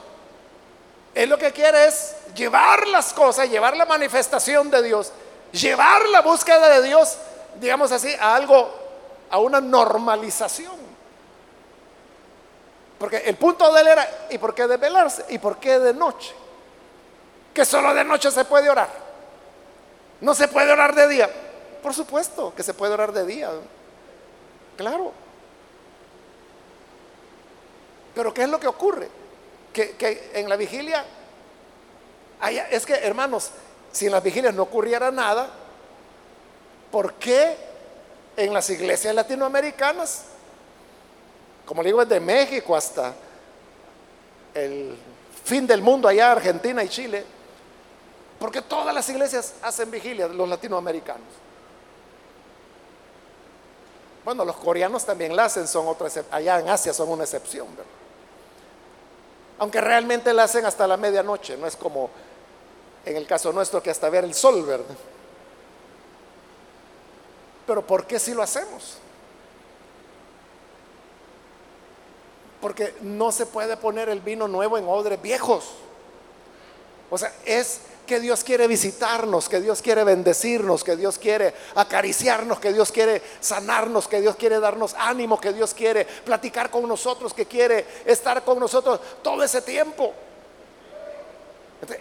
él 1.14 1.30
lo 1.30 1.38
que 1.38 1.52
quiere 1.52 1.86
es 1.86 2.14
llevar 2.34 2.86
las 2.88 3.12
cosas, 3.14 3.48
llevar 3.48 3.76
la 3.76 3.86
manifestación 3.86 4.70
de 4.70 4.82
Dios, 4.82 5.12
llevar 5.52 6.06
la 6.08 6.20
búsqueda 6.20 6.68
de 6.68 6.86
Dios, 6.86 7.16
digamos 7.60 7.90
así, 7.92 8.12
a 8.20 8.34
algo, 8.34 8.70
a 9.30 9.38
una 9.38 9.60
normalización. 9.60 10.84
Porque 12.98 13.18
el 13.18 13.36
punto 13.36 13.72
de 13.72 13.80
él 13.80 13.88
era, 13.88 14.26
¿y 14.30 14.38
por 14.38 14.54
qué 14.54 14.66
de 14.66 14.76
velarse? 14.76 15.24
¿Y 15.30 15.38
por 15.38 15.58
qué 15.58 15.78
de 15.78 15.94
noche? 15.94 16.34
Que 17.52 17.64
solo 17.64 17.94
de 17.94 18.04
noche 18.04 18.30
se 18.30 18.44
puede 18.44 18.68
orar. 18.68 18.88
No 20.20 20.34
se 20.34 20.48
puede 20.48 20.72
orar 20.72 20.94
de 20.94 21.08
día. 21.08 21.30
Por 21.84 21.92
supuesto 21.92 22.54
que 22.56 22.62
se 22.62 22.72
puede 22.72 22.94
orar 22.94 23.12
de 23.12 23.26
día. 23.26 23.50
Claro. 24.74 25.12
Pero 28.14 28.32
¿qué 28.32 28.44
es 28.44 28.48
lo 28.48 28.58
que 28.58 28.66
ocurre? 28.66 29.08
que, 29.74 30.30
en 30.32 30.48
la 30.48 30.56
vigilia, 30.56 31.04
es 32.70 32.86
que 32.86 32.94
hermanos, 32.94 33.50
si 33.92 34.06
en 34.06 34.12
las 34.12 34.22
vigilias 34.22 34.54
no 34.54 34.62
ocurriera 34.62 35.10
nada, 35.10 35.50
¿por 36.90 37.14
qué 37.14 37.54
en 38.34 38.54
las 38.54 38.70
iglesias 38.70 39.14
latinoamericanas, 39.14 40.22
como 41.66 41.82
le 41.82 41.88
digo, 41.88 42.02
desde 42.02 42.18
México 42.18 42.74
hasta 42.74 43.12
el 44.54 44.96
fin 45.44 45.66
del 45.66 45.82
mundo, 45.82 46.08
allá 46.08 46.32
Argentina 46.32 46.82
y 46.82 46.88
Chile, 46.88 47.26
porque 48.38 48.62
todas 48.62 48.94
las 48.94 49.06
iglesias 49.10 49.52
hacen 49.60 49.90
vigilia, 49.90 50.28
los 50.28 50.48
latinoamericanos. 50.48 51.44
Bueno, 54.24 54.44
los 54.44 54.56
coreanos 54.56 55.04
también 55.04 55.36
la 55.36 55.44
hacen, 55.44 55.68
son 55.68 55.86
otra, 55.86 56.08
allá 56.30 56.58
en 56.58 56.68
Asia 56.68 56.94
son 56.94 57.10
una 57.10 57.24
excepción, 57.24 57.68
¿verdad? 57.70 57.92
Aunque 59.58 59.80
realmente 59.80 60.32
la 60.32 60.44
hacen 60.44 60.64
hasta 60.64 60.86
la 60.86 60.96
medianoche, 60.96 61.56
no 61.56 61.66
es 61.66 61.76
como 61.76 62.10
en 63.04 63.16
el 63.16 63.26
caso 63.26 63.52
nuestro 63.52 63.82
que 63.82 63.90
hasta 63.90 64.08
ver 64.08 64.24
el 64.24 64.34
sol, 64.34 64.64
¿verdad? 64.64 64.96
Pero 67.66 67.86
¿por 67.86 68.06
qué 68.06 68.18
si 68.18 68.34
lo 68.34 68.42
hacemos? 68.42 68.98
Porque 72.60 72.94
no 73.02 73.30
se 73.30 73.46
puede 73.46 73.76
poner 73.76 74.08
el 74.08 74.20
vino 74.20 74.48
nuevo 74.48 74.78
en 74.78 74.88
odres 74.88 75.20
viejos. 75.20 75.70
O 77.10 77.18
sea, 77.18 77.32
es 77.44 77.80
que 78.06 78.20
Dios 78.20 78.44
quiere 78.44 78.66
visitarnos, 78.66 79.48
que 79.48 79.60
Dios 79.60 79.80
quiere 79.80 80.04
bendecirnos, 80.04 80.84
que 80.84 80.96
Dios 80.96 81.18
quiere 81.18 81.54
acariciarnos, 81.74 82.60
que 82.60 82.72
Dios 82.72 82.92
quiere 82.92 83.22
sanarnos, 83.40 84.08
que 84.08 84.20
Dios 84.20 84.36
quiere 84.36 84.60
darnos 84.60 84.94
ánimo, 84.98 85.40
que 85.40 85.52
Dios 85.52 85.74
quiere 85.74 86.04
platicar 86.04 86.70
con 86.70 86.86
nosotros, 86.86 87.32
que 87.32 87.46
quiere 87.46 87.86
estar 88.04 88.44
con 88.44 88.58
nosotros 88.58 89.00
todo 89.22 89.42
ese 89.42 89.62
tiempo. 89.62 90.12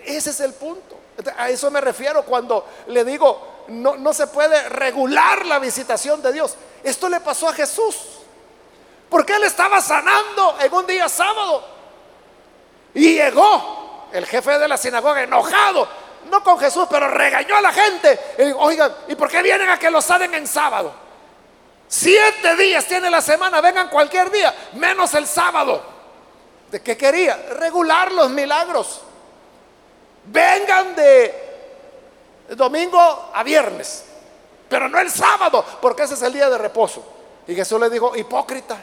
ese 0.06 0.30
es 0.32 0.40
el 0.42 0.54
punto. 0.54 0.98
a 1.38 1.50
eso 1.50 1.72
me 1.72 1.82
refiero 1.82 2.24
cuando 2.24 2.66
le 2.88 3.06
digo, 3.06 3.66
no, 3.70 3.96
no 3.96 4.14
se 4.14 4.28
puede 4.28 4.70
regular 4.70 5.46
la 5.46 5.60
visitación 5.60 6.22
de 6.22 6.34
Dios. 6.34 6.56
Esto 6.84 7.08
le 7.10 7.20
pasó 7.22 7.50
a 7.50 7.54
Jesús. 7.54 7.96
Porque 9.10 9.34
él 9.34 9.44
estaba 9.44 9.80
sanando 9.80 10.58
en 10.60 10.74
un 10.74 10.88
día 10.88 11.08
sábado. 11.08 11.64
Y 12.96 13.14
llegó 13.14 13.83
el 14.14 14.26
jefe 14.28 14.60
de 14.60 14.68
la 14.68 14.78
sinagoga, 14.78 15.24
enojado, 15.24 15.88
no 16.30 16.44
con 16.44 16.60
Jesús, 16.60 16.88
pero 16.90 17.08
regañó 17.08 17.58
a 17.58 17.62
la 17.62 17.74
gente. 17.74 18.20
Y 18.38 18.52
Oigan, 18.52 18.94
¿y 19.08 19.16
por 19.16 19.30
qué 19.30 19.42
vienen 19.42 19.70
a 19.70 19.80
que 19.80 19.90
lo 19.90 20.02
sanen 20.02 20.34
en 20.36 20.48
sábado? 20.48 20.94
Siete 21.88 22.56
días 22.56 22.86
tiene 22.86 23.10
la 23.10 23.22
semana, 23.22 23.60
vengan 23.60 23.90
cualquier 23.90 24.30
día, 24.32 24.54
menos 24.74 25.14
el 25.16 25.28
sábado. 25.28 25.84
¿De 26.72 26.82
qué 26.82 26.96
quería? 26.96 27.36
Regular 27.58 28.12
los 28.12 28.30
milagros. 28.30 29.02
Vengan 30.26 30.96
de 30.96 31.44
domingo 32.50 33.32
a 33.34 33.44
viernes, 33.44 34.06
pero 34.70 34.88
no 34.88 35.00
el 35.00 35.10
sábado, 35.10 35.66
porque 35.82 36.04
ese 36.04 36.14
es 36.14 36.22
el 36.22 36.34
día 36.34 36.50
de 36.50 36.58
reposo. 36.58 37.04
Y 37.48 37.56
Jesús 37.56 37.80
le 37.80 37.90
dijo, 37.90 38.16
hipócrita. 38.16 38.78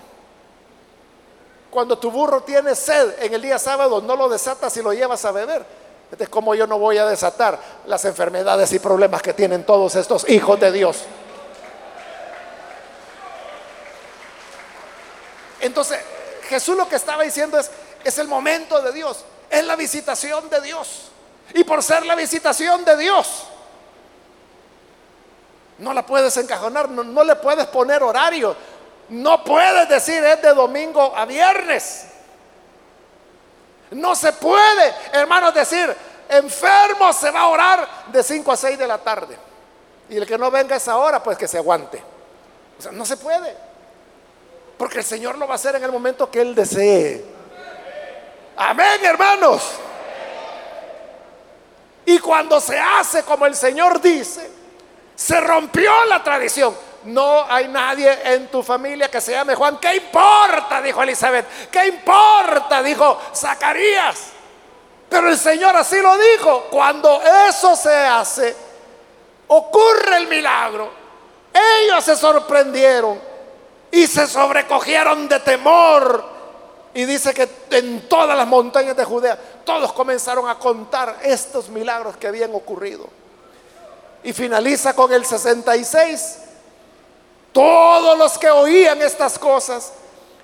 Cuando 1.71 1.99
tu 1.99 2.11
burro 2.11 2.43
tiene 2.43 2.75
sed 2.75 3.23
en 3.23 3.33
el 3.33 3.43
día 3.43 3.59
sábado, 3.59 4.01
no 4.01 4.17
lo 4.17 4.29
desatas 4.29 4.77
y 4.77 4.83
lo 4.83 4.93
llevas 4.93 5.25
a 5.25 5.31
beber. 5.31 5.65
Entonces, 6.05 6.29
¿cómo 6.29 6.57
yo 6.57 6.67
no 6.67 6.79
voy 6.79 6.99
a 6.99 7.07
desatar 7.07 7.59
las 7.87 8.05
enfermedades 8.05 8.73
y 8.73 8.81
problemas 8.81 9.23
que 9.23 9.33
tienen 9.33 9.65
todos 9.65 9.95
estos 9.95 10.29
hijos 10.29 10.59
de 10.59 10.73
Dios? 10.73 11.05
Entonces, 15.61 16.01
Jesús 16.49 16.77
lo 16.77 16.89
que 16.89 16.97
estaba 16.97 17.23
diciendo 17.23 17.59
es, 17.59 17.71
es 18.03 18.19
el 18.19 18.27
momento 18.27 18.81
de 18.81 18.93
Dios, 18.93 19.25
es 19.49 19.65
la 19.65 19.77
visitación 19.77 20.51
de 20.51 20.61
Dios. 20.63 21.11
Y 21.55 21.63
por 21.63 21.83
ser 21.83 22.05
la 22.05 22.17
visitación 22.17 22.85
de 22.85 22.97
Dios, 22.97 23.45
no 25.79 25.93
la 25.93 26.05
puedes 26.05 26.37
encajonar, 26.37 26.89
no, 26.91 27.05
no 27.05 27.23
le 27.23 27.37
puedes 27.37 27.67
poner 27.67 28.03
horario, 28.03 28.57
no 29.11 29.43
puedes 29.43 29.89
decir 29.89 30.25
es 30.25 30.41
de 30.41 30.55
domingo 30.55 31.15
a 31.17 31.25
viernes. 31.25 32.07
No 33.91 34.15
se 34.15 34.33
puede, 34.33 34.95
hermanos, 35.13 35.53
decir 35.53 35.95
enfermo 36.29 37.13
se 37.13 37.31
va 37.33 37.41
a 37.41 37.49
orar 37.49 37.89
de 38.07 38.23
5 38.23 38.53
a 38.53 38.57
6 38.57 38.79
de 38.79 38.87
la 38.87 38.99
tarde. 38.99 39.37
Y 40.09 40.17
el 40.17 40.27
que 40.27 40.39
no 40.39 40.49
venga 40.51 40.75
a 40.75 40.79
esa 40.79 40.97
hora, 40.97 41.21
pues 41.21 41.37
que 41.37 41.49
se 41.49 41.59
aguante. 41.59 42.01
O 42.79 42.83
sea, 42.83 42.93
no 42.93 43.05
se 43.05 43.17
puede. 43.17 43.57
Porque 44.79 44.99
el 44.99 45.05
Señor 45.05 45.37
lo 45.37 45.47
va 45.47 45.55
a 45.55 45.57
hacer 45.57 45.75
en 45.75 45.83
el 45.83 45.91
momento 45.91 46.31
que 46.31 46.41
Él 46.41 46.55
desee. 46.55 47.25
Amén, 48.57 49.05
hermanos. 49.05 49.63
Y 52.07 52.19
cuando 52.21 52.61
se 52.61 52.79
hace 52.79 53.25
como 53.25 53.45
el 53.45 53.57
Señor 53.57 54.01
dice, 54.01 54.51
se 55.17 55.41
rompió 55.41 56.05
la 56.07 56.23
tradición 56.23 56.90
no 57.05 57.45
hay 57.49 57.69
nadie 57.69 58.19
en 58.25 58.49
tu 58.49 58.63
familia 58.63 59.11
que 59.11 59.21
se 59.21 59.33
llame 59.33 59.55
Juan. 59.55 59.79
¿Qué 59.79 59.97
importa? 59.97 60.83
Dijo 60.83 61.03
Elizabeth. 61.03 61.71
¿Qué 61.71 61.87
importa? 61.87 62.83
Dijo 62.83 63.19
Zacarías. 63.35 64.19
Pero 65.09 65.29
el 65.29 65.39
Señor 65.39 65.77
así 65.77 66.01
lo 66.01 66.17
dijo. 66.17 66.67
Cuando 66.71 67.21
eso 67.49 67.75
se 67.75 67.95
hace, 67.95 68.55
ocurre 69.49 70.19
el 70.19 70.29
milagro. 70.29 70.91
Ellos 71.53 72.05
se 72.05 72.17
sorprendieron 72.17 73.21
y 73.91 74.07
se 74.07 74.27
sobrecogieron 74.27 75.29
de 75.29 75.41
temor. 75.41 76.25
Y 76.93 77.05
dice 77.05 77.33
que 77.33 77.49
en 77.71 78.09
todas 78.09 78.37
las 78.37 78.47
montañas 78.47 78.97
de 78.97 79.05
Judea 79.05 79.39
todos 79.65 79.93
comenzaron 79.93 80.49
a 80.49 80.59
contar 80.59 81.19
estos 81.23 81.69
milagros 81.69 82.17
que 82.17 82.27
habían 82.27 82.55
ocurrido. 82.55 83.09
y 84.23 84.35
finaliza 84.35 84.95
con 84.95 85.11
el 85.15 85.25
66. 85.25 86.50
Todos 87.53 88.17
los 88.17 88.39
que 88.39 88.51
oían 88.51 89.03
estas 89.03 89.39
cosas 89.39 89.93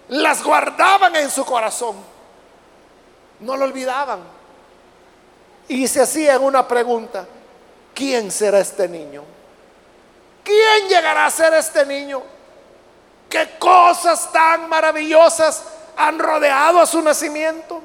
las 0.08 0.42
guardaban 0.42 1.14
en 1.16 1.30
su 1.30 1.44
corazón. 1.44 1.96
No 3.40 3.56
lo 3.56 3.64
olvidaban. 3.64 4.20
Y 5.68 5.86
se 5.88 6.02
hacían 6.02 6.42
una 6.42 6.66
pregunta, 6.66 7.26
¿quién 7.94 8.30
será 8.30 8.60
este 8.60 8.88
niño? 8.88 9.24
¿Quién 10.44 10.88
llegará 10.88 11.26
a 11.26 11.30
ser 11.30 11.54
este 11.54 11.84
niño? 11.84 12.22
¿Qué 13.28 13.56
cosas 13.58 14.30
tan 14.32 14.68
maravillosas 14.68 15.64
han 15.96 16.18
rodeado 16.18 16.80
a 16.80 16.86
su 16.86 17.02
nacimiento? 17.02 17.82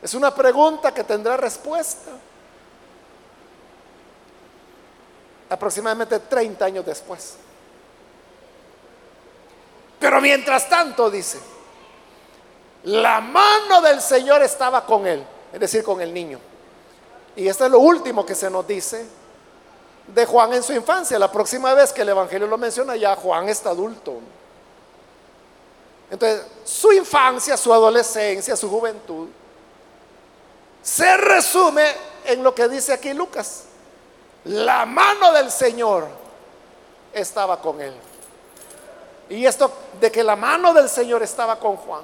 Es 0.00 0.14
una 0.14 0.34
pregunta 0.34 0.92
que 0.92 1.04
tendrá 1.04 1.36
respuesta. 1.36 2.10
Aproximadamente 5.52 6.18
30 6.18 6.64
años 6.64 6.86
después. 6.86 7.34
Pero 9.98 10.18
mientras 10.18 10.66
tanto, 10.66 11.10
dice, 11.10 11.38
la 12.84 13.20
mano 13.20 13.82
del 13.82 14.00
Señor 14.00 14.42
estaba 14.42 14.86
con 14.86 15.06
él, 15.06 15.22
es 15.52 15.60
decir, 15.60 15.84
con 15.84 16.00
el 16.00 16.12
niño. 16.12 16.40
Y 17.36 17.46
esto 17.46 17.66
es 17.66 17.70
lo 17.70 17.80
último 17.80 18.24
que 18.24 18.34
se 18.34 18.48
nos 18.48 18.66
dice 18.66 19.06
de 20.06 20.24
Juan 20.24 20.54
en 20.54 20.62
su 20.62 20.72
infancia. 20.72 21.18
La 21.18 21.30
próxima 21.30 21.74
vez 21.74 21.92
que 21.92 22.00
el 22.00 22.08
Evangelio 22.08 22.46
lo 22.46 22.56
menciona, 22.56 22.96
ya 22.96 23.14
Juan 23.14 23.50
está 23.50 23.70
adulto. 23.70 24.20
Entonces, 26.10 26.46
su 26.64 26.92
infancia, 26.92 27.58
su 27.58 27.74
adolescencia, 27.74 28.56
su 28.56 28.70
juventud, 28.70 29.28
se 30.82 31.14
resume 31.18 31.84
en 32.24 32.42
lo 32.42 32.54
que 32.54 32.68
dice 32.68 32.94
aquí 32.94 33.12
Lucas. 33.12 33.64
La 34.44 34.84
mano 34.84 35.32
del 35.32 35.50
Señor 35.50 36.08
estaba 37.12 37.60
con 37.60 37.80
él. 37.80 37.94
Y 39.28 39.46
esto 39.46 39.72
de 40.00 40.10
que 40.10 40.24
la 40.24 40.36
mano 40.36 40.74
del 40.74 40.88
Señor 40.88 41.22
estaba 41.22 41.58
con 41.58 41.76
Juan, 41.76 42.02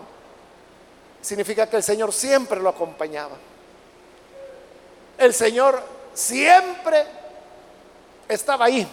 significa 1.21 1.69
que 1.69 1.77
el 1.77 1.83
Señor 1.83 2.13
siempre 2.13 2.61
lo 2.61 2.69
acompañaba. 2.69 3.37
El 5.19 5.35
Señor 5.35 5.83
siempre 6.15 7.05
estaba 8.29 8.67
ahí. 8.67 8.89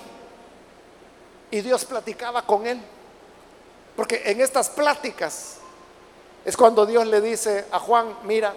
Y 1.51 1.61
Dios 1.61 1.85
platicaba 1.85 2.41
con 2.41 2.65
él. 2.65 2.81
Porque 3.95 4.23
en 4.25 4.41
estas 4.41 4.69
pláticas 4.69 5.57
es 6.43 6.57
cuando 6.57 6.85
Dios 6.85 7.07
le 7.07 7.21
dice 7.21 7.65
a 7.71 7.79
Juan, 7.79 8.17
mira, 8.23 8.53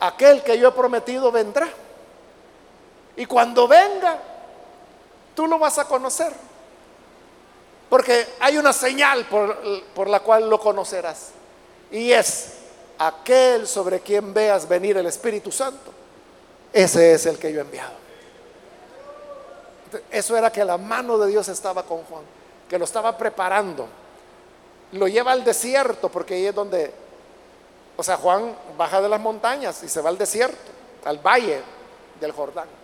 aquel 0.00 0.42
que 0.42 0.58
yo 0.58 0.68
he 0.68 0.72
prometido 0.72 1.32
vendrá. 1.32 1.68
Y 3.16 3.26
cuando 3.26 3.66
venga, 3.68 4.18
tú 5.34 5.46
lo 5.46 5.58
vas 5.58 5.78
a 5.78 5.84
conocer. 5.86 6.32
Porque 7.88 8.34
hay 8.38 8.56
una 8.56 8.72
señal 8.72 9.26
por, 9.26 10.08
la 10.08 10.20
cual 10.20 10.48
lo 10.48 10.60
conocerás. 10.60 11.30
Y 11.90 12.12
es 12.12 12.52
aquel 12.98 13.66
sobre 13.66 14.00
quien 14.00 14.32
veas 14.32 14.68
venir 14.68 14.96
el 14.96 15.06
Espíritu 15.06 15.50
Santo. 15.50 15.92
Ese 16.72 17.14
es 17.14 17.26
el 17.26 17.36
que 17.36 17.52
yo 17.52 17.58
he 17.58 17.62
enviado. 17.62 17.92
Eso 20.08 20.36
era 20.36 20.52
que 20.52 20.64
la 20.64 20.78
mano 20.78 21.18
de 21.18 21.28
Dios 21.28 21.48
estaba 21.48 21.82
con 21.82 22.04
Juan, 22.04 22.22
que 22.68 22.78
lo 22.78 22.84
estaba 22.84 23.18
preparando. 23.18 23.88
Lo 24.92 25.08
lleva 25.08 25.32
al 25.32 25.42
desierto 25.42 26.08
porque 26.08 26.34
ahí 26.34 26.46
es 26.46 26.54
donde, 26.54 26.92
o 27.96 28.02
sea, 28.04 28.16
Juan 28.18 28.54
baja 28.78 29.00
de 29.00 29.08
las 29.08 29.20
montañas 29.20 29.82
y 29.82 29.88
se 29.88 30.00
va 30.00 30.10
al 30.10 30.18
desierto, 30.18 30.70
al 31.04 31.18
valle 31.18 31.60
del 32.20 32.30
Jordán. 32.30 32.79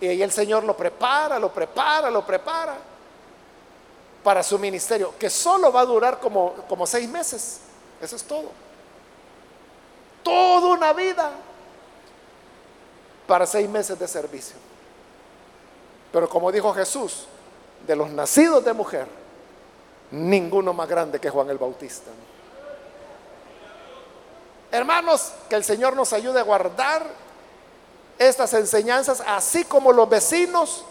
Y 0.00 0.08
ahí 0.08 0.22
el 0.22 0.32
Señor 0.32 0.64
lo 0.64 0.76
prepara, 0.76 1.38
lo 1.38 1.52
prepara, 1.52 2.10
lo 2.10 2.24
prepara 2.24 2.76
para 4.24 4.42
su 4.42 4.58
ministerio, 4.58 5.14
que 5.18 5.30
solo 5.30 5.72
va 5.72 5.80
a 5.80 5.86
durar 5.86 6.18
como, 6.18 6.54
como 6.68 6.86
seis 6.86 7.08
meses. 7.08 7.60
Eso 8.00 8.16
es 8.16 8.24
todo. 8.24 8.50
Toda 10.22 10.68
una 10.68 10.92
vida 10.92 11.30
para 13.26 13.46
seis 13.46 13.68
meses 13.68 13.98
de 13.98 14.08
servicio. 14.08 14.56
Pero 16.12 16.28
como 16.28 16.50
dijo 16.50 16.72
Jesús, 16.74 17.26
de 17.86 17.96
los 17.96 18.10
nacidos 18.10 18.64
de 18.64 18.72
mujer, 18.72 19.06
ninguno 20.10 20.72
más 20.72 20.88
grande 20.88 21.20
que 21.20 21.30
Juan 21.30 21.48
el 21.50 21.58
Bautista. 21.58 22.10
Hermanos, 24.72 25.32
que 25.48 25.56
el 25.56 25.64
Señor 25.64 25.96
nos 25.96 26.12
ayude 26.12 26.40
a 26.40 26.44
guardar 26.44 27.04
estas 28.20 28.52
enseñanzas, 28.52 29.22
así 29.26 29.64
como 29.64 29.92
los 29.92 30.06
vecinos, 30.06 30.84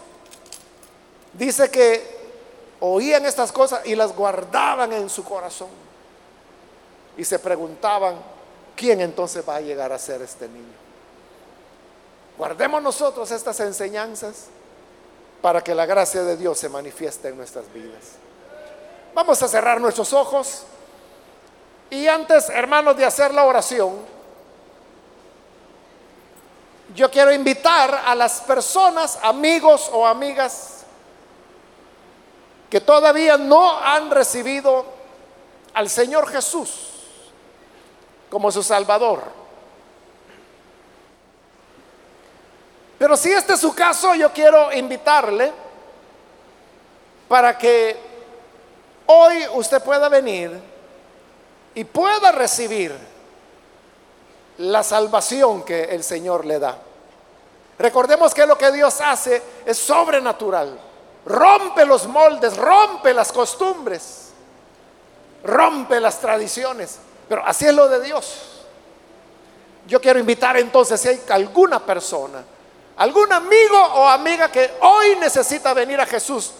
dice 1.32 1.70
que 1.70 2.18
oían 2.80 3.24
estas 3.24 3.52
cosas 3.52 3.86
y 3.86 3.94
las 3.94 4.14
guardaban 4.16 4.92
en 4.92 5.08
su 5.08 5.22
corazón. 5.22 5.68
Y 7.16 7.24
se 7.24 7.38
preguntaban, 7.38 8.16
¿quién 8.74 9.00
entonces 9.00 9.48
va 9.48 9.56
a 9.56 9.60
llegar 9.60 9.92
a 9.92 9.98
ser 9.98 10.20
este 10.22 10.48
niño? 10.48 10.74
Guardemos 12.36 12.82
nosotros 12.82 13.30
estas 13.30 13.60
enseñanzas 13.60 14.46
para 15.40 15.62
que 15.62 15.72
la 15.72 15.86
gracia 15.86 16.24
de 16.24 16.36
Dios 16.36 16.58
se 16.58 16.68
manifieste 16.68 17.28
en 17.28 17.36
nuestras 17.36 17.72
vidas. 17.72 18.16
Vamos 19.14 19.40
a 19.40 19.46
cerrar 19.46 19.80
nuestros 19.80 20.12
ojos 20.12 20.64
y 21.90 22.08
antes, 22.08 22.48
hermanos, 22.50 22.96
de 22.96 23.04
hacer 23.04 23.32
la 23.32 23.44
oración, 23.44 24.19
yo 26.94 27.10
quiero 27.10 27.32
invitar 27.32 28.02
a 28.06 28.14
las 28.14 28.40
personas, 28.40 29.18
amigos 29.22 29.88
o 29.92 30.06
amigas, 30.06 30.84
que 32.68 32.80
todavía 32.80 33.36
no 33.36 33.78
han 33.78 34.10
recibido 34.10 34.84
al 35.74 35.88
Señor 35.88 36.28
Jesús 36.28 36.70
como 38.28 38.50
su 38.50 38.62
Salvador. 38.62 39.22
Pero 42.98 43.16
si 43.16 43.32
este 43.32 43.54
es 43.54 43.60
su 43.60 43.74
caso, 43.74 44.14
yo 44.14 44.32
quiero 44.32 44.72
invitarle 44.72 45.52
para 47.28 47.56
que 47.56 47.96
hoy 49.06 49.46
usted 49.54 49.82
pueda 49.82 50.08
venir 50.08 50.60
y 51.74 51.84
pueda 51.84 52.30
recibir 52.32 53.09
la 54.60 54.82
salvación 54.82 55.62
que 55.62 55.84
el 55.84 56.02
Señor 56.02 56.44
le 56.46 56.58
da. 56.58 56.78
Recordemos 57.78 58.34
que 58.34 58.46
lo 58.46 58.56
que 58.56 58.72
Dios 58.72 59.00
hace 59.00 59.42
es 59.66 59.78
sobrenatural 59.78 60.90
rompe 61.24 61.84
los 61.84 62.06
moldes, 62.06 62.56
rompe 62.56 63.12
las 63.12 63.32
costumbres, 63.32 64.30
rompe 65.44 66.00
las 66.00 66.18
tradiciones. 66.20 66.98
Pero 67.28 67.44
así 67.44 67.66
es 67.66 67.74
lo 67.74 67.88
de 67.88 68.02
Dios. 68.02 68.64
Yo 69.86 70.00
quiero 70.00 70.18
invitar 70.18 70.56
entonces 70.56 71.00
si 71.00 71.08
hay 71.08 71.20
alguna 71.30 71.84
persona, 71.84 72.44
algún 72.96 73.32
amigo 73.32 73.78
o 73.94 74.08
amiga 74.08 74.50
que 74.50 74.70
hoy 74.80 75.16
necesita 75.16 75.72
venir 75.74 76.00
a 76.00 76.06
Jesús 76.06 76.52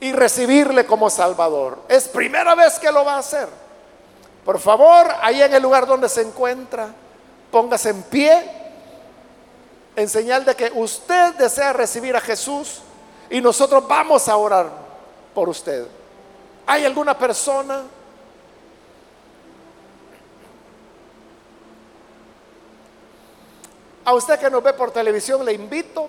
y 0.00 0.12
recibirle 0.12 0.86
como 0.86 1.10
Salvador. 1.10 1.78
Es 1.88 2.08
primera 2.08 2.54
vez 2.54 2.78
que 2.78 2.92
lo 2.92 3.04
va 3.04 3.14
a 3.14 3.18
hacer. 3.18 3.48
Por 4.44 4.58
favor, 4.58 5.12
ahí 5.20 5.42
en 5.42 5.54
el 5.54 5.62
lugar 5.62 5.86
donde 5.86 6.08
se 6.08 6.22
encuentra, 6.22 6.88
póngase 7.50 7.90
en 7.90 8.02
pie 8.02 8.58
en 9.96 10.08
señal 10.08 10.44
de 10.44 10.54
que 10.54 10.70
usted 10.74 11.34
desea 11.34 11.72
recibir 11.72 12.14
a 12.14 12.20
Jesús 12.20 12.82
y 13.30 13.40
nosotros 13.40 13.86
vamos 13.88 14.28
a 14.28 14.36
orar 14.36 14.70
por 15.34 15.48
usted. 15.48 15.86
¿Hay 16.66 16.84
alguna 16.84 17.18
persona? 17.18 17.82
A 24.04 24.14
usted 24.14 24.38
que 24.38 24.48
nos 24.48 24.62
ve 24.62 24.72
por 24.72 24.90
televisión 24.90 25.44
le 25.44 25.52
invito, 25.52 26.08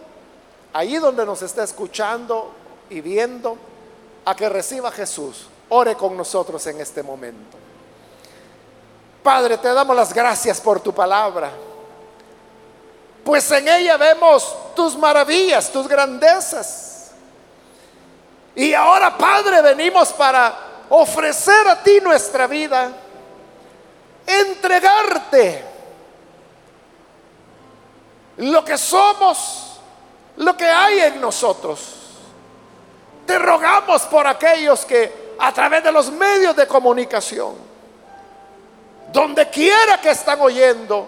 ahí 0.71 0.97
donde 0.97 1.25
nos 1.25 1.41
está 1.41 1.63
escuchando 1.63 2.51
y 2.89 3.01
viendo, 3.01 3.57
a 4.23 4.35
que 4.35 4.47
reciba 4.47 4.89
a 4.89 4.91
Jesús. 4.91 5.47
Ore 5.69 5.95
con 5.95 6.15
nosotros 6.15 6.65
en 6.67 6.79
este 6.79 7.03
momento. 7.03 7.57
Padre, 9.23 9.57
te 9.57 9.73
damos 9.73 9.95
las 9.95 10.13
gracias 10.13 10.61
por 10.61 10.79
tu 10.79 10.93
palabra, 10.93 11.51
pues 13.23 13.51
en 13.51 13.67
ella 13.67 13.97
vemos 13.97 14.55
tus 14.75 14.97
maravillas, 14.97 15.71
tus 15.71 15.87
grandezas. 15.87 17.11
Y 18.55 18.73
ahora, 18.73 19.17
Padre, 19.17 19.61
venimos 19.61 20.11
para 20.13 20.53
ofrecer 20.89 21.67
a 21.67 21.83
ti 21.83 21.99
nuestra 22.01 22.47
vida, 22.47 22.91
entregarte 24.25 25.65
lo 28.37 28.63
que 28.63 28.77
somos, 28.77 29.79
lo 30.37 30.55
que 30.55 30.65
hay 30.65 30.99
en 30.99 31.21
nosotros. 31.21 31.95
Te 33.25 33.37
rogamos 33.37 34.03
por 34.03 34.25
aquellos 34.25 34.85
que 34.85 35.35
a 35.37 35.53
través 35.53 35.83
de 35.83 35.91
los 35.91 36.11
medios 36.11 36.55
de 36.55 36.67
comunicación, 36.67 37.68
donde 39.11 39.49
quiera 39.49 39.99
que 39.99 40.11
están 40.11 40.39
oyendo, 40.41 41.07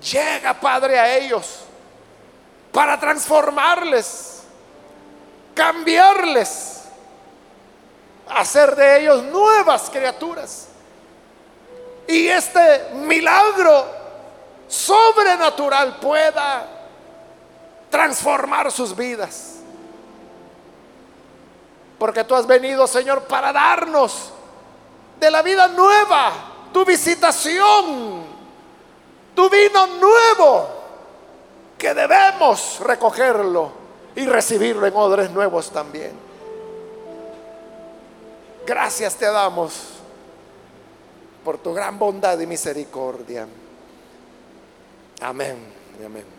llega, 0.00 0.54
Padre, 0.54 0.98
a 0.98 1.16
ellos 1.16 1.60
para 2.72 2.98
transformarles, 2.98 4.42
cambiarles, 5.54 6.84
hacer 8.28 8.76
de 8.76 9.00
ellos 9.00 9.24
nuevas 9.24 9.90
criaturas. 9.90 10.68
Y 12.06 12.26
este 12.28 12.90
milagro 12.94 13.86
sobrenatural 14.66 15.96
pueda 15.96 16.66
transformar 17.90 18.70
sus 18.70 18.94
vidas. 18.94 19.56
Porque 21.98 22.24
tú 22.24 22.34
has 22.34 22.46
venido, 22.46 22.86
Señor, 22.86 23.24
para 23.24 23.52
darnos 23.52 24.32
de 25.18 25.30
la 25.30 25.42
vida 25.42 25.68
nueva, 25.68 26.32
tu 26.78 26.84
visitación, 26.84 28.22
tu 29.34 29.50
vino 29.50 29.86
nuevo, 29.98 30.68
que 31.76 31.92
debemos 31.92 32.78
recogerlo 32.78 33.72
y 34.14 34.24
recibirlo 34.26 34.86
en 34.86 34.94
odres 34.94 35.28
nuevos 35.32 35.72
también. 35.72 36.12
Gracias 38.64 39.16
te 39.16 39.26
damos 39.26 39.72
por 41.44 41.58
tu 41.58 41.74
gran 41.74 41.98
bondad 41.98 42.38
y 42.38 42.46
misericordia. 42.46 43.48
Amén 45.20 45.56
amén. 46.04 46.37